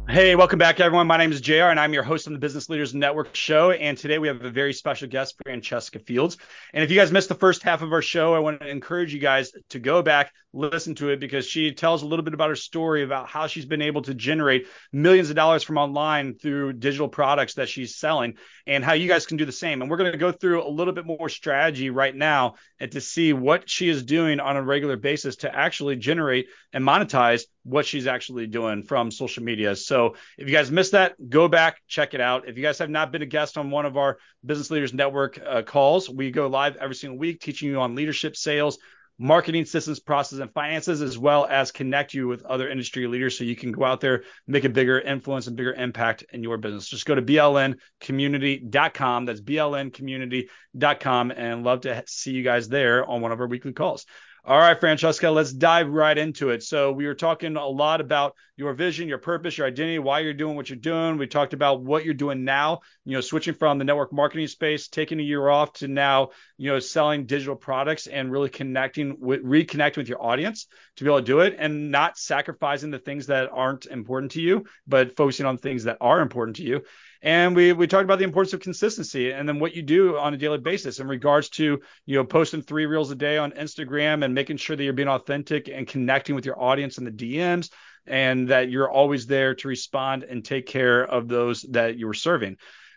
Hey, 0.08 0.34
welcome 0.36 0.58
back, 0.58 0.80
everyone. 0.80 1.06
My 1.06 1.16
name 1.16 1.32
is 1.32 1.40
JR, 1.40 1.70
and 1.70 1.80
I'm 1.80 1.94
your 1.94 2.02
host 2.02 2.26
on 2.26 2.32
the 2.32 2.38
Business 2.38 2.68
Leaders 2.68 2.92
Network 2.92 3.34
show. 3.34 3.70
And 3.70 3.96
today 3.96 4.18
we 4.18 4.28
have 4.28 4.44
a 4.44 4.50
very 4.50 4.72
special 4.72 5.08
guest, 5.08 5.36
Francesca 5.44 6.00
Fields. 6.00 6.36
And 6.74 6.84
if 6.84 6.90
you 6.90 6.96
guys 6.96 7.12
missed 7.12 7.28
the 7.28 7.34
first 7.34 7.62
half 7.62 7.82
of 7.82 7.92
our 7.92 8.02
show, 8.02 8.34
I 8.34 8.40
want 8.40 8.60
to 8.60 8.68
encourage 8.68 9.14
you 9.14 9.20
guys 9.20 9.52
to 9.70 9.78
go 9.78 10.02
back, 10.02 10.32
listen 10.52 10.94
to 10.96 11.08
it, 11.08 11.20
because 11.20 11.46
she 11.46 11.72
tells 11.72 12.02
a 12.02 12.06
little 12.06 12.24
bit 12.24 12.34
about 12.34 12.50
her 12.50 12.56
story 12.56 13.02
about 13.02 13.28
how 13.28 13.46
she's 13.46 13.64
been 13.64 13.82
able 13.82 14.02
to 14.02 14.14
generate 14.14 14.66
millions 14.92 15.30
of 15.30 15.36
dollars 15.36 15.62
from 15.62 15.78
online 15.78 16.34
through 16.34 16.74
digital 16.74 17.08
products 17.08 17.54
that 17.54 17.68
she's 17.68 17.96
selling, 17.96 18.34
and 18.66 18.84
how 18.84 18.92
you 18.92 19.08
guys 19.08 19.26
can 19.26 19.36
do 19.36 19.44
the 19.44 19.52
same. 19.52 19.80
And 19.80 19.90
we're 19.90 19.96
going 19.96 20.12
to 20.12 20.18
go 20.18 20.32
through 20.32 20.62
a 20.62 20.68
little 20.68 20.92
bit 20.92 21.06
more 21.06 21.28
strategy 21.28 21.90
right 21.90 22.14
now 22.14 22.54
and 22.78 22.92
to 22.92 23.00
see 23.00 23.32
what 23.32 23.68
she 23.68 23.88
is 23.88 24.02
doing 24.02 24.40
on 24.40 24.56
a 24.56 24.62
regular 24.62 24.96
basis 24.96 25.36
to 25.36 25.54
actually 25.54 25.96
generate 25.96 26.48
and 26.72 26.84
monetize 26.84 27.42
what 27.64 27.86
she's 27.86 28.06
actually 28.06 28.46
doing 28.46 28.82
from 28.82 29.10
social 29.10 29.42
media. 29.42 29.74
So 29.76 30.16
if 30.36 30.48
you 30.48 30.54
guys 30.54 30.70
missed 30.70 30.92
that, 30.92 31.14
go 31.28 31.48
back, 31.48 31.80
check 31.86 32.14
it 32.14 32.20
out. 32.20 32.48
If 32.48 32.56
you 32.56 32.62
guys 32.62 32.78
have 32.78 32.90
not 32.90 33.12
been 33.12 33.22
a 33.22 33.26
guest 33.26 33.56
on 33.56 33.70
one 33.70 33.86
of 33.86 33.96
our 33.96 34.18
Business 34.44 34.70
Leaders 34.70 34.92
Network 34.92 35.40
uh, 35.44 35.62
calls, 35.62 36.10
we 36.10 36.30
go 36.30 36.48
live 36.48 36.76
every 36.76 36.96
single 36.96 37.18
week 37.18 37.40
teaching 37.40 37.68
you 37.68 37.80
on 37.80 37.94
leadership, 37.94 38.36
sales, 38.36 38.78
marketing 39.18 39.64
systems, 39.64 39.98
process, 40.00 40.40
and 40.40 40.52
finances, 40.52 41.00
as 41.02 41.18
well 41.18 41.46
as 41.46 41.70
connect 41.70 42.12
you 42.14 42.26
with 42.28 42.44
other 42.44 42.68
industry 42.68 43.06
leaders 43.06 43.38
so 43.38 43.44
you 43.44 43.56
can 43.56 43.72
go 43.72 43.84
out 43.84 44.00
there, 44.00 44.24
make 44.46 44.64
a 44.64 44.68
bigger 44.68 45.00
influence 45.00 45.46
and 45.46 45.56
bigger 45.56 45.72
impact 45.74 46.24
in 46.32 46.42
your 46.42 46.58
business. 46.58 46.88
Just 46.88 47.06
go 47.06 47.14
to 47.14 47.22
blncommunity.com. 47.22 49.24
That's 49.24 49.40
blncommunity.com 49.40 51.30
and 51.30 51.64
love 51.64 51.82
to 51.82 52.02
see 52.06 52.32
you 52.32 52.42
guys 52.42 52.68
there 52.68 53.04
on 53.04 53.20
one 53.20 53.30
of 53.32 53.40
our 53.40 53.46
weekly 53.46 53.72
calls. 53.72 54.06
All 54.44 54.58
right, 54.58 54.78
Francesca, 54.78 55.30
let's 55.30 55.52
dive 55.52 55.88
right 55.88 56.18
into 56.18 56.50
it. 56.50 56.64
So, 56.64 56.90
we 56.90 57.06
were 57.06 57.14
talking 57.14 57.56
a 57.56 57.64
lot 57.64 58.00
about 58.00 58.34
your 58.56 58.74
vision, 58.74 59.06
your 59.06 59.18
purpose, 59.18 59.56
your 59.56 59.68
identity, 59.68 60.00
why 60.00 60.18
you're 60.18 60.34
doing 60.34 60.56
what 60.56 60.68
you're 60.68 60.76
doing. 60.80 61.16
We 61.16 61.28
talked 61.28 61.52
about 61.52 61.82
what 61.82 62.04
you're 62.04 62.12
doing 62.12 62.42
now, 62.42 62.80
you 63.04 63.12
know, 63.12 63.20
switching 63.20 63.54
from 63.54 63.78
the 63.78 63.84
network 63.84 64.12
marketing 64.12 64.48
space, 64.48 64.88
taking 64.88 65.20
a 65.20 65.22
year 65.22 65.48
off 65.48 65.74
to 65.74 65.86
now, 65.86 66.30
you 66.56 66.72
know, 66.72 66.80
selling 66.80 67.24
digital 67.24 67.54
products 67.54 68.08
and 68.08 68.32
really 68.32 68.48
connecting 68.48 69.16
with 69.20 69.44
reconnecting 69.44 69.98
with 69.98 70.08
your 70.08 70.20
audience 70.20 70.66
to 70.96 71.04
be 71.04 71.10
able 71.10 71.20
to 71.20 71.24
do 71.24 71.38
it 71.38 71.54
and 71.56 71.92
not 71.92 72.18
sacrificing 72.18 72.90
the 72.90 72.98
things 72.98 73.28
that 73.28 73.48
aren't 73.52 73.86
important 73.86 74.32
to 74.32 74.40
you, 74.40 74.64
but 74.88 75.14
focusing 75.16 75.46
on 75.46 75.56
things 75.56 75.84
that 75.84 75.98
are 76.00 76.20
important 76.20 76.56
to 76.56 76.64
you. 76.64 76.82
And 77.22 77.54
we 77.54 77.72
we 77.72 77.86
talked 77.86 78.04
about 78.04 78.18
the 78.18 78.24
importance 78.24 78.52
of 78.52 78.60
consistency 78.60 79.30
and 79.30 79.48
then 79.48 79.60
what 79.60 79.76
you 79.76 79.82
do 79.82 80.18
on 80.18 80.34
a 80.34 80.36
daily 80.36 80.58
basis 80.58 80.98
in 80.98 81.06
regards 81.06 81.48
to 81.50 81.80
you 82.04 82.16
know 82.16 82.24
posting 82.24 82.62
three 82.62 82.86
reels 82.86 83.12
a 83.12 83.14
day 83.14 83.38
on 83.38 83.52
Instagram 83.52 84.24
and 84.24 84.34
making 84.34 84.56
sure 84.56 84.74
that 84.74 84.82
you're 84.82 84.92
being 84.92 85.08
authentic 85.08 85.68
and 85.68 85.86
connecting 85.86 86.34
with 86.34 86.44
your 86.44 86.60
audience 86.60 86.98
in 86.98 87.04
the 87.04 87.12
DMs 87.12 87.70
and 88.06 88.48
that 88.48 88.70
you're 88.70 88.90
always 88.90 89.26
there 89.26 89.54
to 89.54 89.68
respond 89.68 90.24
and 90.24 90.44
take 90.44 90.66
care 90.66 91.04
of 91.04 91.28
those 91.28 91.62
that 91.70 91.96
you 91.96 92.08
were 92.08 92.14
serving. 92.14 92.56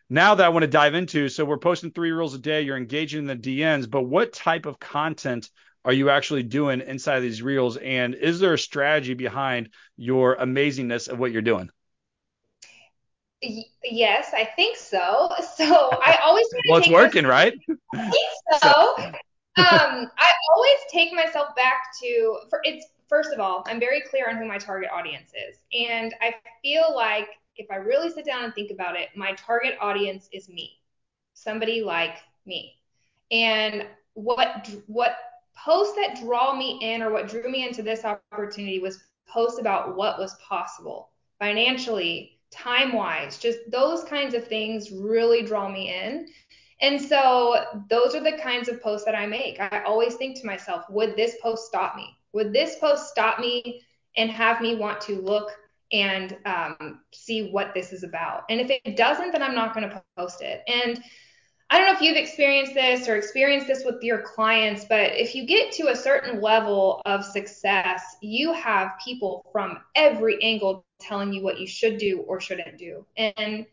Now 0.10 0.36
that 0.36 0.46
I 0.46 0.50
want 0.50 0.64
to 0.64 0.68
dive 0.68 0.96
into, 0.96 1.30
so 1.30 1.46
we're 1.46 1.58
posting 1.58 1.92
three 1.92 2.12
reels 2.12 2.34
a 2.34 2.40
day, 2.40 2.62
you're 2.62 2.78
engaging 2.78 3.28
in 3.28 3.28
the 3.28 3.36
DMs, 3.36 3.90
but 3.90 4.04
what 4.04 4.34
type 4.34 4.66
of 4.66 4.80
content 4.80 5.50
are 5.84 5.94
you 5.94 6.10
actually 6.10 6.44
doing 6.44 6.82
inside 6.82 7.18
of 7.18 7.24
these 7.24 7.44
reels? 7.44 7.78
And 7.78 8.16
is 8.16 8.40
there 8.40 8.54
a 8.54 8.60
strategy 8.60 9.14
behind 9.14 9.70
your 9.98 10.36
amazingness 10.36 11.08
of 11.08 11.20
what 11.20 11.32
you're 11.32 11.44
doing? 11.44 11.70
Yes, 13.41 14.32
I 14.34 14.45
think 14.55 14.78
so. 14.78 15.30
So 15.55 15.66
I 15.66 16.20
always 16.24 16.47
well, 16.70 16.80
it's 16.80 16.89
working, 16.89 17.26
right? 17.26 17.53
I 17.93 18.10
think 18.12 18.62
so. 18.62 18.95
um, 18.97 20.12
I 20.18 20.32
always 20.53 20.80
take 20.91 21.14
myself 21.14 21.55
back 21.55 21.84
to 22.01 22.39
for 22.49 22.60
it's 22.64 22.88
first 23.07 23.32
of 23.34 23.39
all, 23.39 23.64
I'm 23.68 23.80
very 23.80 24.01
clear 24.01 24.30
on 24.30 24.38
who 24.38 24.45
my 24.45 24.57
target 24.57 24.89
audience 24.93 25.32
is, 25.49 25.57
and 25.74 26.14
I 26.22 26.36
feel 26.62 26.93
like 26.95 27.30
if 27.57 27.68
I 27.72 27.76
really 27.76 28.12
sit 28.12 28.26
down 28.26 28.43
and 28.43 28.53
think 28.53 28.72
about 28.72 28.99
it, 28.99 29.10
my 29.16 29.34
target 29.34 29.78
audience 29.80 30.28
is 30.34 30.49
me, 30.49 30.80
somebody 31.34 31.82
like 31.82 32.18
me, 32.45 32.76
and 33.32 33.86
what 34.14 34.70
what 34.88 35.16
posts 35.55 35.95
that 35.95 36.20
draw 36.22 36.53
me 36.55 36.80
in 36.82 37.01
or 37.01 37.12
what 37.12 37.30
drew 37.30 37.49
me 37.49 37.66
into 37.66 37.82
this 37.82 38.03
opportunity 38.03 38.80
was 38.80 39.03
posts 39.28 39.60
about 39.60 39.95
what 39.95 40.20
was 40.20 40.36
possible 40.36 41.10
financially 41.39 42.35
time 42.56 42.93
wise, 42.93 43.38
just 43.38 43.60
those 43.70 44.03
kinds 44.03 44.34
of 44.34 44.47
things 44.47 44.91
really 44.91 45.43
draw 45.43 45.70
me 45.70 45.93
in. 45.93 46.28
And 46.82 47.01
so 47.01 47.64
those 47.89 48.16
are 48.16 48.24
the 48.24 48.38
kinds 48.38 48.68
of 48.68 48.82
posts 48.82 49.06
that 49.06 49.16
I 49.16 49.26
make. 49.26 49.60
I 49.60 49.84
always 49.86 50.16
think 50.16 50.39
to 50.39 50.45
myself, 50.45 50.84
would 50.89 51.16
this 51.16 51.36
post 51.41 51.68
stop 51.68 51.95
me? 51.95 52.18
Would 52.34 52.51
this 52.51 52.78
post 52.80 53.10
stop 53.10 53.39
me 53.39 53.82
and 54.18 54.30
have 54.30 54.62
me 54.62 54.76
want 54.76 54.99
to 55.01 55.22
look 55.22 55.51
and 55.93 56.36
um, 56.45 57.01
see 57.14 57.49
what 57.51 57.74
this 57.74 57.93
is 57.93 58.03
about? 58.03 58.43
And 58.49 58.60
if 58.60 58.70
it 58.84 58.97
doesn't, 58.97 59.32
then 59.32 59.41
I'm 59.41 59.56
not 59.56 59.74
going 59.74 59.89
to 59.89 60.03
post 60.18 60.41
it. 60.41 60.64
And 60.68 61.01
I 61.70 61.78
don't 61.78 61.88
know 61.88 61.93
if 61.93 62.01
you've 62.01 62.18
experienced 62.18 62.76
this 62.76 63.08
or 63.08 63.16
experienced 63.16 63.68
this 63.68 63.84
with 63.84 64.03
your 64.03 64.22
clients, 64.22 64.86
but 64.88 65.14
if 65.16 65.34
you 65.34 65.47
get 65.47 65.72
to 65.74 65.88
a 65.88 65.95
certain 65.95 66.39
level 66.39 67.01
of 67.06 67.26
success, 67.26 68.03
you 68.22 68.53
have 68.53 68.91
people 69.03 69.43
from 69.51 69.80
every 69.95 70.41
angle 70.43 70.85
telling 71.00 71.34
you 71.34 71.43
what 71.43 71.60
you 71.60 71.68
should 71.68 71.98
do 71.98 72.20
or 72.28 72.39
shouldn't 72.39 72.78
do. 72.78 73.06
And 73.18 73.66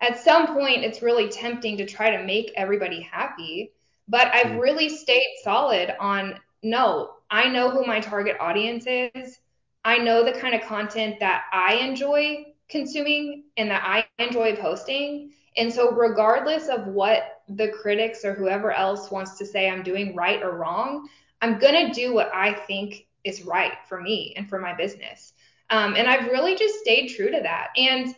at 0.00 0.22
some 0.22 0.48
point, 0.48 0.84
it's 0.84 1.02
really 1.02 1.28
tempting 1.28 1.76
to 1.78 1.86
try 1.86 2.10
to 2.10 2.24
make 2.24 2.52
everybody 2.56 3.00
happy. 3.00 3.72
But 4.08 4.28
I've 4.34 4.52
mm. 4.52 4.60
really 4.60 4.88
stayed 4.88 5.36
solid 5.42 5.94
on 5.98 6.38
no, 6.62 7.10
I 7.30 7.48
know 7.48 7.70
who 7.70 7.86
my 7.86 8.00
target 8.00 8.36
audience 8.40 8.86
is. 8.86 9.38
I 9.84 9.98
know 9.98 10.24
the 10.24 10.38
kind 10.38 10.54
of 10.54 10.62
content 10.62 11.20
that 11.20 11.44
I 11.52 11.74
enjoy 11.74 12.46
consuming 12.68 13.44
and 13.56 13.70
that 13.70 13.82
I 13.84 14.06
enjoy 14.22 14.56
posting. 14.56 15.32
And 15.56 15.72
so, 15.72 15.92
regardless 15.92 16.68
of 16.68 16.88
what 16.88 17.42
the 17.48 17.68
critics 17.68 18.24
or 18.24 18.34
whoever 18.34 18.72
else 18.72 19.10
wants 19.10 19.38
to 19.38 19.46
say 19.46 19.70
I'm 19.70 19.82
doing 19.82 20.14
right 20.14 20.42
or 20.42 20.56
wrong, 20.56 21.08
I'm 21.40 21.58
going 21.58 21.86
to 21.86 21.92
do 21.92 22.12
what 22.12 22.30
I 22.34 22.52
think 22.52 23.06
is 23.24 23.42
right 23.44 23.74
for 23.88 24.00
me 24.00 24.34
and 24.36 24.48
for 24.48 24.58
my 24.58 24.74
business. 24.74 25.32
Um, 25.70 25.94
and 25.96 26.08
I've 26.08 26.30
really 26.30 26.56
just 26.56 26.78
stayed 26.80 27.08
true 27.08 27.30
to 27.30 27.40
that. 27.42 27.68
And 27.76 28.14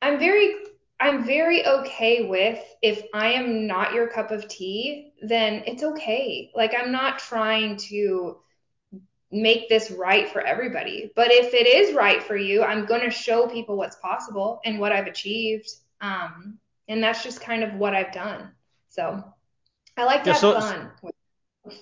I'm 0.00 0.18
very 0.18 0.54
I'm 1.00 1.24
very 1.24 1.64
okay 1.64 2.26
with 2.26 2.58
if 2.82 3.02
I 3.14 3.32
am 3.32 3.66
not 3.66 3.92
your 3.92 4.08
cup 4.08 4.32
of 4.32 4.48
tea, 4.48 5.12
then 5.22 5.62
it's 5.66 5.82
okay. 5.82 6.50
Like 6.54 6.74
I'm 6.76 6.90
not 6.90 7.20
trying 7.20 7.76
to 7.88 8.38
make 9.30 9.68
this 9.68 9.90
right 9.90 10.28
for 10.28 10.40
everybody. 10.40 11.12
But 11.14 11.30
if 11.30 11.54
it 11.54 11.66
is 11.66 11.94
right 11.94 12.22
for 12.22 12.36
you, 12.36 12.64
I'm 12.64 12.86
going 12.86 13.02
to 13.02 13.10
show 13.10 13.46
people 13.46 13.76
what's 13.76 13.96
possible 13.96 14.60
and 14.64 14.80
what 14.80 14.90
I've 14.90 15.06
achieved. 15.06 15.70
Um, 16.00 16.58
and 16.88 17.02
that's 17.02 17.22
just 17.22 17.40
kind 17.40 17.62
of 17.62 17.74
what 17.74 17.94
I've 17.94 18.12
done. 18.12 18.50
So 18.88 19.22
I 19.96 20.04
like 20.04 20.24
to 20.24 20.30
yeah, 20.30 20.32
have 20.32 20.40
so, 20.40 20.60
fun. 20.60 20.90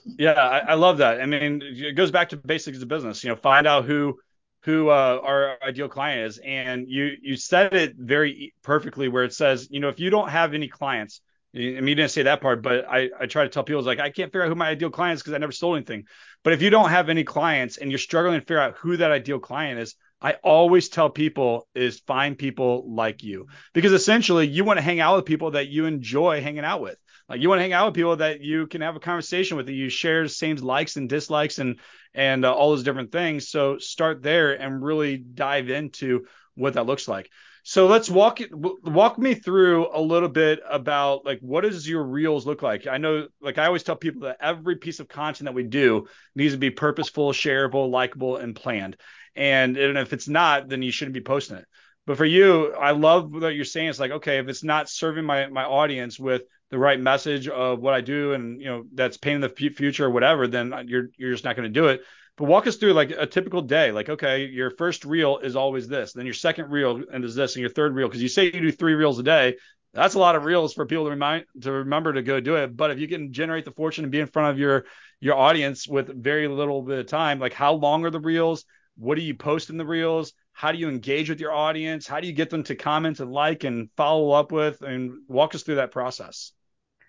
yeah, 0.18 0.32
I, 0.32 0.58
I, 0.58 0.74
love 0.74 0.98
that. 0.98 1.20
I 1.20 1.26
mean, 1.26 1.62
it 1.62 1.92
goes 1.92 2.10
back 2.10 2.30
to 2.30 2.36
basics 2.36 2.82
of 2.82 2.88
business. 2.88 3.22
You 3.22 3.30
know, 3.30 3.36
find 3.36 3.66
out 3.66 3.84
who 3.84 4.18
who 4.66 4.88
uh, 4.90 5.20
our 5.22 5.56
ideal 5.62 5.88
client 5.88 6.26
is, 6.26 6.38
and 6.44 6.86
you 6.88 7.12
you 7.22 7.36
said 7.36 7.72
it 7.72 7.94
very 7.96 8.52
perfectly 8.62 9.06
where 9.06 9.22
it 9.22 9.32
says, 9.32 9.68
you 9.70 9.78
know, 9.78 9.88
if 9.88 10.00
you 10.00 10.10
don't 10.10 10.28
have 10.28 10.54
any 10.54 10.66
clients, 10.66 11.20
I 11.54 11.58
mean, 11.58 11.86
you 11.86 11.94
didn't 11.94 12.10
say 12.10 12.24
that 12.24 12.40
part, 12.40 12.62
but 12.62 12.84
I, 12.86 13.08
I 13.18 13.26
try 13.26 13.44
to 13.44 13.48
tell 13.48 13.62
people, 13.62 13.80
like, 13.82 14.00
I 14.00 14.10
can't 14.10 14.32
figure 14.32 14.42
out 14.42 14.48
who 14.48 14.56
my 14.56 14.68
ideal 14.68 14.90
client 14.90 15.14
is 15.14 15.22
because 15.22 15.34
I 15.34 15.38
never 15.38 15.52
sold 15.52 15.76
anything. 15.76 16.04
But 16.42 16.52
if 16.52 16.62
you 16.62 16.70
don't 16.70 16.90
have 16.90 17.08
any 17.08 17.22
clients 17.22 17.76
and 17.76 17.92
you're 17.92 17.98
struggling 17.98 18.40
to 18.40 18.44
figure 18.44 18.58
out 18.58 18.74
who 18.78 18.96
that 18.96 19.12
ideal 19.12 19.38
client 19.38 19.78
is, 19.78 19.94
I 20.20 20.32
always 20.42 20.88
tell 20.88 21.10
people 21.10 21.68
is 21.76 22.00
find 22.00 22.36
people 22.36 22.92
like 22.92 23.22
you 23.22 23.46
because 23.72 23.92
essentially 23.92 24.48
you 24.48 24.64
want 24.64 24.78
to 24.78 24.82
hang 24.82 24.98
out 24.98 25.14
with 25.14 25.26
people 25.26 25.52
that 25.52 25.68
you 25.68 25.86
enjoy 25.86 26.40
hanging 26.40 26.64
out 26.64 26.80
with. 26.80 26.96
Like 27.28 27.40
you 27.40 27.48
want 27.48 27.58
to 27.58 27.62
hang 27.62 27.72
out 27.72 27.86
with 27.86 27.94
people 27.94 28.16
that 28.16 28.40
you 28.40 28.66
can 28.66 28.80
have 28.82 28.96
a 28.96 29.00
conversation 29.00 29.56
with, 29.56 29.66
that 29.66 29.72
you 29.72 29.88
share 29.88 30.22
the 30.22 30.28
same 30.28 30.56
likes 30.56 30.96
and 30.96 31.08
dislikes 31.08 31.58
and 31.58 31.80
and 32.14 32.44
uh, 32.44 32.52
all 32.52 32.70
those 32.70 32.84
different 32.84 33.12
things. 33.12 33.48
So 33.48 33.78
start 33.78 34.22
there 34.22 34.54
and 34.54 34.82
really 34.82 35.16
dive 35.16 35.68
into 35.68 36.26
what 36.54 36.74
that 36.74 36.86
looks 36.86 37.08
like. 37.08 37.30
So 37.68 37.88
let's 37.88 38.08
walk 38.08 38.38
walk 38.52 39.18
me 39.18 39.34
through 39.34 39.88
a 39.92 40.00
little 40.00 40.28
bit 40.28 40.60
about 40.68 41.24
like 41.26 41.40
what 41.40 41.62
does 41.62 41.88
your 41.88 42.04
reels 42.04 42.46
look 42.46 42.62
like? 42.62 42.86
I 42.86 42.98
know 42.98 43.26
like 43.40 43.58
I 43.58 43.66
always 43.66 43.82
tell 43.82 43.96
people 43.96 44.22
that 44.22 44.36
every 44.40 44.76
piece 44.76 45.00
of 45.00 45.08
content 45.08 45.46
that 45.46 45.54
we 45.54 45.64
do 45.64 46.06
needs 46.36 46.54
to 46.54 46.58
be 46.58 46.70
purposeful, 46.70 47.32
shareable, 47.32 47.90
likable, 47.90 48.36
and 48.36 48.54
planned. 48.54 48.96
And, 49.34 49.76
and 49.76 49.98
if 49.98 50.12
it's 50.12 50.28
not, 50.28 50.68
then 50.68 50.82
you 50.82 50.92
shouldn't 50.92 51.14
be 51.14 51.20
posting 51.20 51.58
it. 51.58 51.66
But 52.06 52.16
for 52.16 52.24
you, 52.24 52.72
I 52.72 52.92
love 52.92 53.32
what 53.32 53.54
you're 53.54 53.64
saying. 53.64 53.88
It's 53.88 53.98
like, 53.98 54.12
okay, 54.12 54.38
if 54.38 54.46
it's 54.46 54.62
not 54.62 54.88
serving 54.88 55.24
my 55.24 55.48
my 55.48 55.64
audience 55.64 56.20
with 56.20 56.42
the 56.70 56.78
right 56.78 57.00
message 57.00 57.48
of 57.48 57.80
what 57.80 57.94
I 57.94 58.00
do 58.00 58.32
and 58.32 58.60
you 58.60 58.66
know 58.66 58.84
that's 58.92 59.16
painting 59.16 59.40
the 59.40 59.48
future 59.48 60.06
or 60.06 60.10
whatever, 60.10 60.46
then 60.46 60.72
you're 60.86 61.08
you're 61.16 61.32
just 61.32 61.44
not 61.44 61.56
going 61.56 61.72
to 61.72 61.80
do 61.80 61.86
it. 61.86 62.02
But 62.36 62.44
walk 62.44 62.66
us 62.66 62.76
through 62.76 62.92
like 62.92 63.10
a 63.10 63.26
typical 63.26 63.62
day. 63.62 63.92
Like, 63.92 64.10
okay, 64.10 64.44
your 64.44 64.70
first 64.70 65.04
reel 65.04 65.38
is 65.38 65.56
always 65.56 65.88
this, 65.88 66.12
then 66.12 66.26
your 66.26 66.34
second 66.34 66.70
reel 66.70 67.02
and 67.10 67.24
is 67.24 67.34
this, 67.34 67.54
and 67.54 67.60
your 67.60 67.70
third 67.70 67.94
reel 67.94 68.08
because 68.08 68.22
you 68.22 68.28
say 68.28 68.44
you 68.44 68.52
do 68.52 68.72
three 68.72 68.94
reels 68.94 69.18
a 69.18 69.22
day. 69.22 69.56
That's 69.94 70.14
a 70.14 70.18
lot 70.18 70.36
of 70.36 70.44
reels 70.44 70.74
for 70.74 70.84
people 70.84 71.04
to 71.04 71.10
remind 71.10 71.46
to 71.62 71.72
remember 71.72 72.12
to 72.12 72.22
go 72.22 72.40
do 72.40 72.56
it. 72.56 72.76
But 72.76 72.90
if 72.90 72.98
you 72.98 73.08
can 73.08 73.32
generate 73.32 73.64
the 73.64 73.70
fortune 73.70 74.04
and 74.04 74.12
be 74.12 74.20
in 74.20 74.26
front 74.26 74.50
of 74.50 74.58
your 74.58 74.84
your 75.20 75.36
audience 75.36 75.88
with 75.88 76.22
very 76.22 76.48
little 76.48 76.82
bit 76.82 76.98
of 76.98 77.06
time, 77.06 77.38
like 77.38 77.54
how 77.54 77.74
long 77.74 78.04
are 78.04 78.10
the 78.10 78.20
reels? 78.20 78.64
What 78.98 79.16
do 79.16 79.22
you 79.22 79.34
post 79.34 79.70
in 79.70 79.76
the 79.76 79.86
reels? 79.86 80.32
How 80.52 80.72
do 80.72 80.78
you 80.78 80.88
engage 80.88 81.28
with 81.28 81.40
your 81.40 81.52
audience? 81.52 82.06
How 82.06 82.20
do 82.20 82.26
you 82.26 82.32
get 82.32 82.50
them 82.50 82.62
to 82.64 82.74
comment 82.74 83.20
and 83.20 83.30
like 83.30 83.64
and 83.64 83.90
follow 83.96 84.32
up 84.32 84.52
with 84.52 84.82
and 84.82 85.20
walk 85.28 85.54
us 85.54 85.62
through 85.62 85.76
that 85.76 85.90
process? 85.90 86.52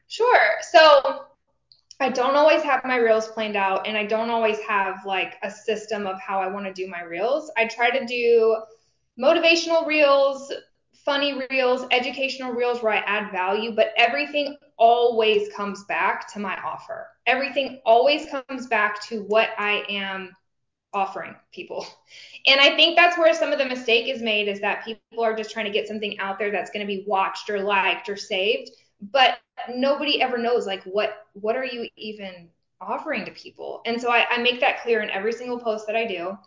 Sure. 0.08 0.58
So 0.62 1.26
I 1.99 2.10
don't 2.10 2.36
always 2.36 2.64
have 2.64 2.84
my 2.86 2.97
reels 2.97 3.28
planned 3.30 3.55
out 3.55 3.88
and 3.88 3.97
I 3.97 4.05
don't 4.05 4.30
always 4.30 4.60
have 4.62 5.05
like 5.05 5.36
a 5.43 5.51
system 5.51 6.08
of 6.08 6.20
how 6.22 6.39
I 6.39 6.47
want 6.47 6.66
to 6.68 6.74
do 6.74 6.88
my 6.88 7.03
reels. 7.03 7.51
I 7.58 7.68
try 7.68 7.89
to 7.91 8.05
do 8.05 8.58
motivational 9.20 9.86
reels, 9.88 10.53
funny 11.05 11.41
reels, 11.49 11.86
educational 11.91 12.53
reels 12.53 12.84
where 12.84 12.93
I 12.93 12.97
add 12.99 13.32
value, 13.32 13.76
but 13.76 13.89
everything 13.97 14.58
always 14.78 15.49
comes 15.53 15.84
back 15.86 16.32
to 16.34 16.39
my 16.39 16.58
offer. 16.64 17.08
Everything 17.26 17.82
always 17.86 18.28
comes 18.28 18.68
back 18.68 19.01
to 19.08 19.24
what 19.24 19.49
I 19.58 19.84
am 19.89 20.36
offering 20.93 21.36
people. 21.53 21.86
And 22.47 22.62
I 22.62 22.76
think 22.76 22.95
that's 22.95 23.18
where 23.18 23.34
some 23.34 23.51
of 23.51 23.60
the 23.60 23.66
mistake 23.66 24.08
is 24.08 24.22
made 24.22 24.47
is 24.47 24.62
that 24.62 24.86
people 24.86 25.24
are 25.24 25.36
just 25.36 25.51
trying 25.51 25.66
to 25.66 25.72
get 25.72 25.88
something 25.88 26.18
out 26.20 26.39
there 26.39 26.51
that's 26.51 26.72
going 26.72 26.86
to 26.86 26.88
be 26.88 27.03
watched 27.08 27.49
or 27.49 27.60
liked 27.62 28.10
or 28.10 28.16
saved 28.16 28.72
but 29.02 29.39
nobody 29.70 30.22
ever 30.22 30.38
knows 30.38 30.66
like 30.66 30.84
what 30.84 31.28
what 31.34 31.56
are 31.56 31.66
you 31.66 31.88
even 31.95 32.50
offering 32.80 33.26
to 33.26 33.32
people? 33.32 33.82
And 33.86 34.00
so 34.00 34.10
I, 34.12 34.26
I 34.30 34.38
make 34.38 34.60
that 34.60 34.82
clear 34.84 35.02
in 35.02 35.10
every 35.10 35.34
single 35.34 35.60
post 35.60 35.88
that 35.88 35.95
i 35.95 36.06
do. 36.06 36.38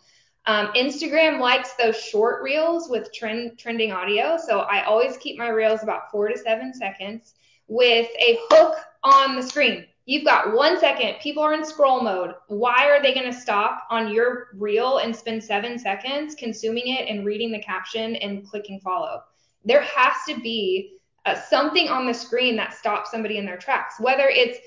Um, 0.47 0.67
instagram 0.73 1.39
likes 1.39 1.73
those 1.73 2.01
short 2.01 2.41
reels 2.41 2.89
with 2.89 3.13
trend 3.13 3.57
trending 3.59 3.91
audio. 3.91 4.37
So 4.37 4.61
i 4.61 4.83
always 4.83 5.17
keep 5.17 5.37
my 5.37 5.49
reels 5.49 5.83
about 5.83 6.09
four 6.11 6.27
to 6.27 6.37
seven 6.37 6.73
seconds 6.73 7.33
with 7.67 8.09
a 8.19 8.37
hook 8.49 8.77
on 9.03 9.35
the 9.35 9.43
screen. 9.43 9.85
You've 10.05 10.25
got 10.25 10.53
one 10.53 10.79
second. 10.79 11.15
People 11.21 11.43
are 11.43 11.53
in 11.53 11.63
scroll 11.63 12.01
mode. 12.01 12.33
Why 12.47 12.89
are 12.89 13.01
they 13.01 13.13
going 13.13 13.31
to 13.31 13.39
stop 13.39 13.83
on 13.89 14.11
your 14.11 14.47
reel 14.55 14.97
and 14.97 15.15
spend 15.15 15.43
seven 15.43 15.77
seconds 15.77 16.35
consuming 16.35 16.87
it 16.87 17.07
and 17.07 17.25
reading 17.25 17.51
the 17.51 17.61
caption 17.61 18.15
and 18.17 18.45
clicking 18.45 18.79
follow? 18.79 19.21
There 19.63 19.83
has 19.83 20.13
to 20.27 20.39
be 20.41 20.97
uh, 21.25 21.35
something 21.35 21.87
on 21.87 22.05
the 22.05 22.13
screen 22.13 22.55
that 22.55 22.73
stops 22.73 23.11
somebody 23.11 23.37
in 23.37 23.45
their 23.45 23.57
tracks, 23.57 23.95
whether 23.99 24.27
it's 24.27 24.57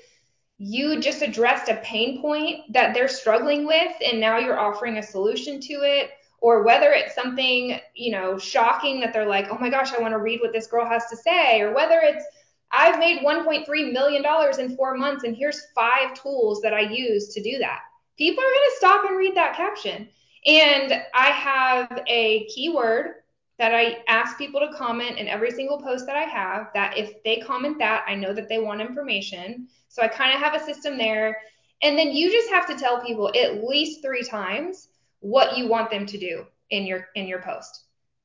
you 0.57 0.99
just 1.01 1.21
addressed 1.21 1.69
a 1.69 1.75
pain 1.77 2.21
point 2.21 2.61
that 2.71 2.93
they're 2.93 3.09
struggling 3.09 3.65
with 3.65 3.91
and 4.05 4.19
now 4.19 4.37
you're 4.37 4.59
offering 4.59 4.97
a 4.97 5.03
solution 5.03 5.59
to 5.59 5.73
it 5.83 6.11
or 6.39 6.63
whether 6.63 6.91
it's 6.91 7.13
something 7.13 7.77
you 7.93 8.11
know 8.11 8.37
shocking 8.37 9.01
that 9.01 9.11
they're 9.11 9.27
like 9.27 9.47
oh 9.51 9.57
my 9.57 9.69
gosh 9.69 9.93
i 9.93 9.99
want 9.99 10.13
to 10.13 10.17
read 10.17 10.39
what 10.41 10.53
this 10.53 10.67
girl 10.67 10.87
has 10.87 11.07
to 11.09 11.17
say. 11.17 11.59
Or 11.59 11.73
whether 11.73 11.99
it's 12.01 12.23
i've 12.71 12.99
made 12.99 13.21
1.3 13.21 13.91
million 13.91 14.23
dollars 14.23 14.57
in 14.59 14.77
four 14.77 14.95
months 14.95 15.25
and 15.25 15.35
here's 15.35 15.67
five 15.75 16.13
tools 16.13 16.61
that 16.61 16.73
i 16.73 16.81
use 16.81 17.33
to 17.33 17.43
do 17.43 17.57
that. 17.57 17.79
People 18.17 18.41
are 18.41 18.47
going 18.47 18.69
to 18.69 18.77
stop 18.77 19.05
and 19.09 19.17
read 19.17 19.35
that 19.35 19.57
caption. 19.57 20.07
And 20.45 21.01
i 21.13 21.27
have 21.31 22.01
a 22.07 22.45
keyword 22.45 23.15
that 23.57 23.73
I 23.73 24.03
ask 24.07 24.37
people 24.37 24.59
to 24.59 24.73
comment 24.73 25.17
in 25.17 25.27
every 25.27 25.51
single 25.51 25.81
post 25.81 26.05
that 26.07 26.17
I 26.17 26.23
have. 26.23 26.69
That 26.73 26.97
if 26.97 27.23
they 27.23 27.37
comment 27.37 27.79
that, 27.79 28.03
I 28.07 28.15
know 28.15 28.33
that 28.33 28.49
they 28.49 28.59
want 28.59 28.81
information. 28.81 29.67
So 29.87 30.01
I 30.01 30.07
kind 30.07 30.33
of 30.33 30.41
have 30.41 30.59
a 30.59 30.65
system 30.65 30.97
there. 30.97 31.37
And 31.81 31.97
then 31.97 32.11
you 32.11 32.31
just 32.31 32.49
have 32.49 32.67
to 32.67 32.75
tell 32.75 33.03
people 33.03 33.31
at 33.35 33.63
least 33.63 34.01
three 34.01 34.23
times 34.23 34.89
what 35.19 35.57
you 35.57 35.67
want 35.67 35.89
them 35.89 36.05
to 36.05 36.17
do 36.17 36.45
in 36.69 36.85
your 36.85 37.07
in 37.15 37.27
your 37.27 37.41
post. 37.41 37.83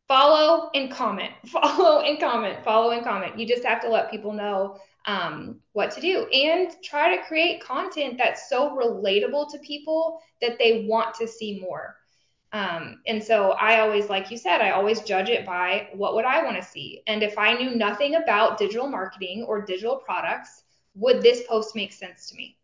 Follow 0.09 0.71
and 0.75 0.91
comment. 0.91 1.33
Follow 1.47 2.01
and 2.01 2.19
comment. 2.19 2.65
Follow 2.65 2.91
and 2.91 3.05
comment. 3.05 3.39
You 3.39 3.47
just 3.47 3.65
have 3.65 3.81
to 3.83 3.89
let 3.89 4.11
people 4.11 4.33
know 4.33 4.79
um, 5.07 5.61
what 5.73 5.91
to 5.93 6.01
do 6.01 6.27
and 6.27 6.75
try 6.83 7.17
to 7.17 7.23
create 7.25 7.63
content 7.63 8.19
that's 8.19 8.49
so 8.49 8.71
relatable 8.77 9.51
to 9.51 9.59
people 9.59 10.21
that 10.41 10.59
they 10.59 10.85
want 10.89 11.15
to 11.15 11.27
see 11.27 11.61
more. 11.61 11.97
Um, 12.53 13.01
and 13.07 13.23
so 13.23 13.53
I 13.53 13.81
always, 13.81 14.09
like 14.09 14.31
you 14.31 14.37
said, 14.39 14.61
I 14.61 14.71
always 14.71 15.03
judge 15.03 15.29
it 15.29 15.47
by 15.47 15.89
what 15.93 16.15
would 16.15 16.25
I 16.25 16.43
want 16.45 16.57
to 16.57 16.63
see. 16.69 17.03
And 17.07 17.23
if 17.23 17.39
I 17.39 17.55
knew 17.55 17.75
nothing 17.77 18.17
about 18.17 18.59
digital 18.59 18.89
marketing 18.89 19.45
or 19.49 19.63
digital 19.63 19.97
products, 19.97 20.65
would 20.95 21.23
this 21.23 21.43
post 21.49 21.77
make 21.77 21.93
sense 21.93 22.29
to 22.31 22.37
me? 22.37 22.59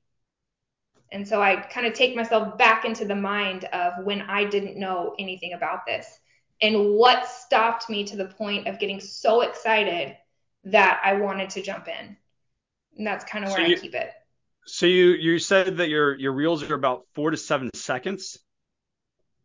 And 1.12 1.26
so 1.26 1.41
I 1.43 1.57
kind 1.57 1.87
of 1.87 1.95
take 1.95 2.14
myself 2.16 2.59
back 2.59 2.84
into 2.84 3.05
the 3.05 3.14
mind 3.16 3.64
of 3.66 4.05
when 4.05 4.22
I 4.22 4.45
didn't 4.45 4.76
know 4.78 5.14
anything 5.18 5.53
about 5.53 5.87
this. 5.87 6.20
and 6.61 6.95
what 6.95 7.26
stopped 7.28 7.89
me 7.91 8.05
to 8.05 8.16
the 8.16 8.26
point 8.26 8.66
of 8.66 8.78
getting 8.78 9.01
so 9.01 9.43
excited 9.43 10.16
that 10.64 11.01
I 11.05 11.14
wanted 11.14 11.51
to 11.51 11.62
jump 11.62 11.89
in. 11.89 12.16
And 12.97 13.07
that's 13.07 13.24
kind 13.24 13.45
of 13.45 13.51
where 13.53 13.61
you, 13.61 13.76
I 13.76 13.78
keep 13.78 13.95
it. 13.95 14.11
So 14.66 14.87
you 14.87 15.11
you 15.12 15.39
said 15.39 15.78
that 15.78 15.89
your 15.89 16.14
your 16.14 16.32
reels 16.32 16.62
are 16.62 16.74
about 16.74 17.07
four 17.14 17.30
to 17.30 17.37
seven 17.39 17.70
seconds. 17.74 18.39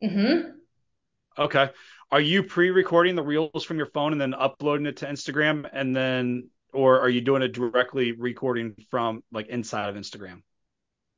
Mm-hmm. 0.03 0.49
Okay. 1.37 1.69
Are 2.11 2.21
you 2.21 2.43
pre-recording 2.43 3.15
the 3.15 3.23
reels 3.23 3.63
from 3.63 3.77
your 3.77 3.85
phone 3.85 4.11
and 4.11 4.19
then 4.19 4.33
uploading 4.33 4.85
it 4.85 4.97
to 4.97 5.05
Instagram, 5.05 5.69
and 5.71 5.95
then, 5.95 6.49
or 6.73 6.99
are 6.99 7.09
you 7.09 7.21
doing 7.21 7.41
it 7.41 7.53
directly 7.53 8.11
recording 8.11 8.75
from 8.89 9.23
like 9.31 9.47
inside 9.47 9.87
of 9.87 9.95
Instagram? 9.95 10.41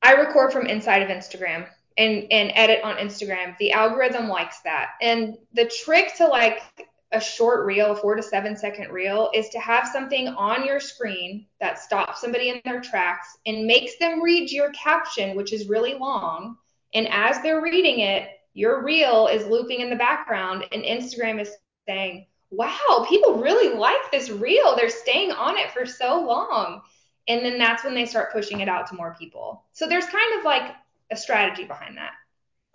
I 0.03 0.13
record 0.13 0.51
from 0.51 0.67
inside 0.67 1.01
of 1.01 1.09
Instagram 1.09 1.67
and 1.97 2.27
and 2.31 2.51
edit 2.53 2.84
on 2.84 2.97
Instagram. 2.97 3.57
The 3.57 3.71
algorithm 3.71 4.27
likes 4.27 4.59
that. 4.61 4.91
And 5.01 5.38
the 5.53 5.65
trick 5.84 6.15
to 6.17 6.27
like 6.27 6.61
a 7.11 7.19
short 7.19 7.65
reel, 7.65 7.91
a 7.91 7.95
four 7.95 8.15
to 8.15 8.23
seven 8.23 8.55
second 8.55 8.91
reel, 8.91 9.31
is 9.34 9.49
to 9.49 9.59
have 9.59 9.88
something 9.88 10.27
on 10.27 10.65
your 10.65 10.79
screen 10.79 11.47
that 11.59 11.79
stops 11.79 12.21
somebody 12.21 12.49
in 12.49 12.61
their 12.65 12.81
tracks 12.81 13.38
and 13.45 13.65
makes 13.65 13.97
them 13.97 14.21
read 14.21 14.51
your 14.51 14.71
caption, 14.71 15.36
which 15.36 15.53
is 15.53 15.69
really 15.69 15.93
long. 15.93 16.57
And 16.93 17.07
as 17.09 17.41
they're 17.41 17.61
reading 17.61 17.99
it, 17.99 18.29
your 18.53 18.83
reel 18.83 19.27
is 19.27 19.47
looping 19.47 19.81
in 19.81 19.89
the 19.89 19.95
background, 19.95 20.65
and 20.71 20.83
Instagram 20.83 21.41
is 21.41 21.51
saying, 21.87 22.27
Wow, 22.51 23.05
people 23.09 23.41
really 23.41 23.75
like 23.75 24.11
this 24.11 24.29
reel. 24.29 24.75
They're 24.75 24.89
staying 24.89 25.31
on 25.31 25.57
it 25.57 25.71
for 25.71 25.87
so 25.87 26.23
long. 26.23 26.81
And 27.27 27.43
then 27.43 27.57
that's 27.57 27.83
when 27.83 27.95
they 27.95 28.05
start 28.05 28.31
pushing 28.31 28.59
it 28.59 28.69
out 28.69 28.87
to 28.89 28.95
more 28.95 29.15
people. 29.17 29.63
So 29.71 29.87
there's 29.87 30.05
kind 30.05 30.37
of 30.37 30.45
like 30.45 30.75
a 31.11 31.15
strategy 31.15 31.63
behind 31.63 31.97
that. 31.97 32.11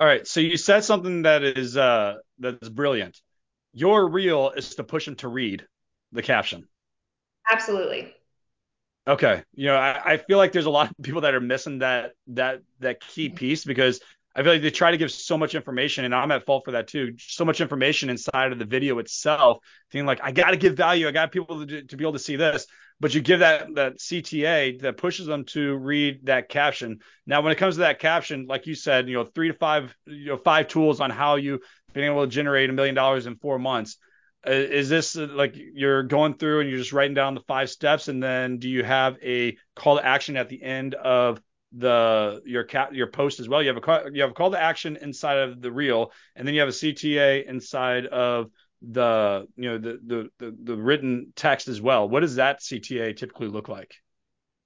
All 0.01 0.07
right. 0.07 0.27
So 0.27 0.41
you 0.41 0.57
said 0.57 0.85
something 0.85 1.23
that 1.23 1.45
is 1.45 1.77
uh 1.77 2.17
that's 2.39 2.69
brilliant. 2.69 3.21
Your 3.73 4.09
reel 4.09 4.51
is 4.51 4.75
to 4.77 4.85
push 4.85 5.05
them 5.05 5.17
to 5.17 5.29
read 5.29 5.65
the 6.11 6.23
caption. 6.23 6.67
Absolutely. 7.51 8.13
Okay. 9.07 9.43
You 9.55 9.69
know, 9.69 9.77
I, 9.77 10.13
I 10.13 10.17
feel 10.19 10.39
like 10.39 10.53
there's 10.53 10.67
a 10.67 10.71
lot 10.71 10.91
of 10.91 10.97
people 11.03 11.23
that 11.23 11.35
are 11.35 11.41
missing 11.41 11.79
that 11.79 12.13
that 12.29 12.63
that 12.81 13.01
key 13.01 13.29
piece 13.29 13.65
because 13.65 14.01
I 14.35 14.43
feel 14.43 14.53
like 14.53 14.63
they 14.63 14.71
try 14.71 14.91
to 14.91 14.97
give 14.97 15.11
so 15.11 15.37
much 15.37 15.55
information, 15.55 16.05
and 16.05 16.15
I'm 16.15 16.31
at 16.31 16.47
fault 16.47 16.65
for 16.65 16.73
that 16.73 16.87
too. 16.87 17.15
So 17.19 17.45
much 17.45 17.61
information 17.61 18.09
inside 18.11 18.53
of 18.53 18.59
the 18.59 18.65
video 18.65 18.99
itself, 18.99 19.59
thinking 19.91 20.07
like 20.07 20.21
I 20.23 20.33
got 20.33 20.51
to 20.51 20.57
give 20.57 20.77
value, 20.77 21.09
I 21.09 21.11
got 21.11 21.33
people 21.33 21.67
to, 21.67 21.83
to 21.83 21.97
be 21.97 22.05
able 22.05 22.13
to 22.13 22.19
see 22.19 22.37
this, 22.37 22.67
but 23.01 23.15
you 23.15 23.21
give 23.21 23.41
that 23.41 23.75
that 23.75 23.99
CTA 23.99 24.81
that 24.83 24.97
pushes 24.97 25.27
them 25.27 25.45
to 25.47 25.77
read 25.77 26.27
that 26.27 26.49
caption. 26.49 27.01
Now, 27.27 27.43
when 27.43 27.53
it 27.53 27.57
comes 27.57 27.77
to 27.77 27.81
that 27.81 27.99
caption, 27.99 28.47
like 28.47 28.67
you 28.67 28.75
said, 28.75 29.09
you 29.09 29.15
know, 29.15 29.25
three 29.25 29.49
to 29.49 29.55
five, 29.55 29.97
you 30.07 30.27
know, 30.27 30.37
five 30.37 30.69
tools 30.69 31.01
on 31.01 31.11
how 31.11 31.37
you 31.37 31.61
being 31.93 32.11
able 32.11 32.25
to 32.25 32.31
generate 32.31 32.71
a 32.71 32.73
million 32.73 32.95
dollars 32.95 33.27
in 33.27 33.37
four 33.37 33.59
months. 33.59 33.97
Is 34.47 34.89
this 34.89 35.17
uh, 35.17 35.27
like 35.31 35.55
you're 35.57 36.05
going 36.05 36.35
through 36.35 36.61
and 36.61 36.71
you're 36.71 36.79
just 36.79 36.93
writing 36.93 37.15
down 37.15 37.35
the 37.35 37.41
five 37.49 37.71
steps, 37.71 38.09
and 38.09 38.23
then 38.23 38.59
do 38.59 38.69
you 38.69 38.85
have 38.85 39.17
a 39.23 39.57
call 39.75 39.97
to 39.97 40.05
action 40.05 40.37
at 40.37 40.49
the 40.49 40.63
end 40.63 40.95
of 40.95 41.41
the 41.73 42.43
your 42.47 42.65
cat 42.65 42.95
your 42.95 43.07
post 43.09 43.41
as 43.41 43.49
well. 43.49 43.63
You 43.63 43.69
have 43.69 43.77
a 43.77 43.81
call, 43.81 44.11
you 44.13 44.23
have 44.23 44.31
a 44.31 44.35
call 44.35 44.51
to 44.51 44.61
action 44.61 44.97
inside 44.97 45.39
of 45.39 45.61
the 45.61 45.71
reel, 45.71 46.13
and 46.37 46.47
then 46.47 46.55
you 46.55 46.61
have 46.61 46.69
a 46.69 46.73
CTA 46.73 47.43
inside 47.43 48.07
of 48.07 48.51
the 48.83 49.47
you 49.57 49.71
know 49.71 49.79
the, 49.79 50.01
the 50.07 50.31
the 50.39 50.57
the 50.65 50.77
written 50.77 51.33
text 51.37 51.69
as 51.69 51.81
well. 51.81 52.09
What 52.09 52.21
does 52.21 52.37
that 52.37 52.63
CTA 52.63 53.13
typically 53.13 53.49
look 53.49 53.69
like? 53.69 53.95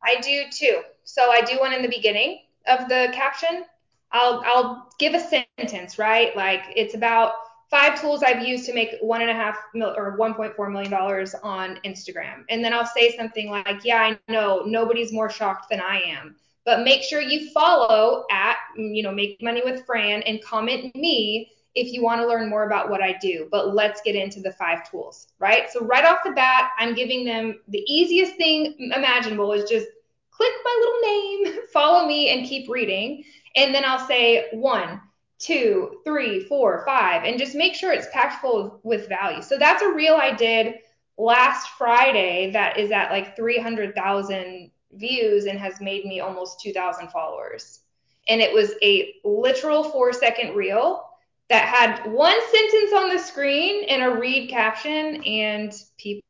I 0.04 0.20
do 0.20 0.44
too. 0.50 0.82
So 1.04 1.30
I 1.30 1.42
do 1.42 1.58
one 1.58 1.72
in 1.72 1.82
the 1.82 1.88
beginning 1.88 2.40
of 2.66 2.88
the 2.88 3.10
caption. 3.12 3.64
I'll 4.12 4.42
I'll 4.44 4.90
give 4.98 5.14
a 5.14 5.20
sentence, 5.58 5.98
right? 5.98 6.36
Like 6.36 6.64
it's 6.76 6.94
about 6.94 7.32
five 7.70 8.00
tools 8.00 8.22
I've 8.22 8.46
used 8.46 8.66
to 8.66 8.74
make 8.74 8.90
one 9.00 9.22
and 9.22 9.30
a 9.30 9.34
half 9.34 9.56
mil 9.74 9.94
or 9.96 10.16
1.4 10.18 10.70
million 10.70 10.90
dollars 10.90 11.34
on 11.42 11.78
Instagram, 11.84 12.44
and 12.50 12.64
then 12.64 12.72
I'll 12.74 12.86
say 12.86 13.16
something 13.16 13.48
like, 13.50 13.84
"Yeah, 13.84 14.02
I 14.02 14.18
know 14.30 14.62
nobody's 14.66 15.12
more 15.12 15.30
shocked 15.30 15.70
than 15.70 15.80
I 15.80 16.00
am." 16.00 16.36
But 16.64 16.84
make 16.84 17.02
sure 17.02 17.20
you 17.20 17.50
follow 17.50 18.24
at, 18.30 18.56
you 18.76 19.02
know, 19.02 19.12
Make 19.12 19.42
Money 19.42 19.62
with 19.64 19.84
Fran 19.84 20.22
and 20.22 20.42
comment 20.42 20.94
me 20.94 21.50
if 21.74 21.92
you 21.92 22.02
want 22.02 22.20
to 22.20 22.26
learn 22.26 22.48
more 22.48 22.66
about 22.66 22.90
what 22.90 23.02
I 23.02 23.16
do. 23.20 23.48
But 23.50 23.74
let's 23.74 24.00
get 24.02 24.14
into 24.14 24.40
the 24.40 24.52
five 24.52 24.88
tools, 24.88 25.28
right? 25.38 25.70
So 25.70 25.84
right 25.84 26.04
off 26.04 26.18
the 26.24 26.32
bat, 26.32 26.70
I'm 26.78 26.94
giving 26.94 27.24
them 27.24 27.60
the 27.68 27.82
easiest 27.92 28.36
thing 28.36 28.74
imaginable 28.94 29.52
is 29.52 29.68
just 29.68 29.86
click 30.30 30.52
my 30.64 30.80
little 30.80 31.00
name, 31.10 31.66
follow 31.72 32.06
me, 32.06 32.28
and 32.28 32.46
keep 32.46 32.68
reading. 32.68 33.24
And 33.56 33.74
then 33.74 33.84
I'll 33.84 34.06
say 34.06 34.48
one, 34.52 35.00
two, 35.38 36.00
three, 36.04 36.44
four, 36.44 36.82
five, 36.86 37.24
and 37.24 37.38
just 37.38 37.54
make 37.54 37.74
sure 37.74 37.92
it's 37.92 38.06
packed 38.12 38.40
full 38.40 38.80
with 38.82 39.08
value. 39.08 39.42
So 39.42 39.58
that's 39.58 39.82
a 39.82 39.92
reel 39.92 40.14
I 40.14 40.32
did 40.32 40.76
last 41.18 41.70
Friday 41.70 42.50
that 42.52 42.78
is 42.78 42.90
at 42.90 43.10
like 43.10 43.36
300,000 43.36 44.70
views 44.92 45.46
and 45.46 45.58
has 45.58 45.80
made 45.80 46.04
me 46.04 46.20
almost 46.20 46.60
2,000 46.60 47.08
followers. 47.08 47.80
And 48.28 48.40
it 48.40 48.52
was 48.52 48.72
a 48.82 49.14
literal 49.24 49.84
four 49.84 50.12
second 50.12 50.54
reel 50.54 51.08
that 51.48 51.68
had 51.68 52.10
one 52.12 52.38
sentence 52.50 52.92
on 52.92 53.08
the 53.10 53.18
screen 53.18 53.84
and 53.84 54.02
a 54.02 54.18
read 54.18 54.48
caption, 54.48 55.22
and 55.24 55.72
people, 55.98 56.22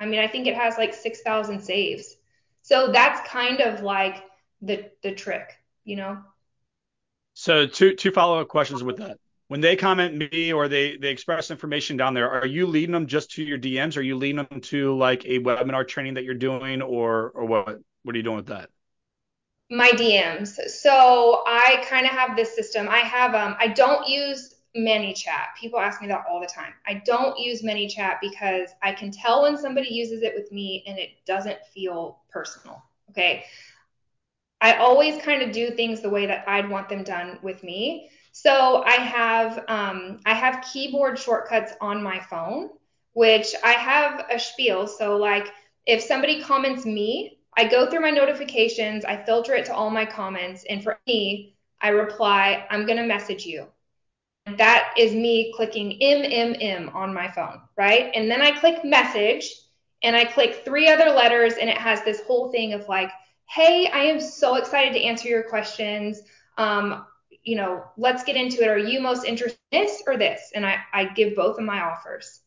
I 0.00 0.06
mean, 0.06 0.20
I 0.20 0.28
think 0.28 0.46
it 0.46 0.56
has 0.56 0.76
like 0.76 0.94
6,000 0.94 1.60
saves. 1.60 2.16
So 2.62 2.90
that's 2.92 3.26
kind 3.28 3.60
of 3.60 3.82
like 3.82 4.24
the 4.60 4.90
the 5.02 5.12
trick, 5.12 5.56
you 5.84 5.96
know. 5.96 6.18
So 7.34 7.66
two 7.66 7.94
two 7.94 8.10
follow 8.10 8.40
up 8.40 8.48
questions 8.48 8.82
with 8.82 8.96
that. 8.96 9.18
When 9.48 9.60
they 9.60 9.76
comment 9.76 10.16
me 10.32 10.52
or 10.52 10.68
they 10.68 10.96
they 10.96 11.08
express 11.10 11.50
information 11.50 11.96
down 11.96 12.14
there, 12.14 12.30
are 12.30 12.46
you 12.46 12.66
leading 12.66 12.92
them 12.92 13.06
just 13.06 13.30
to 13.32 13.44
your 13.44 13.58
DMs? 13.58 13.96
Are 13.96 14.02
you 14.02 14.16
leading 14.16 14.44
them 14.48 14.60
to 14.60 14.96
like 14.96 15.24
a 15.24 15.38
webinar 15.40 15.86
training 15.86 16.14
that 16.14 16.24
you're 16.24 16.34
doing, 16.34 16.82
or 16.82 17.30
or 17.30 17.44
what? 17.46 17.78
What 18.02 18.14
are 18.14 18.18
you 18.18 18.24
doing 18.24 18.36
with 18.36 18.46
that? 18.46 18.70
My 19.70 19.90
DMs. 19.90 20.58
So 20.68 21.42
I 21.46 21.84
kind 21.88 22.06
of 22.06 22.12
have 22.12 22.36
this 22.36 22.54
system. 22.54 22.88
I 22.88 22.98
have 22.98 23.34
um 23.34 23.56
I 23.58 23.68
don't 23.68 24.08
use 24.08 24.54
ManyChat. 24.76 25.54
People 25.58 25.80
ask 25.80 26.00
me 26.00 26.08
that 26.08 26.24
all 26.28 26.40
the 26.40 26.46
time. 26.46 26.72
I 26.86 27.02
don't 27.04 27.38
use 27.38 27.62
ManyChat 27.62 28.18
because 28.20 28.70
I 28.82 28.92
can 28.92 29.10
tell 29.10 29.42
when 29.42 29.56
somebody 29.56 29.88
uses 29.92 30.22
it 30.22 30.34
with 30.36 30.52
me 30.52 30.84
and 30.86 30.98
it 30.98 31.10
doesn't 31.26 31.58
feel 31.74 32.20
personal. 32.30 32.82
Okay. 33.10 33.44
I 34.60 34.74
always 34.76 35.20
kind 35.22 35.42
of 35.42 35.52
do 35.52 35.70
things 35.70 36.00
the 36.00 36.10
way 36.10 36.26
that 36.26 36.48
I'd 36.48 36.68
want 36.68 36.88
them 36.88 37.02
done 37.02 37.38
with 37.42 37.62
me. 37.62 38.10
So 38.38 38.82
I 38.84 38.96
have 38.96 39.64
um, 39.66 40.20
I 40.26 40.34
have 40.34 40.62
keyboard 40.70 41.18
shortcuts 41.18 41.72
on 41.80 42.02
my 42.02 42.20
phone, 42.20 42.68
which 43.14 43.54
I 43.64 43.72
have 43.72 44.26
a 44.30 44.38
spiel. 44.38 44.86
So 44.86 45.16
like 45.16 45.48
if 45.86 46.02
somebody 46.02 46.42
comments 46.42 46.84
me, 46.84 47.38
I 47.56 47.66
go 47.66 47.88
through 47.88 48.00
my 48.00 48.10
notifications, 48.10 49.06
I 49.06 49.24
filter 49.24 49.54
it 49.54 49.64
to 49.64 49.74
all 49.74 49.88
my 49.88 50.04
comments, 50.04 50.66
and 50.68 50.82
for 50.82 50.98
me, 51.06 51.56
I 51.80 51.88
reply, 51.88 52.66
I'm 52.68 52.84
gonna 52.84 53.06
message 53.06 53.46
you. 53.46 53.68
That 54.58 54.92
is 54.98 55.14
me 55.14 55.54
clicking 55.56 55.98
MMM 56.02 56.94
on 56.94 57.14
my 57.14 57.30
phone, 57.30 57.62
right? 57.78 58.10
And 58.14 58.30
then 58.30 58.42
I 58.42 58.50
click 58.60 58.84
message 58.84 59.50
and 60.02 60.14
I 60.14 60.26
click 60.26 60.60
three 60.62 60.88
other 60.88 61.10
letters 61.10 61.54
and 61.54 61.70
it 61.70 61.78
has 61.78 62.02
this 62.02 62.20
whole 62.26 62.52
thing 62.52 62.74
of 62.74 62.86
like, 62.86 63.10
hey, 63.48 63.88
I 63.90 64.00
am 64.00 64.20
so 64.20 64.56
excited 64.56 64.92
to 64.92 65.02
answer 65.02 65.26
your 65.26 65.44
questions. 65.44 66.20
Um, 66.58 67.06
you 67.46 67.54
know, 67.54 67.84
let's 67.96 68.24
get 68.24 68.36
into 68.36 68.60
it. 68.62 68.68
Are 68.68 68.76
you 68.76 69.00
most 69.00 69.24
interested 69.24 69.58
in 69.70 69.84
this 69.84 70.02
or 70.06 70.18
this? 70.18 70.50
And 70.54 70.66
I, 70.66 70.78
I 70.92 71.04
give 71.04 71.36
both 71.36 71.58
of 71.58 71.64
my 71.64 71.80
offers. 71.80 72.40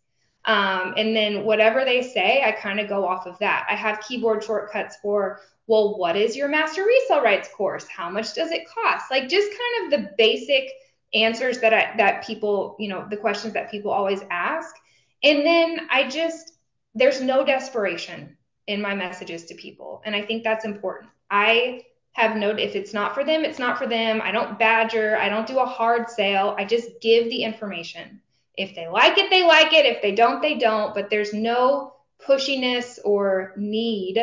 Um, 0.43 0.93
and 0.97 1.15
then 1.15 1.45
whatever 1.45 1.85
they 1.85 2.01
say, 2.01 2.43
I 2.43 2.51
kind 2.51 2.81
of 2.81 2.89
go 2.89 3.07
off 3.07 3.25
of 3.25 3.39
that. 3.39 3.65
I 3.69 3.75
have 3.75 4.01
keyboard 4.01 4.43
shortcuts 4.43 4.97
for, 5.01 5.39
well, 5.67 5.97
what 5.97 6.17
is 6.17 6.35
your 6.35 6.49
master 6.49 6.83
resale 6.85 7.23
rights 7.23 7.47
course? 7.55 7.87
How 7.87 8.09
much 8.09 8.33
does 8.33 8.51
it 8.51 8.67
cost? 8.67 9.05
Like 9.09 9.29
just 9.29 9.49
kind 9.49 9.93
of 9.93 9.99
the 9.99 10.09
basic 10.17 10.69
answers 11.13 11.59
that 11.59 11.73
I, 11.73 11.95
that 11.95 12.25
people, 12.25 12.75
you 12.77 12.89
know, 12.89 13.07
the 13.09 13.17
questions 13.17 13.53
that 13.53 13.71
people 13.71 13.91
always 13.91 14.21
ask. 14.29 14.75
And 15.23 15.45
then 15.45 15.87
I 15.89 16.09
just, 16.09 16.53
there's 16.93 17.21
no 17.21 17.45
desperation 17.45 18.35
in 18.67 18.81
my 18.81 18.95
messages 18.95 19.45
to 19.45 19.55
people. 19.55 20.01
And 20.05 20.13
I 20.13 20.23
think 20.23 20.43
that's 20.43 20.65
important. 20.65 21.09
I 21.31 21.83
have 22.13 22.35
no 22.35 22.49
if 22.49 22.75
it's 22.75 22.93
not 22.93 23.13
for 23.13 23.23
them 23.23 23.43
it's 23.43 23.59
not 23.59 23.77
for 23.77 23.87
them. 23.87 24.21
I 24.21 24.31
don't 24.31 24.59
badger. 24.59 25.17
I 25.17 25.29
don't 25.29 25.47
do 25.47 25.59
a 25.59 25.65
hard 25.65 26.09
sale. 26.09 26.55
I 26.57 26.65
just 26.65 27.01
give 27.01 27.25
the 27.25 27.43
information. 27.43 28.21
If 28.55 28.75
they 28.75 28.87
like 28.87 29.17
it 29.17 29.29
they 29.29 29.45
like 29.45 29.73
it. 29.73 29.85
If 29.85 30.01
they 30.01 30.13
don't 30.13 30.41
they 30.41 30.57
don't. 30.57 30.93
But 30.93 31.09
there's 31.09 31.33
no 31.33 31.93
pushiness 32.25 32.99
or 33.05 33.53
need 33.57 34.21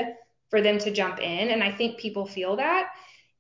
for 0.51 0.61
them 0.61 0.79
to 0.79 0.91
jump 0.91 1.19
in. 1.21 1.51
And 1.51 1.63
i 1.63 1.73
think 1.73 1.99
people 1.99 2.27
feel 2.27 2.57
that. 2.57 2.91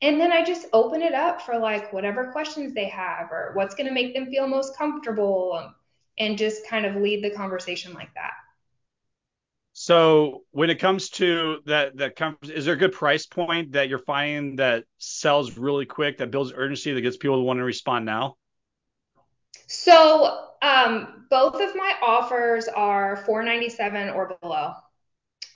And 0.02 0.20
then 0.20 0.32
i 0.32 0.44
just 0.44 0.66
open 0.72 1.02
it 1.02 1.14
up 1.14 1.42
for 1.42 1.58
like 1.58 1.92
whatever 1.92 2.32
questions 2.32 2.74
they 2.74 2.88
have 2.88 3.30
or 3.30 3.50
what's 3.54 3.74
going 3.74 3.88
to 3.88 3.94
make 3.94 4.14
them 4.14 4.26
feel 4.26 4.46
most 4.46 4.76
comfortable 4.76 5.72
and 6.18 6.38
just 6.38 6.66
kind 6.66 6.86
of 6.86 6.96
lead 6.96 7.22
the 7.22 7.30
conversation 7.30 7.92
like 7.92 8.12
that 8.14 8.32
so 9.78 10.44
when 10.52 10.70
it 10.70 10.78
comes 10.78 11.10
to 11.10 11.58
that, 11.66 11.98
that 11.98 12.16
comes, 12.16 12.48
is 12.48 12.64
there 12.64 12.72
a 12.72 12.78
good 12.78 12.92
price 12.92 13.26
point 13.26 13.72
that 13.72 13.90
you're 13.90 13.98
finding 13.98 14.56
that 14.56 14.84
sells 14.96 15.58
really 15.58 15.84
quick, 15.84 16.16
that 16.16 16.30
builds 16.30 16.50
urgency, 16.56 16.94
that 16.94 17.02
gets 17.02 17.18
people 17.18 17.36
to 17.36 17.42
want 17.42 17.58
to 17.58 17.64
respond 17.64 18.06
now? 18.06 18.36
So 19.66 20.46
um, 20.62 21.26
both 21.28 21.60
of 21.60 21.76
my 21.76 21.92
offers 22.00 22.68
are 22.68 23.18
497 23.26 24.08
or 24.08 24.38
below. 24.40 24.72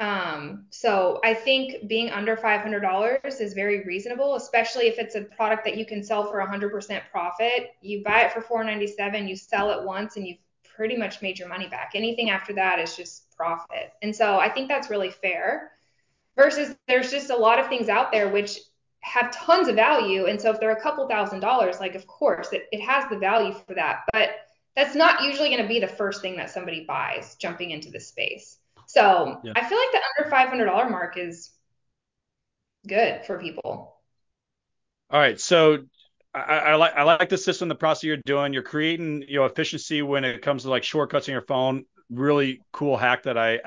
Um, 0.01 0.67
so 0.69 1.19
I 1.25 1.33
think 1.33 1.89
being 1.89 2.11
under 2.11 2.37
$500 2.37 3.41
is 3.41 3.55
very 3.55 3.87
reasonable, 3.87 4.35
especially 4.35 4.89
if 4.89 4.99
it's 4.99 5.15
a 5.15 5.23
product 5.23 5.65
that 5.65 5.79
you 5.79 5.87
can 5.87 6.05
sell 6.05 6.31
for 6.31 6.47
100% 6.47 7.01
profit. 7.11 7.71
You 7.81 8.05
buy 8.05 8.25
it 8.25 8.33
for 8.33 8.43
497, 8.43 9.27
you 9.27 9.35
sell 9.35 9.71
it 9.71 9.83
once, 9.83 10.17
and 10.17 10.29
you've 10.29 10.37
pretty 10.77 10.97
much 10.97 11.23
made 11.23 11.39
your 11.39 11.49
money 11.49 11.69
back. 11.69 11.93
Anything 11.95 12.31
after 12.31 12.53
that 12.55 12.79
is 12.79 12.97
just 12.97 13.31
profit. 13.37 13.93
And 14.03 14.15
so 14.15 14.39
I 14.39 14.49
think 14.49 14.69
that's 14.69 14.91
really 14.91 15.11
fair. 15.11 15.73
Versus 16.37 16.75
there's 16.89 17.11
just 17.11 17.31
a 17.31 17.37
lot 17.37 17.59
of 17.59 17.69
things 17.69 17.89
out 17.89 18.13
there 18.13 18.29
which 18.29 18.59
have 19.01 19.31
tons 19.33 19.69
of 19.69 19.75
value. 19.75 20.27
And 20.27 20.41
so 20.41 20.51
if 20.51 20.61
they're 20.61 20.71
a 20.71 20.81
couple 20.81 21.09
thousand 21.09 21.41
dollars, 21.41 21.81
like 21.81 21.95
of 21.95 22.07
course 22.07 22.53
it, 22.53 22.67
it 22.73 22.81
has 22.81 23.05
the 23.11 23.19
value 23.19 23.55
for 23.67 23.75
that. 23.75 24.05
But 24.13 24.31
that's 24.77 24.95
not 24.95 25.23
usually 25.23 25.49
going 25.49 25.63
to 25.63 25.69
be 25.69 25.81
the 25.81 25.89
first 25.89 26.23
thing 26.23 26.37
that 26.37 26.51
somebody 26.51 26.85
buys 26.87 27.35
jumping 27.37 27.71
into 27.71 27.91
this 27.91 28.09
space. 28.09 28.59
So 28.87 29.41
yeah. 29.45 29.53
I 29.57 29.69
feel 29.69 29.79
like 29.79 29.93
the 29.93 30.25
under 30.25 30.67
$500 30.67 30.91
mark 30.91 31.17
is 31.17 31.51
good 32.87 33.25
for 33.25 33.39
people. 33.39 33.97
All 35.11 35.21
right. 35.21 35.41
So 35.41 35.85
I, 36.35 36.39
I, 36.41 36.75
like 36.77 36.95
I 36.95 37.03
like 37.03 37.29
the 37.29 37.39
system, 37.39 37.69
the 37.69 37.75
process 37.75 38.05
you're 38.05 38.17
doing. 38.19 38.53
You're 38.53 38.63
creating 38.63 39.25
you 39.29 39.41
know 39.41 39.47
efficiency 39.47 40.03
when 40.03 40.25
it 40.25 40.43
comes 40.43 40.63
to 40.63 40.71
like 40.71 40.85
shortcuts 40.85 41.29
on 41.29 41.33
your 41.33 41.43
phone. 41.43 41.85
Really 42.09 42.61
cool 42.73 42.97
hack 42.97 43.25
that 43.25 43.37
I 43.37 43.59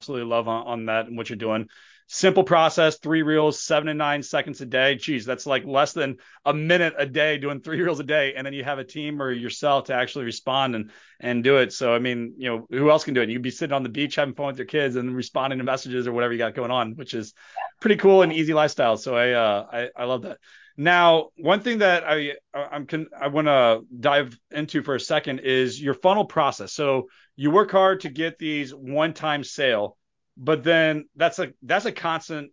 absolutely 0.00 0.28
love 0.28 0.48
on, 0.48 0.66
on 0.66 0.86
that 0.86 1.06
and 1.06 1.16
what 1.16 1.28
you're 1.28 1.36
doing. 1.36 1.68
Simple 2.10 2.42
process, 2.42 2.96
three 2.96 3.20
reels, 3.20 3.62
seven 3.62 3.86
to 3.86 3.94
nine 3.94 4.22
seconds 4.22 4.60
a 4.62 4.66
day. 4.66 4.94
Geez, 4.94 5.26
that's 5.26 5.44
like 5.46 5.66
less 5.66 5.92
than 5.92 6.16
a 6.44 6.54
minute 6.54 6.94
a 6.96 7.04
day 7.04 7.36
doing 7.36 7.60
three 7.60 7.80
reels 7.82 8.00
a 8.00 8.04
day. 8.04 8.34
And 8.34 8.46
then 8.46 8.54
you 8.54 8.64
have 8.64 8.78
a 8.78 8.84
team 8.84 9.20
or 9.22 9.30
yourself 9.30 9.84
to 9.84 9.94
actually 9.94 10.24
respond 10.24 10.74
and 10.74 10.90
and 11.20 11.44
do 11.44 11.58
it. 11.58 11.72
So 11.72 11.94
I 11.94 12.00
mean, 12.00 12.34
you 12.38 12.48
know, 12.48 12.66
who 12.70 12.90
else 12.90 13.04
can 13.04 13.14
do 13.14 13.20
it? 13.20 13.28
You'd 13.28 13.42
be 13.42 13.50
sitting 13.50 13.74
on 13.74 13.82
the 13.84 13.90
beach 13.90 14.16
having 14.16 14.34
fun 14.34 14.46
with 14.46 14.58
your 14.58 14.66
kids 14.66 14.96
and 14.96 15.14
responding 15.14 15.58
to 15.58 15.64
messages 15.64 16.08
or 16.08 16.12
whatever 16.12 16.32
you 16.32 16.38
got 16.38 16.54
going 16.54 16.70
on, 16.72 16.96
which 16.96 17.14
is 17.14 17.32
pretty 17.80 17.96
cool 17.96 18.22
and 18.22 18.32
easy 18.32 18.54
lifestyle. 18.54 18.96
So 18.96 19.14
I 19.14 19.32
uh 19.32 19.66
I, 19.70 19.90
I 19.94 20.04
love 20.04 20.22
that. 20.22 20.38
Now, 20.78 21.28
one 21.36 21.60
thing 21.60 21.78
that 21.78 22.04
I 22.04 22.36
uh, 22.54 22.68
I'm 22.70 22.86
con- 22.86 23.08
I 23.20 23.28
want 23.28 23.48
to 23.48 23.82
dive 24.00 24.38
into 24.50 24.82
for 24.82 24.94
a 24.94 25.00
second 25.00 25.40
is 25.40 25.82
your 25.82 25.94
funnel 25.94 26.24
process. 26.24 26.72
So 26.72 27.08
you 27.36 27.50
work 27.50 27.70
hard 27.70 28.00
to 28.00 28.08
get 28.08 28.38
these 28.38 28.74
one-time 28.74 29.44
sale 29.44 29.98
but 30.38 30.62
then 30.62 31.06
that's 31.16 31.38
a 31.40 31.52
that's 31.62 31.84
a 31.84 31.92
constant 31.92 32.52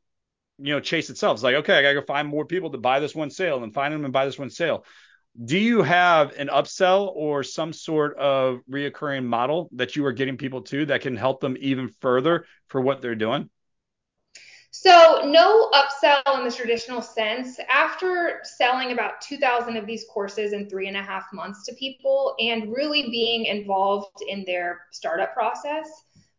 you 0.57 0.73
know 0.73 0.79
chase 0.79 1.09
itself. 1.09 1.35
It's 1.35 1.43
like 1.43 1.55
okay, 1.55 1.77
I 1.77 1.81
gotta 1.81 2.01
go 2.01 2.05
find 2.05 2.27
more 2.27 2.45
people 2.45 2.71
to 2.71 2.77
buy 2.77 2.99
this 2.99 3.15
one 3.15 3.29
sale 3.29 3.63
and 3.63 3.73
find 3.73 3.93
them 3.93 4.03
and 4.03 4.11
buy 4.11 4.25
this 4.25 4.39
one 4.39 4.49
sale. 4.49 4.83
Do 5.43 5.57
you 5.57 5.83
have 5.83 6.31
an 6.37 6.47
upsell 6.47 7.11
or 7.13 7.43
some 7.43 7.73
sort 7.73 8.17
of 8.17 8.59
reoccurring 8.71 9.25
model 9.25 9.69
that 9.73 9.95
you 9.95 10.05
are 10.05 10.13
getting 10.13 10.37
people 10.37 10.61
to 10.63 10.85
that 10.87 11.01
can 11.01 11.15
help 11.15 11.41
them 11.41 11.57
even 11.59 11.89
further 11.99 12.45
for 12.69 12.81
what 12.81 13.01
they're 13.01 13.15
doing? 13.15 13.49
So 14.77 15.21
no 15.25 15.71
upsell 15.71 16.37
in 16.37 16.43
the 16.43 16.51
traditional 16.51 17.01
sense. 17.01 17.59
After 17.71 18.41
selling 18.43 18.91
about 18.91 19.21
2,000 19.21 19.77
of 19.77 19.87
these 19.87 20.03
courses 20.13 20.51
in 20.51 20.69
three 20.69 20.89
and 20.89 20.97
a 20.97 21.01
half 21.01 21.23
months 21.31 21.65
to 21.65 21.73
people 21.75 22.35
and 22.39 22.73
really 22.73 23.03
being 23.03 23.45
involved 23.45 24.21
in 24.27 24.43
their 24.45 24.81
startup 24.91 25.33
process, 25.33 25.87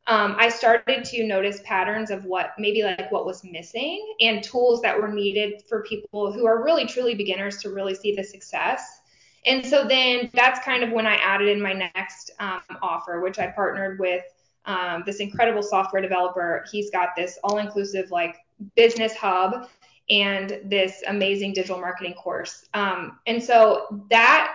um, 0.07 0.37
I 0.39 0.51
started 0.51 1.03
to 1.07 1.27
notice 1.27 1.61
patterns 1.65 2.11
of 2.11 2.27
what 2.27 2.51
maybe 2.59 2.83
like 2.83 3.11
what 3.11 3.25
was 3.25 3.43
missing 3.43 4.07
and 4.21 4.45
tools 4.45 4.83
that 4.83 5.01
were 5.01 5.09
needed 5.09 5.63
for 5.67 5.83
people 5.85 6.31
who 6.31 6.47
are 6.47 6.63
really 6.63 6.85
truly 6.85 7.15
beginners 7.15 7.57
to 7.63 7.71
really 7.71 7.95
see 7.95 8.15
the 8.15 8.23
success. 8.23 9.01
And 9.47 9.65
so 9.65 9.89
then 9.89 10.29
that's 10.35 10.61
kind 10.61 10.85
of 10.85 10.91
when 10.91 11.07
I 11.07 11.15
added 11.17 11.49
in 11.49 11.63
my 11.63 11.73
next 11.73 12.33
um, 12.39 12.61
offer, 12.83 13.21
which 13.23 13.39
I 13.39 13.47
partnered 13.47 13.99
with 13.99 14.25
um, 14.67 15.03
this 15.07 15.21
incredible 15.21 15.63
software 15.63 16.03
developer. 16.03 16.65
He's 16.71 16.91
got 16.91 17.11
this 17.17 17.39
all 17.43 17.59
inclusive 17.59 18.11
like 18.11 18.37
business 18.75 19.15
hub 19.15 19.69
and 20.11 20.61
this 20.65 21.03
amazing 21.07 21.53
digital 21.53 21.81
marketing 21.81 22.15
course. 22.15 22.65
Um, 22.75 23.19
and 23.27 23.43
so 23.43 24.05
that 24.11 24.55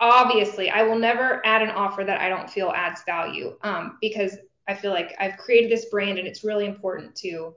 obviously 0.00 0.70
I 0.70 0.82
will 0.82 0.98
never 0.98 1.44
add 1.44 1.62
an 1.62 1.70
offer 1.70 2.04
that 2.04 2.20
I 2.20 2.28
don't 2.28 2.48
feel 2.48 2.72
adds 2.74 3.02
value 3.04 3.56
um, 3.62 3.98
because 4.00 4.36
I 4.66 4.74
feel 4.74 4.92
like 4.92 5.14
I've 5.18 5.36
created 5.36 5.70
this 5.70 5.86
brand 5.86 6.18
and 6.18 6.28
it's 6.28 6.44
really 6.44 6.66
important 6.66 7.14
to 7.16 7.54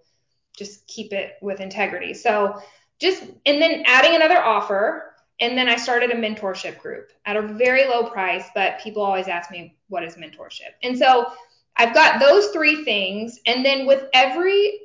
just 0.57 0.85
keep 0.87 1.13
it 1.13 1.33
with 1.41 1.59
integrity. 1.59 2.13
So 2.13 2.61
just 2.99 3.23
and 3.45 3.61
then 3.61 3.83
adding 3.85 4.15
another 4.15 4.41
offer 4.41 5.13
and 5.39 5.57
then 5.57 5.67
I 5.67 5.75
started 5.75 6.11
a 6.11 6.15
mentorship 6.15 6.79
group 6.79 7.11
at 7.25 7.35
a 7.35 7.41
very 7.41 7.87
low 7.87 8.09
price, 8.09 8.45
but 8.53 8.79
people 8.79 9.01
always 9.01 9.27
ask 9.27 9.49
me 9.49 9.75
what 9.89 10.03
is 10.03 10.15
mentorship. 10.15 10.73
And 10.83 10.97
so 10.97 11.31
I've 11.75 11.93
got 11.93 12.19
those 12.19 12.47
three 12.47 12.83
things 12.83 13.39
and 13.45 13.65
then 13.65 13.85
with 13.85 14.05
every 14.13 14.79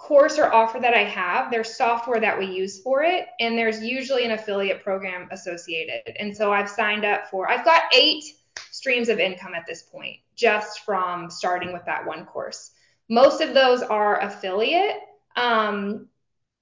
course 0.00 0.38
or 0.38 0.52
offer 0.52 0.80
that 0.80 0.94
I 0.94 1.04
have, 1.04 1.50
there's 1.50 1.76
software 1.76 2.20
that 2.20 2.38
we 2.38 2.46
use 2.46 2.80
for 2.80 3.02
it, 3.02 3.26
and 3.38 3.56
there's 3.56 3.82
usually 3.82 4.24
an 4.24 4.30
affiliate 4.30 4.82
program 4.82 5.28
associated. 5.30 6.16
And 6.18 6.34
so 6.34 6.52
I've 6.52 6.70
signed 6.70 7.04
up 7.04 7.28
for, 7.30 7.50
I've 7.50 7.66
got 7.66 7.82
eight 7.94 8.24
streams 8.70 9.10
of 9.10 9.18
income 9.18 9.54
at 9.54 9.66
this 9.66 9.82
point 9.82 10.16
just 10.34 10.80
from 10.80 11.28
starting 11.30 11.72
with 11.72 11.84
that 11.84 12.06
one 12.06 12.24
course. 12.24 12.70
Most 13.10 13.42
of 13.42 13.52
those 13.52 13.82
are 13.82 14.20
affiliate, 14.20 14.96
um, 15.36 16.08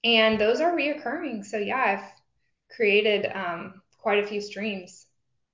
and 0.02 0.40
those 0.40 0.60
are 0.60 0.74
reoccurring. 0.74 1.44
So 1.44 1.58
yeah, 1.58 1.76
I've 2.02 2.74
created 2.74 3.30
um, 3.32 3.82
quite 3.98 4.22
a 4.22 4.26
few 4.26 4.40
streams 4.40 5.06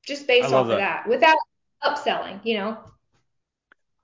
just 0.07 0.27
based 0.27 0.53
off 0.53 0.69
that. 0.69 0.73
of 0.73 0.79
that 0.79 1.09
without 1.09 1.39
upselling, 1.83 2.41
you 2.45 2.57
know. 2.59 2.79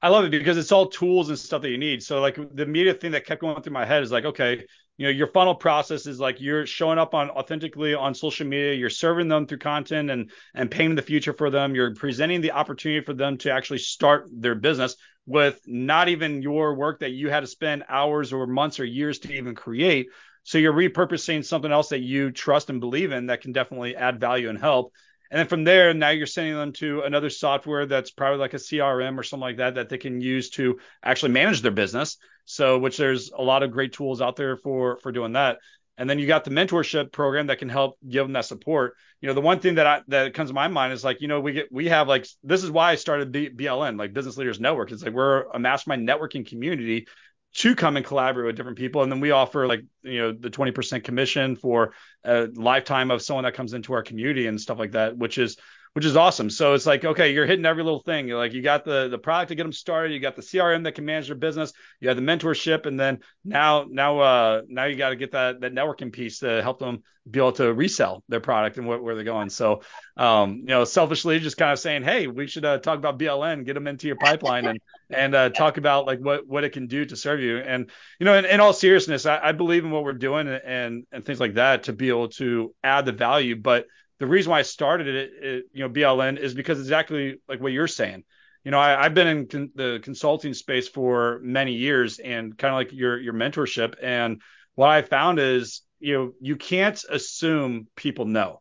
I 0.02 0.08
love 0.08 0.24
it 0.24 0.30
because 0.30 0.56
it's 0.56 0.72
all 0.72 0.86
tools 0.88 1.28
and 1.28 1.38
stuff 1.38 1.62
that 1.62 1.70
you 1.70 1.78
need. 1.78 2.02
So 2.02 2.20
like 2.20 2.36
the 2.36 2.62
immediate 2.62 3.00
thing 3.00 3.12
that 3.12 3.26
kept 3.26 3.42
going 3.42 3.60
through 3.62 3.74
my 3.74 3.84
head 3.84 4.02
is 4.02 4.10
like, 4.10 4.24
okay, 4.24 4.64
you 4.96 5.06
know, 5.06 5.10
your 5.10 5.26
funnel 5.26 5.54
process 5.54 6.06
is 6.06 6.18
like 6.18 6.40
you're 6.40 6.66
showing 6.66 6.98
up 6.98 7.14
on 7.14 7.30
authentically 7.30 7.94
on 7.94 8.14
social 8.14 8.46
media, 8.46 8.74
you're 8.74 8.90
serving 8.90 9.28
them 9.28 9.46
through 9.46 9.58
content 9.58 10.10
and 10.10 10.30
and 10.54 10.70
painting 10.70 10.94
the 10.94 11.02
future 11.02 11.34
for 11.34 11.50
them. 11.50 11.74
You're 11.74 11.94
presenting 11.94 12.40
the 12.40 12.52
opportunity 12.52 13.04
for 13.04 13.12
them 13.12 13.36
to 13.38 13.52
actually 13.52 13.78
start 13.78 14.28
their 14.30 14.54
business 14.54 14.96
with 15.26 15.60
not 15.66 16.08
even 16.08 16.42
your 16.42 16.74
work 16.74 17.00
that 17.00 17.10
you 17.10 17.28
had 17.28 17.40
to 17.40 17.46
spend 17.46 17.84
hours 17.88 18.32
or 18.32 18.46
months 18.46 18.80
or 18.80 18.84
years 18.84 19.18
to 19.20 19.32
even 19.32 19.54
create. 19.54 20.08
So 20.44 20.56
you're 20.58 20.72
repurposing 20.72 21.44
something 21.44 21.70
else 21.70 21.90
that 21.90 22.00
you 22.00 22.30
trust 22.30 22.70
and 22.70 22.80
believe 22.80 23.12
in 23.12 23.26
that 23.26 23.42
can 23.42 23.52
definitely 23.52 23.96
add 23.96 24.18
value 24.18 24.48
and 24.48 24.58
help. 24.58 24.92
And 25.30 25.38
then 25.38 25.46
from 25.46 25.64
there, 25.64 25.94
now 25.94 26.10
you're 26.10 26.26
sending 26.26 26.54
them 26.54 26.72
to 26.74 27.02
another 27.02 27.30
software 27.30 27.86
that's 27.86 28.10
probably 28.10 28.38
like 28.38 28.54
a 28.54 28.58
CRM 28.58 29.16
or 29.16 29.22
something 29.22 29.42
like 29.42 29.58
that 29.58 29.76
that 29.76 29.88
they 29.88 29.98
can 29.98 30.20
use 30.20 30.50
to 30.50 30.78
actually 31.02 31.32
manage 31.32 31.62
their 31.62 31.70
business. 31.70 32.16
So, 32.44 32.78
which 32.78 32.96
there's 32.96 33.30
a 33.30 33.42
lot 33.42 33.62
of 33.62 33.70
great 33.70 33.92
tools 33.92 34.20
out 34.20 34.34
there 34.34 34.56
for 34.56 34.98
for 34.98 35.12
doing 35.12 35.32
that. 35.34 35.58
And 35.98 36.08
then 36.08 36.18
you 36.18 36.26
got 36.26 36.44
the 36.44 36.50
mentorship 36.50 37.12
program 37.12 37.48
that 37.48 37.58
can 37.58 37.68
help 37.68 37.98
give 38.08 38.24
them 38.24 38.32
that 38.32 38.46
support. 38.46 38.94
You 39.20 39.28
know, 39.28 39.34
the 39.34 39.42
one 39.42 39.60
thing 39.60 39.74
that 39.74 39.86
I 39.86 40.00
that 40.08 40.34
comes 40.34 40.50
to 40.50 40.54
my 40.54 40.66
mind 40.66 40.94
is 40.94 41.04
like, 41.04 41.20
you 41.20 41.28
know, 41.28 41.40
we 41.40 41.52
get 41.52 41.70
we 41.70 41.86
have 41.88 42.08
like 42.08 42.26
this 42.42 42.64
is 42.64 42.70
why 42.70 42.90
I 42.90 42.94
started 42.96 43.30
B, 43.30 43.50
BLN, 43.50 43.98
like 43.98 44.14
Business 44.14 44.36
Leaders 44.36 44.58
Network. 44.58 44.90
It's 44.90 45.02
like 45.02 45.12
we're 45.12 45.42
a 45.50 45.58
mastermind 45.58 46.08
networking 46.08 46.48
community 46.48 47.06
to 47.52 47.74
come 47.74 47.96
and 47.96 48.06
collaborate 48.06 48.46
with 48.46 48.56
different 48.56 48.78
people. 48.78 49.02
And 49.02 49.10
then 49.10 49.20
we 49.20 49.32
offer 49.32 49.66
like, 49.66 49.82
you 50.02 50.18
know, 50.18 50.32
the 50.32 50.50
20% 50.50 51.02
commission 51.02 51.56
for 51.56 51.92
a 52.24 52.48
lifetime 52.54 53.10
of 53.10 53.22
someone 53.22 53.44
that 53.44 53.54
comes 53.54 53.72
into 53.72 53.92
our 53.92 54.02
community 54.02 54.46
and 54.46 54.60
stuff 54.60 54.78
like 54.78 54.92
that, 54.92 55.16
which 55.16 55.36
is 55.38 55.56
which 55.92 56.04
is 56.04 56.16
awesome. 56.16 56.50
So 56.50 56.74
it's 56.74 56.86
like, 56.86 57.04
okay, 57.04 57.32
you're 57.32 57.46
hitting 57.46 57.66
every 57.66 57.82
little 57.82 58.00
thing. 58.00 58.28
You're 58.28 58.38
like, 58.38 58.52
you 58.52 58.62
got 58.62 58.84
the 58.84 59.08
the 59.08 59.18
product 59.18 59.48
to 59.48 59.54
get 59.54 59.64
them 59.64 59.72
started, 59.72 60.12
you 60.12 60.20
got 60.20 60.36
the 60.36 60.42
CRM 60.42 60.84
that 60.84 60.94
can 60.94 61.04
manage 61.04 61.26
their 61.26 61.36
business, 61.36 61.72
you 62.00 62.08
have 62.08 62.16
the 62.16 62.22
mentorship, 62.22 62.86
and 62.86 62.98
then 62.98 63.20
now 63.44 63.86
now 63.88 64.20
uh 64.20 64.62
now 64.68 64.84
you 64.84 64.96
got 64.96 65.10
to 65.10 65.16
get 65.16 65.32
that 65.32 65.60
that 65.60 65.74
networking 65.74 66.12
piece 66.12 66.40
to 66.40 66.62
help 66.62 66.78
them 66.78 67.02
be 67.28 67.38
able 67.38 67.52
to 67.52 67.72
resell 67.72 68.24
their 68.28 68.40
product 68.40 68.78
and 68.78 68.86
where, 68.86 69.00
where 69.00 69.14
they're 69.14 69.24
going. 69.24 69.50
So 69.50 69.82
um, 70.16 70.58
you 70.60 70.66
know, 70.66 70.84
selfishly 70.84 71.38
just 71.38 71.56
kind 71.56 71.72
of 71.72 71.78
saying, 71.78 72.02
hey, 72.02 72.26
we 72.26 72.46
should 72.46 72.64
uh, 72.64 72.78
talk 72.78 72.98
about 72.98 73.18
BLN, 73.18 73.64
get 73.64 73.74
them 73.74 73.86
into 73.86 74.06
your 74.06 74.16
pipeline 74.16 74.66
and 74.66 74.80
and 75.10 75.34
uh, 75.34 75.50
talk 75.50 75.76
about 75.76 76.06
like 76.06 76.20
what 76.20 76.46
what 76.46 76.62
it 76.62 76.70
can 76.70 76.86
do 76.86 77.04
to 77.04 77.16
serve 77.16 77.40
you. 77.40 77.58
And 77.58 77.90
you 78.20 78.26
know, 78.26 78.34
in, 78.34 78.44
in 78.44 78.60
all 78.60 78.72
seriousness, 78.72 79.26
I, 79.26 79.40
I 79.42 79.52
believe 79.52 79.84
in 79.84 79.90
what 79.90 80.04
we're 80.04 80.12
doing 80.12 80.46
and 80.46 81.04
and 81.10 81.24
things 81.24 81.40
like 81.40 81.54
that 81.54 81.84
to 81.84 81.92
be 81.92 82.10
able 82.10 82.28
to 82.28 82.74
add 82.84 83.06
the 83.06 83.12
value, 83.12 83.56
but 83.56 83.86
the 84.20 84.26
reason 84.26 84.50
why 84.50 84.58
I 84.58 84.62
started 84.62 85.08
it, 85.08 85.30
it, 85.42 85.64
you 85.72 85.82
know, 85.82 85.88
BLN 85.88 86.38
is 86.38 86.54
because 86.54 86.78
exactly 86.78 87.40
like 87.48 87.60
what 87.60 87.72
you're 87.72 87.88
saying. 87.88 88.22
You 88.64 88.70
know, 88.70 88.78
I, 88.78 89.04
have 89.04 89.14
been 89.14 89.26
in 89.26 89.46
con- 89.48 89.70
the 89.74 89.98
consulting 90.02 90.52
space 90.52 90.86
for 90.86 91.40
many 91.42 91.72
years, 91.72 92.18
and 92.18 92.56
kind 92.56 92.74
of 92.74 92.76
like 92.76 92.92
your 92.92 93.18
your 93.18 93.32
mentorship. 93.32 93.94
And 94.02 94.42
what 94.74 94.90
I 94.90 95.00
found 95.00 95.38
is, 95.40 95.80
you 95.98 96.12
know, 96.18 96.32
you 96.40 96.56
can't 96.56 97.02
assume 97.10 97.88
people 97.96 98.26
know. 98.26 98.60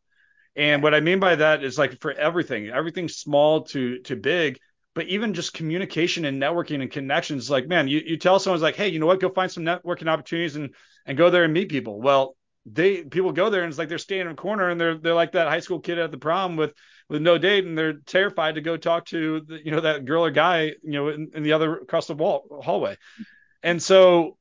And 0.55 0.82
what 0.82 0.95
I 0.95 1.01
mean 1.01 1.20
by 1.20 1.36
that 1.36 1.62
is 1.62 1.78
like 1.78 1.99
for 1.99 2.14
everything, 2.14 2.70
everything 2.70 3.10
small 3.10 3.64
to 3.66 3.99
to 4.03 4.16
big, 4.16 4.60
but 4.95 5.07
even 5.07 5.34
just 5.34 5.53
communication 5.53 6.24
and 6.24 6.41
networking 6.41 6.82
and 6.82 6.89
connections. 6.89 7.49
Like, 7.49 7.68
man, 7.68 7.89
you, 7.89 8.01
you 8.05 8.16
tell 8.16 8.39
someone's 8.39 8.64
like, 8.64 8.78
hey, 8.78 8.88
you 8.88 8.99
know 8.99 9.07
what, 9.07 9.20
go 9.20 9.30
find 9.30 9.51
some 9.51 9.66
networking 9.66 10.07
opportunities 10.07 10.55
and 10.55 10.74
and 11.05 11.18
go 11.18 11.30
there 11.30 11.43
and 11.43 11.53
meet 11.53 11.68
people. 11.68 12.01
Well, 12.01 12.38
they 12.66 13.03
people 13.03 13.32
go 13.32 13.49
there 13.49 13.64
and 13.64 13.70
it's 13.70 13.78
like 13.78 13.89
they're 13.89 13.97
standing 13.97 14.28
in 14.28 14.34
a 14.34 14.36
corner 14.36 14.70
and 14.70 14.80
they're 14.80 14.97
they're 14.97 15.14
like 15.14 15.32
that 15.32 15.47
high 15.47 15.60
school 15.60 15.80
kid 15.80 15.97
at 15.97 16.12
the 16.12 16.18
prom 16.18 16.55
with 16.55 16.74
with 17.07 17.22
no 17.22 17.38
date 17.38 17.66
and 17.66 17.78
they're 17.78 17.93
terrified 17.93 18.55
to 18.55 18.62
go 18.62 18.78
talk 18.78 19.05
to 19.05 19.41
the, 19.41 19.66
you 19.66 19.72
know 19.72 19.82
that 19.82 20.05
girl 20.05 20.26
or 20.26 20.32
guy 20.32 20.74
you 20.84 20.91
know 20.91 21.10
in, 21.10 21.32
in 21.34 21.43
the 21.43 21.53
other 21.53 21.78
across 21.78 22.07
the 22.07 22.16
wall 22.16 22.62
hallway. 22.64 22.97
And 23.64 23.82
so 23.82 24.38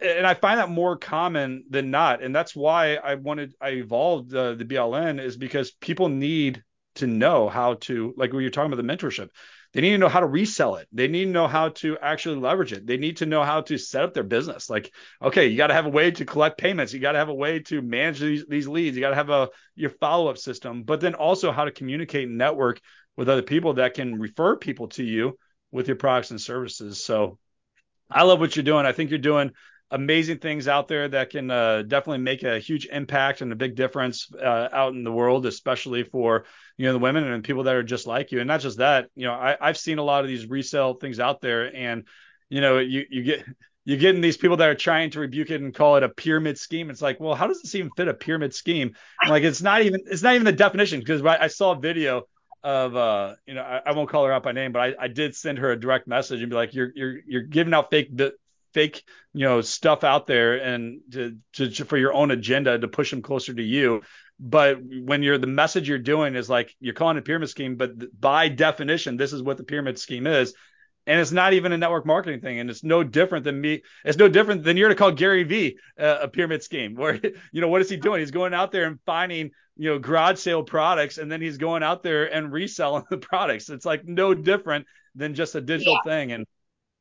and 0.00 0.26
I 0.26 0.34
find 0.34 0.58
that 0.58 0.68
more 0.68 0.96
common 0.96 1.64
than 1.70 1.90
not. 1.90 2.22
And 2.22 2.34
that's 2.34 2.54
why 2.54 2.96
I 2.96 3.14
wanted 3.14 3.54
I 3.60 3.70
evolved 3.70 4.30
the 4.30 4.56
BLN 4.56 5.20
is 5.20 5.36
because 5.36 5.70
people 5.70 6.08
need 6.08 6.62
to 6.96 7.06
know 7.06 7.48
how 7.48 7.74
to 7.74 8.14
like 8.16 8.32
when 8.32 8.42
you're 8.42 8.50
talking 8.50 8.72
about 8.72 8.84
the 8.84 8.92
mentorship 8.96 9.30
they 9.74 9.80
need 9.80 9.90
to 9.90 9.98
know 9.98 10.08
how 10.08 10.20
to 10.20 10.26
resell 10.26 10.76
it. 10.76 10.86
They 10.92 11.08
need 11.08 11.24
to 11.24 11.30
know 11.30 11.48
how 11.48 11.70
to 11.70 11.98
actually 11.98 12.36
leverage 12.36 12.72
it. 12.72 12.86
They 12.86 12.96
need 12.96 13.16
to 13.18 13.26
know 13.26 13.42
how 13.42 13.60
to 13.62 13.76
set 13.76 14.04
up 14.04 14.14
their 14.14 14.22
business. 14.22 14.70
Like, 14.70 14.94
okay, 15.20 15.48
you 15.48 15.56
got 15.56 15.66
to 15.66 15.74
have 15.74 15.86
a 15.86 15.90
way 15.90 16.12
to 16.12 16.24
collect 16.24 16.58
payments. 16.58 16.92
You 16.92 17.00
got 17.00 17.12
to 17.12 17.18
have 17.18 17.28
a 17.28 17.34
way 17.34 17.58
to 17.58 17.82
manage 17.82 18.20
these, 18.20 18.46
these 18.46 18.68
leads. 18.68 18.96
You 18.96 19.00
got 19.00 19.10
to 19.10 19.16
have 19.16 19.30
a 19.30 19.48
your 19.74 19.90
follow 19.90 20.28
up 20.28 20.38
system, 20.38 20.84
but 20.84 21.00
then 21.00 21.14
also 21.14 21.50
how 21.50 21.64
to 21.64 21.72
communicate 21.72 22.28
and 22.28 22.38
network 22.38 22.80
with 23.16 23.28
other 23.28 23.42
people 23.42 23.74
that 23.74 23.94
can 23.94 24.20
refer 24.20 24.56
people 24.56 24.88
to 24.88 25.02
you 25.02 25.36
with 25.72 25.88
your 25.88 25.96
products 25.96 26.30
and 26.30 26.40
services. 26.40 27.04
So 27.04 27.38
I 28.08 28.22
love 28.22 28.38
what 28.38 28.54
you're 28.54 28.62
doing. 28.62 28.86
I 28.86 28.92
think 28.92 29.10
you're 29.10 29.18
doing 29.18 29.50
amazing 29.90 30.38
things 30.38 30.66
out 30.66 30.88
there 30.88 31.08
that 31.08 31.30
can 31.30 31.50
uh, 31.50 31.82
definitely 31.82 32.18
make 32.18 32.42
a 32.42 32.58
huge 32.58 32.86
impact 32.86 33.40
and 33.40 33.52
a 33.52 33.56
big 33.56 33.74
difference 33.74 34.28
uh, 34.34 34.68
out 34.72 34.94
in 34.94 35.04
the 35.04 35.12
world, 35.12 35.46
especially 35.46 36.02
for 36.02 36.44
you 36.76 36.86
know 36.86 36.92
the 36.92 36.98
women 36.98 37.24
and 37.24 37.44
people 37.44 37.64
that 37.64 37.74
are 37.74 37.82
just 37.82 38.06
like 38.06 38.32
you. 38.32 38.40
And 38.40 38.48
not 38.48 38.60
just 38.60 38.78
that, 38.78 39.08
you 39.14 39.26
know, 39.26 39.32
I, 39.32 39.56
I've 39.60 39.78
seen 39.78 39.98
a 39.98 40.02
lot 40.02 40.22
of 40.22 40.28
these 40.28 40.48
resale 40.48 40.94
things 40.94 41.20
out 41.20 41.40
there, 41.40 41.74
and 41.74 42.04
you 42.48 42.60
know, 42.60 42.78
you 42.78 43.04
you 43.08 43.22
get 43.22 43.44
you're 43.84 43.98
getting 43.98 44.20
these 44.20 44.36
people 44.36 44.56
that 44.56 44.68
are 44.68 44.74
trying 44.74 45.10
to 45.10 45.20
rebuke 45.20 45.50
it 45.50 45.60
and 45.60 45.74
call 45.74 45.96
it 45.96 46.02
a 46.02 46.08
pyramid 46.08 46.58
scheme. 46.58 46.90
It's 46.90 47.02
like, 47.02 47.20
well, 47.20 47.34
how 47.34 47.46
does 47.46 47.60
this 47.60 47.74
even 47.74 47.90
fit 47.96 48.08
a 48.08 48.14
pyramid 48.14 48.54
scheme? 48.54 48.94
Like, 49.28 49.42
it's 49.42 49.62
not 49.62 49.82
even 49.82 50.00
it's 50.06 50.22
not 50.22 50.34
even 50.34 50.44
the 50.44 50.52
definition 50.52 51.00
because 51.00 51.22
I 51.22 51.48
saw 51.48 51.72
a 51.72 51.78
video 51.78 52.24
of 52.62 52.96
uh 52.96 53.34
you 53.46 53.52
know 53.52 53.60
I, 53.60 53.82
I, 53.84 53.92
won't 53.92 54.08
call 54.08 54.24
her 54.24 54.32
out 54.32 54.42
by 54.42 54.52
name 54.52 54.72
but 54.72 54.80
I, 54.80 54.94
I 54.98 55.08
did 55.08 55.36
send 55.36 55.58
her 55.58 55.70
a 55.70 55.78
direct 55.78 56.08
message 56.08 56.40
and 56.40 56.48
be 56.48 56.56
like 56.56 56.72
you're 56.72 56.90
you're 56.94 57.16
you're 57.26 57.42
giving 57.42 57.74
out 57.74 57.90
fake 57.90 58.16
fake 58.74 59.04
you 59.34 59.40
know 59.40 59.60
stuff 59.60 60.04
out 60.04 60.26
there 60.26 60.56
and 60.56 61.00
to, 61.12 61.38
to, 61.54 61.84
for 61.84 61.96
your 61.96 62.12
own 62.12 62.30
agenda 62.30 62.78
to 62.78 62.88
push 62.88 63.10
them 63.10 63.22
closer 63.22 63.52
to 63.52 63.62
you. 63.62 64.02
But 64.40 64.78
when 64.82 65.22
you're 65.22 65.38
the 65.38 65.46
message 65.46 65.88
you're 65.88 65.98
doing 65.98 66.34
is 66.34 66.48
like 66.48 66.74
you're 66.80 66.94
calling 66.94 67.16
it 67.16 67.20
a 67.20 67.22
pyramid 67.22 67.50
scheme 67.50 67.76
but 67.76 68.20
by 68.20 68.48
definition 68.48 69.16
this 69.16 69.32
is 69.32 69.42
what 69.42 69.56
the 69.56 69.64
pyramid 69.64 69.98
scheme 69.98 70.26
is. 70.26 70.54
And 71.06 71.20
it's 71.20 71.32
not 71.32 71.52
even 71.52 71.72
a 71.72 71.76
network 71.76 72.06
marketing 72.06 72.40
thing. 72.40 72.60
And 72.60 72.70
it's 72.70 72.82
no 72.82 73.04
different 73.04 73.44
than 73.44 73.60
me. 73.60 73.82
It's 74.06 74.16
no 74.16 74.26
different 74.26 74.64
than 74.64 74.78
you're 74.78 74.88
to 74.88 74.94
call 74.94 75.12
gary 75.12 75.42
vee 75.42 75.76
uh, 76.00 76.20
a 76.22 76.28
pyramid 76.28 76.62
scheme 76.62 76.94
where 76.96 77.20
you 77.52 77.60
know 77.60 77.68
what 77.68 77.82
is 77.82 77.90
he 77.90 77.96
doing? 77.96 78.20
He's 78.20 78.30
going 78.30 78.54
out 78.54 78.72
there 78.72 78.86
and 78.86 78.98
finding 79.04 79.50
you 79.76 79.90
know 79.90 79.98
garage 79.98 80.38
sale 80.38 80.62
products 80.62 81.18
and 81.18 81.30
then 81.30 81.42
he's 81.42 81.58
going 81.58 81.82
out 81.82 82.02
there 82.02 82.32
and 82.32 82.52
reselling 82.52 83.04
the 83.10 83.18
products. 83.18 83.68
It's 83.68 83.84
like 83.84 84.04
no 84.04 84.32
different 84.32 84.86
than 85.16 85.34
just 85.34 85.54
a 85.54 85.60
digital 85.60 85.98
yeah. 86.04 86.10
thing. 86.10 86.32
And 86.32 86.46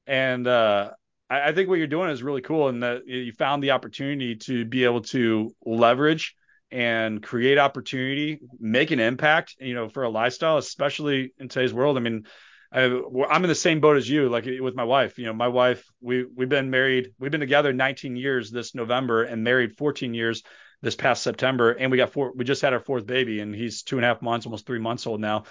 and 0.05 0.47
uh 0.47 0.91
I, 1.29 1.49
I 1.49 1.53
think 1.53 1.69
what 1.69 1.77
you're 1.77 1.87
doing 1.87 2.09
is 2.09 2.23
really 2.23 2.41
cool 2.41 2.69
and 2.69 2.83
that 2.83 3.07
you 3.07 3.31
found 3.33 3.63
the 3.63 3.71
opportunity 3.71 4.35
to 4.35 4.65
be 4.65 4.83
able 4.83 5.01
to 5.01 5.53
leverage 5.65 6.35
and 6.71 7.21
create 7.21 7.57
opportunity, 7.57 8.39
make 8.59 8.91
an 8.91 8.99
impact, 8.99 9.55
you 9.59 9.75
know, 9.75 9.89
for 9.89 10.03
a 10.03 10.09
lifestyle, 10.09 10.57
especially 10.57 11.33
in 11.37 11.47
today's 11.47 11.73
world. 11.73 11.97
I 11.97 11.99
mean, 11.99 12.25
I, 12.71 12.85
am 12.85 13.43
in 13.43 13.47
the 13.47 13.53
same 13.53 13.79
boat 13.79 13.97
as 13.97 14.09
you, 14.09 14.29
like 14.29 14.45
with 14.45 14.73
my 14.73 14.83
wife. 14.83 15.19
You 15.19 15.27
know, 15.27 15.33
my 15.33 15.47
wife, 15.47 15.85
we 16.01 16.25
we've 16.25 16.49
been 16.49 16.71
married, 16.71 17.09
we've 17.19 17.29
been 17.29 17.39
together 17.39 17.71
19 17.71 18.15
years 18.15 18.49
this 18.49 18.73
November, 18.73 19.23
and 19.23 19.43
married 19.43 19.77
14 19.77 20.15
years 20.15 20.41
this 20.81 20.95
past 20.95 21.21
September, 21.21 21.71
and 21.71 21.91
we 21.91 21.97
got 21.97 22.11
four. 22.11 22.33
We 22.35 22.43
just 22.45 22.63
had 22.63 22.73
our 22.73 22.79
fourth 22.79 23.05
baby, 23.05 23.39
and 23.41 23.53
he's 23.53 23.83
two 23.83 23.97
and 23.97 24.05
a 24.05 24.07
half 24.07 24.23
months, 24.23 24.47
almost 24.47 24.65
three 24.65 24.79
months 24.79 25.05
old 25.05 25.21
now. 25.21 25.43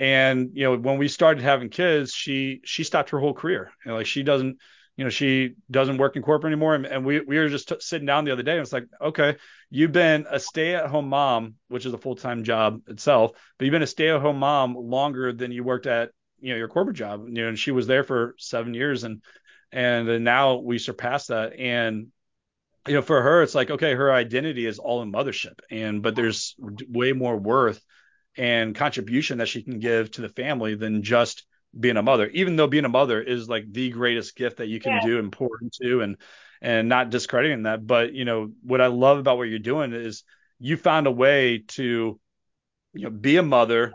And 0.00 0.50
you 0.54 0.64
know, 0.64 0.76
when 0.76 0.98
we 0.98 1.06
started 1.06 1.44
having 1.44 1.68
kids, 1.68 2.12
she 2.12 2.60
she 2.64 2.82
stopped 2.82 3.10
her 3.10 3.20
whole 3.20 3.34
career. 3.34 3.70
You 3.84 3.92
know, 3.92 3.98
like 3.98 4.06
she 4.06 4.24
doesn't 4.24 4.58
you 5.00 5.04
know, 5.04 5.10
she 5.10 5.54
doesn't 5.70 5.96
work 5.96 6.16
in 6.16 6.22
corporate 6.22 6.52
anymore. 6.52 6.74
And, 6.74 6.84
and 6.84 7.06
we, 7.06 7.20
we 7.20 7.38
were 7.38 7.48
just 7.48 7.70
t- 7.70 7.76
sitting 7.80 8.04
down 8.04 8.26
the 8.26 8.32
other 8.32 8.42
day 8.42 8.52
and 8.52 8.60
it's 8.60 8.72
like, 8.72 8.84
okay, 9.00 9.36
you've 9.70 9.92
been 9.92 10.26
a 10.28 10.38
stay 10.38 10.74
at 10.74 10.88
home 10.88 11.08
mom, 11.08 11.54
which 11.68 11.86
is 11.86 11.94
a 11.94 11.98
full 11.98 12.16
time 12.16 12.44
job 12.44 12.82
itself, 12.86 13.30
but 13.56 13.64
you've 13.64 13.72
been 13.72 13.80
a 13.80 13.86
stay 13.86 14.10
at 14.10 14.20
home 14.20 14.38
mom 14.38 14.74
longer 14.74 15.32
than 15.32 15.52
you 15.52 15.64
worked 15.64 15.86
at, 15.86 16.10
you 16.38 16.50
know, 16.50 16.58
your 16.58 16.68
corporate 16.68 16.96
job. 16.96 17.26
You 17.26 17.32
know, 17.32 17.48
and 17.48 17.58
she 17.58 17.70
was 17.70 17.86
there 17.86 18.04
for 18.04 18.34
seven 18.38 18.74
years 18.74 19.04
and, 19.04 19.22
and 19.72 20.22
now 20.22 20.56
we 20.56 20.76
surpassed 20.78 21.28
that. 21.28 21.58
And, 21.58 22.08
you 22.86 22.92
know, 22.92 23.02
for 23.02 23.22
her, 23.22 23.42
it's 23.42 23.54
like, 23.54 23.70
okay, 23.70 23.94
her 23.94 24.12
identity 24.12 24.66
is 24.66 24.78
all 24.78 25.00
in 25.00 25.10
mothership. 25.10 25.60
And, 25.70 26.02
but 26.02 26.14
there's 26.14 26.56
way 26.58 27.12
more 27.12 27.38
worth 27.38 27.82
and 28.36 28.74
contribution 28.74 29.38
that 29.38 29.48
she 29.48 29.62
can 29.62 29.78
give 29.78 30.10
to 30.12 30.20
the 30.20 30.28
family 30.28 30.74
than 30.74 31.02
just 31.02 31.44
being 31.78 31.96
a 31.96 32.02
mother, 32.02 32.28
even 32.28 32.56
though 32.56 32.66
being 32.66 32.84
a 32.84 32.88
mother 32.88 33.20
is 33.22 33.48
like 33.48 33.64
the 33.70 33.90
greatest 33.90 34.34
gift 34.36 34.58
that 34.58 34.68
you 34.68 34.80
can 34.80 34.92
yeah. 34.92 35.06
do 35.06 35.18
and 35.18 35.32
pour 35.32 35.50
into 35.62 36.00
and 36.00 36.16
and 36.60 36.88
not 36.88 37.10
discrediting 37.10 37.64
that. 37.64 37.86
But 37.86 38.12
you 38.12 38.24
know, 38.24 38.50
what 38.62 38.80
I 38.80 38.86
love 38.88 39.18
about 39.18 39.38
what 39.38 39.48
you're 39.48 39.58
doing 39.58 39.92
is 39.92 40.24
you 40.58 40.76
found 40.76 41.06
a 41.06 41.12
way 41.12 41.64
to, 41.68 42.20
you 42.92 43.02
know, 43.02 43.10
be 43.10 43.36
a 43.36 43.42
mother, 43.42 43.92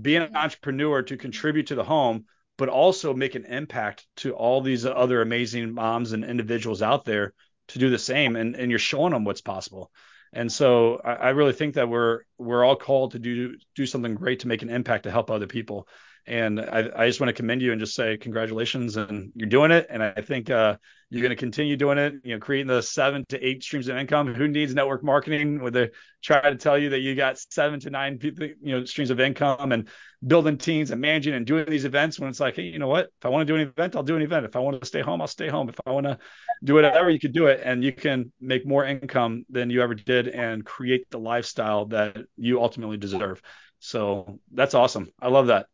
be 0.00 0.16
an 0.16 0.34
entrepreneur 0.34 1.02
to 1.02 1.16
contribute 1.16 1.68
to 1.68 1.74
the 1.74 1.84
home, 1.84 2.24
but 2.56 2.68
also 2.68 3.14
make 3.14 3.34
an 3.34 3.44
impact 3.44 4.06
to 4.16 4.32
all 4.32 4.60
these 4.60 4.86
other 4.86 5.22
amazing 5.22 5.72
moms 5.72 6.12
and 6.12 6.24
individuals 6.24 6.82
out 6.82 7.04
there 7.04 7.32
to 7.68 7.78
do 7.78 7.90
the 7.90 7.98
same. 7.98 8.36
And 8.36 8.56
and 8.56 8.70
you're 8.70 8.78
showing 8.78 9.12
them 9.12 9.24
what's 9.24 9.42
possible. 9.42 9.90
And 10.32 10.50
so 10.50 11.00
I, 11.04 11.12
I 11.12 11.28
really 11.30 11.52
think 11.52 11.74
that 11.74 11.88
we're 11.88 12.20
we're 12.38 12.64
all 12.64 12.76
called 12.76 13.12
to 13.12 13.18
do 13.18 13.56
do 13.74 13.86
something 13.86 14.14
great 14.14 14.40
to 14.40 14.48
make 14.48 14.62
an 14.62 14.70
impact 14.70 15.04
to 15.04 15.10
help 15.10 15.30
other 15.30 15.46
people. 15.46 15.88
And 16.26 16.60
I, 16.60 16.88
I, 16.94 17.06
just 17.06 17.20
want 17.20 17.28
to 17.28 17.34
commend 17.34 17.62
you 17.62 17.72
and 17.72 17.80
just 17.80 17.94
say 17.94 18.16
congratulations 18.16 18.96
and 18.96 19.32
you're 19.34 19.48
doing 19.48 19.70
it. 19.70 19.86
And 19.88 20.02
I 20.02 20.12
think 20.12 20.50
uh, 20.50 20.76
you're 21.08 21.22
going 21.22 21.30
to 21.30 21.36
continue 21.36 21.76
doing 21.76 21.98
it, 21.98 22.14
you 22.22 22.34
know, 22.34 22.40
creating 22.40 22.68
the 22.68 22.82
seven 22.82 23.24
to 23.30 23.44
eight 23.44 23.62
streams 23.62 23.88
of 23.88 23.96
income. 23.96 24.32
Who 24.34 24.46
needs 24.46 24.74
network 24.74 25.02
marketing 25.02 25.60
where 25.60 25.70
they 25.70 25.90
try 26.22 26.40
to 26.40 26.56
tell 26.56 26.78
you 26.78 26.90
that 26.90 27.00
you 27.00 27.14
got 27.14 27.38
seven 27.50 27.80
to 27.80 27.90
nine 27.90 28.18
people, 28.18 28.46
you 28.46 28.78
know, 28.78 28.84
streams 28.84 29.10
of 29.10 29.18
income 29.18 29.72
and 29.72 29.88
building 30.26 30.58
teams 30.58 30.90
and 30.90 31.00
managing 31.00 31.34
and 31.34 31.46
doing 31.46 31.64
these 31.68 31.84
events 31.84 32.20
when 32.20 32.28
it's 32.28 32.40
like, 32.40 32.56
hey, 32.56 32.62
you 32.62 32.78
know 32.78 32.88
what? 32.88 33.06
If 33.06 33.24
I 33.24 33.28
want 33.28 33.46
to 33.46 33.52
do 33.52 33.56
an 33.56 33.66
event, 33.66 33.96
I'll 33.96 34.02
do 34.02 34.16
an 34.16 34.22
event. 34.22 34.44
If 34.44 34.54
I 34.54 34.60
want 34.60 34.80
to 34.80 34.86
stay 34.86 35.00
home, 35.00 35.20
I'll 35.20 35.26
stay 35.26 35.48
home. 35.48 35.68
If 35.68 35.80
I 35.86 35.90
want 35.90 36.06
to 36.06 36.18
do 36.62 36.74
whatever, 36.74 37.10
you 37.10 37.18
could 37.18 37.32
do 37.32 37.46
it. 37.46 37.60
And 37.64 37.82
you 37.82 37.92
can 37.92 38.30
make 38.40 38.66
more 38.66 38.84
income 38.84 39.44
than 39.48 39.70
you 39.70 39.82
ever 39.82 39.94
did 39.94 40.28
and 40.28 40.64
create 40.64 41.10
the 41.10 41.18
lifestyle 41.18 41.86
that 41.86 42.18
you 42.36 42.60
ultimately 42.62 42.98
deserve. 42.98 43.40
So 43.80 44.38
that's 44.52 44.74
awesome. 44.74 45.10
I 45.20 45.28
love 45.28 45.48
that. 45.48 45.66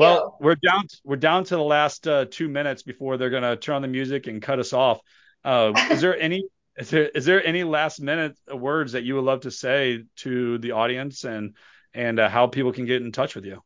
Well, 0.00 0.38
yeah. 0.40 0.46
we're 0.46 0.54
down 0.54 0.84
we're 1.04 1.16
down 1.16 1.44
to 1.44 1.56
the 1.56 1.62
last 1.62 2.08
uh, 2.08 2.24
two 2.30 2.48
minutes 2.48 2.82
before 2.82 3.18
they're 3.18 3.28
gonna 3.28 3.56
turn 3.56 3.76
on 3.76 3.82
the 3.82 3.88
music 3.88 4.28
and 4.28 4.40
cut 4.40 4.58
us 4.58 4.72
off. 4.72 5.00
Uh, 5.44 5.72
is 5.90 6.00
there 6.00 6.18
any 6.18 6.48
is 6.78 6.88
there 6.88 7.08
is 7.08 7.26
there 7.26 7.44
any 7.46 7.64
last 7.64 8.00
minute 8.00 8.38
words 8.50 8.92
that 8.92 9.02
you 9.02 9.16
would 9.16 9.24
love 9.24 9.40
to 9.42 9.50
say 9.50 10.04
to 10.16 10.56
the 10.56 10.72
audience 10.72 11.24
and 11.24 11.54
and 11.92 12.18
uh, 12.18 12.30
how 12.30 12.46
people 12.46 12.72
can 12.72 12.86
get 12.86 13.02
in 13.02 13.12
touch 13.12 13.34
with 13.34 13.44
you? 13.44 13.62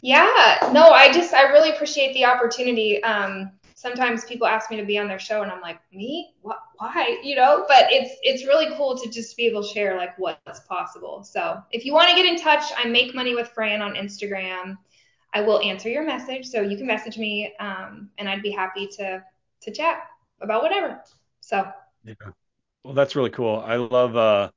Yeah, 0.00 0.70
no, 0.72 0.90
I 0.90 1.12
just 1.12 1.34
I 1.34 1.50
really 1.50 1.70
appreciate 1.70 2.14
the 2.14 2.24
opportunity. 2.24 3.02
Um, 3.02 3.52
sometimes 3.74 4.24
people 4.24 4.46
ask 4.46 4.70
me 4.70 4.78
to 4.78 4.86
be 4.86 4.98
on 4.98 5.06
their 5.06 5.18
show 5.18 5.42
and 5.42 5.52
I'm 5.52 5.60
like, 5.60 5.78
me? 5.92 6.34
What, 6.40 6.60
why? 6.78 7.20
You 7.22 7.36
know, 7.36 7.66
but 7.68 7.88
it's 7.90 8.14
it's 8.22 8.46
really 8.46 8.74
cool 8.76 8.96
to 8.96 9.10
just 9.10 9.36
be 9.36 9.46
able 9.46 9.62
to 9.62 9.68
share 9.68 9.98
like 9.98 10.18
what's 10.18 10.60
possible. 10.60 11.22
So 11.22 11.62
if 11.70 11.84
you 11.84 11.92
want 11.92 12.08
to 12.08 12.16
get 12.16 12.24
in 12.24 12.38
touch, 12.40 12.64
I 12.78 12.88
make 12.88 13.14
money 13.14 13.34
with 13.34 13.48
Fran 13.48 13.82
on 13.82 13.94
Instagram. 13.94 14.78
I 15.34 15.40
will 15.40 15.60
answer 15.60 15.88
your 15.88 16.04
message, 16.06 16.46
so 16.46 16.60
you 16.62 16.76
can 16.76 16.86
message 16.86 17.18
me, 17.18 17.52
um, 17.58 18.08
and 18.18 18.28
I'd 18.28 18.42
be 18.42 18.50
happy 18.50 18.86
to 18.86 19.22
to 19.62 19.70
chat 19.70 20.04
about 20.40 20.62
whatever. 20.62 21.00
So. 21.40 21.66
Yeah. 22.04 22.14
Well, 22.84 22.94
that's 22.94 23.16
really 23.16 23.30
cool. 23.30 23.62
I 23.66 23.76
love 23.76 24.16
uh, 24.16 24.50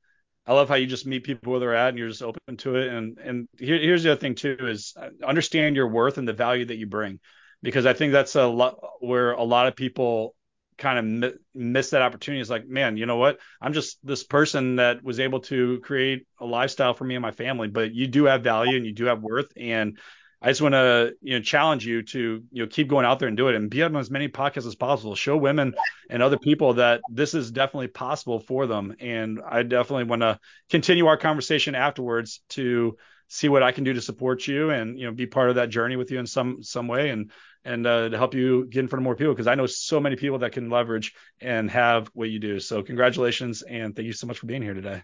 I 0.46 0.52
love 0.54 0.68
how 0.68 0.76
you 0.76 0.86
just 0.86 1.06
meet 1.06 1.24
people 1.24 1.50
where 1.50 1.60
they're 1.60 1.74
at 1.74 1.90
and 1.90 1.98
you're 1.98 2.08
just 2.08 2.22
open 2.22 2.56
to 2.58 2.76
it. 2.76 2.88
And 2.88 3.18
and 3.18 3.48
here, 3.58 3.78
here's 3.78 4.02
the 4.02 4.12
other 4.12 4.20
thing 4.20 4.34
too 4.34 4.56
is 4.60 4.94
understand 5.26 5.76
your 5.76 5.88
worth 5.88 6.18
and 6.18 6.28
the 6.28 6.32
value 6.32 6.66
that 6.66 6.76
you 6.76 6.86
bring, 6.86 7.20
because 7.62 7.86
I 7.86 7.92
think 7.92 8.12
that's 8.12 8.36
a 8.36 8.46
lot 8.46 8.78
where 9.00 9.32
a 9.32 9.42
lot 9.42 9.66
of 9.66 9.76
people 9.76 10.34
kind 10.76 11.24
of 11.24 11.34
miss 11.54 11.90
that 11.90 12.02
opportunity. 12.02 12.40
It's 12.40 12.50
like, 12.50 12.68
man, 12.68 12.96
you 12.96 13.06
know 13.06 13.16
what? 13.16 13.38
I'm 13.60 13.72
just 13.72 13.98
this 14.06 14.24
person 14.24 14.76
that 14.76 15.02
was 15.02 15.20
able 15.20 15.40
to 15.40 15.80
create 15.80 16.26
a 16.38 16.46
lifestyle 16.46 16.94
for 16.94 17.04
me 17.04 17.16
and 17.16 17.22
my 17.22 17.32
family, 17.32 17.68
but 17.68 17.92
you 17.92 18.06
do 18.06 18.26
have 18.26 18.44
value 18.44 18.76
and 18.76 18.86
you 18.86 18.92
do 18.92 19.06
have 19.06 19.20
worth. 19.20 19.52
And 19.56 19.98
I 20.40 20.48
just 20.48 20.62
want 20.62 20.74
to 20.74 21.14
you 21.20 21.34
know 21.34 21.42
challenge 21.42 21.84
you 21.84 22.02
to 22.02 22.42
you 22.50 22.62
know 22.62 22.68
keep 22.68 22.88
going 22.88 23.04
out 23.04 23.18
there 23.18 23.28
and 23.28 23.36
do 23.36 23.48
it 23.48 23.56
and 23.56 23.68
be 23.68 23.82
on 23.82 23.96
as 23.96 24.10
many 24.10 24.28
podcasts 24.28 24.66
as 24.66 24.74
possible. 24.76 25.14
Show 25.14 25.36
women 25.36 25.74
and 26.08 26.22
other 26.22 26.38
people 26.38 26.74
that 26.74 27.00
this 27.10 27.34
is 27.34 27.50
definitely 27.50 27.88
possible 27.88 28.38
for 28.38 28.66
them. 28.66 28.94
And 29.00 29.40
I 29.46 29.62
definitely 29.64 30.04
want 30.04 30.22
to 30.22 30.38
continue 30.70 31.06
our 31.06 31.16
conversation 31.16 31.74
afterwards 31.74 32.40
to 32.50 32.96
see 33.26 33.48
what 33.48 33.62
I 33.62 33.72
can 33.72 33.84
do 33.84 33.92
to 33.92 34.00
support 34.00 34.46
you 34.46 34.70
and 34.70 34.98
you 34.98 35.06
know 35.06 35.12
be 35.12 35.26
part 35.26 35.50
of 35.50 35.56
that 35.56 35.70
journey 35.70 35.96
with 35.96 36.10
you 36.10 36.20
in 36.20 36.26
some 36.26 36.62
some 36.62 36.86
way. 36.86 37.10
And 37.10 37.32
and 37.64 37.86
uh, 37.86 38.08
to 38.08 38.16
help 38.16 38.34
you 38.34 38.66
get 38.66 38.80
in 38.80 38.88
front 38.88 39.00
of 39.00 39.04
more 39.04 39.16
people 39.16 39.34
because 39.34 39.48
I 39.48 39.56
know 39.56 39.66
so 39.66 39.98
many 39.98 40.14
people 40.14 40.38
that 40.38 40.52
can 40.52 40.70
leverage 40.70 41.14
and 41.40 41.68
have 41.70 42.08
what 42.14 42.30
you 42.30 42.38
do. 42.38 42.60
So 42.60 42.82
congratulations 42.82 43.62
and 43.62 43.94
thank 43.94 44.06
you 44.06 44.12
so 44.12 44.28
much 44.28 44.38
for 44.38 44.46
being 44.46 44.62
here 44.62 44.74
today. 44.74 45.02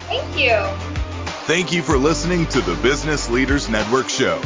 Thank 0.00 0.38
you. 0.38 0.54
Thank 1.46 1.72
you 1.72 1.82
for 1.82 1.98
listening 1.98 2.46
to 2.48 2.60
the 2.60 2.74
Business 2.76 3.30
Leaders 3.30 3.68
Network 3.68 4.08
show. 4.08 4.40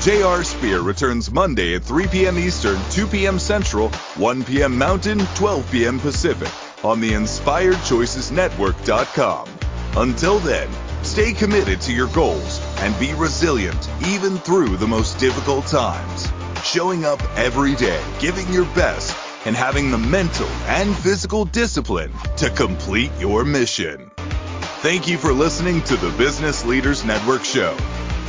J.R. 0.00 0.42
Spear 0.42 0.80
returns 0.80 1.30
Monday 1.30 1.74
at 1.74 1.84
3 1.84 2.08
p.m. 2.08 2.38
Eastern, 2.38 2.80
2 2.90 3.06
p.m. 3.06 3.38
Central, 3.38 3.90
1 4.16 4.44
p.m. 4.44 4.76
Mountain, 4.76 5.20
12 5.36 5.70
p.m. 5.70 6.00
Pacific 6.00 6.50
on 6.84 7.00
the 7.00 7.12
InspiredChoicesNetwork.com. 7.12 9.48
Until 9.96 10.38
then, 10.40 10.68
stay 11.02 11.32
committed 11.32 11.80
to 11.82 11.92
your 11.92 12.08
goals 12.08 12.60
and 12.78 12.98
be 12.98 13.14
resilient 13.14 13.88
even 14.06 14.38
through 14.38 14.76
the 14.76 14.88
most 14.88 15.18
difficult 15.18 15.66
times. 15.66 16.28
Showing 16.64 17.04
up 17.04 17.20
every 17.36 17.74
day, 17.74 18.02
giving 18.18 18.50
your 18.52 18.64
best, 18.74 19.16
and 19.44 19.56
having 19.56 19.90
the 19.90 19.98
mental 19.98 20.46
and 20.66 20.96
physical 20.96 21.44
discipline 21.44 22.12
to 22.36 22.48
complete 22.50 23.10
your 23.18 23.44
mission. 23.44 24.10
Thank 24.82 25.08
you 25.08 25.18
for 25.18 25.32
listening 25.32 25.82
to 25.82 25.96
the 25.96 26.10
Business 26.16 26.64
Leaders 26.64 27.04
Network 27.04 27.44
show. 27.44 27.76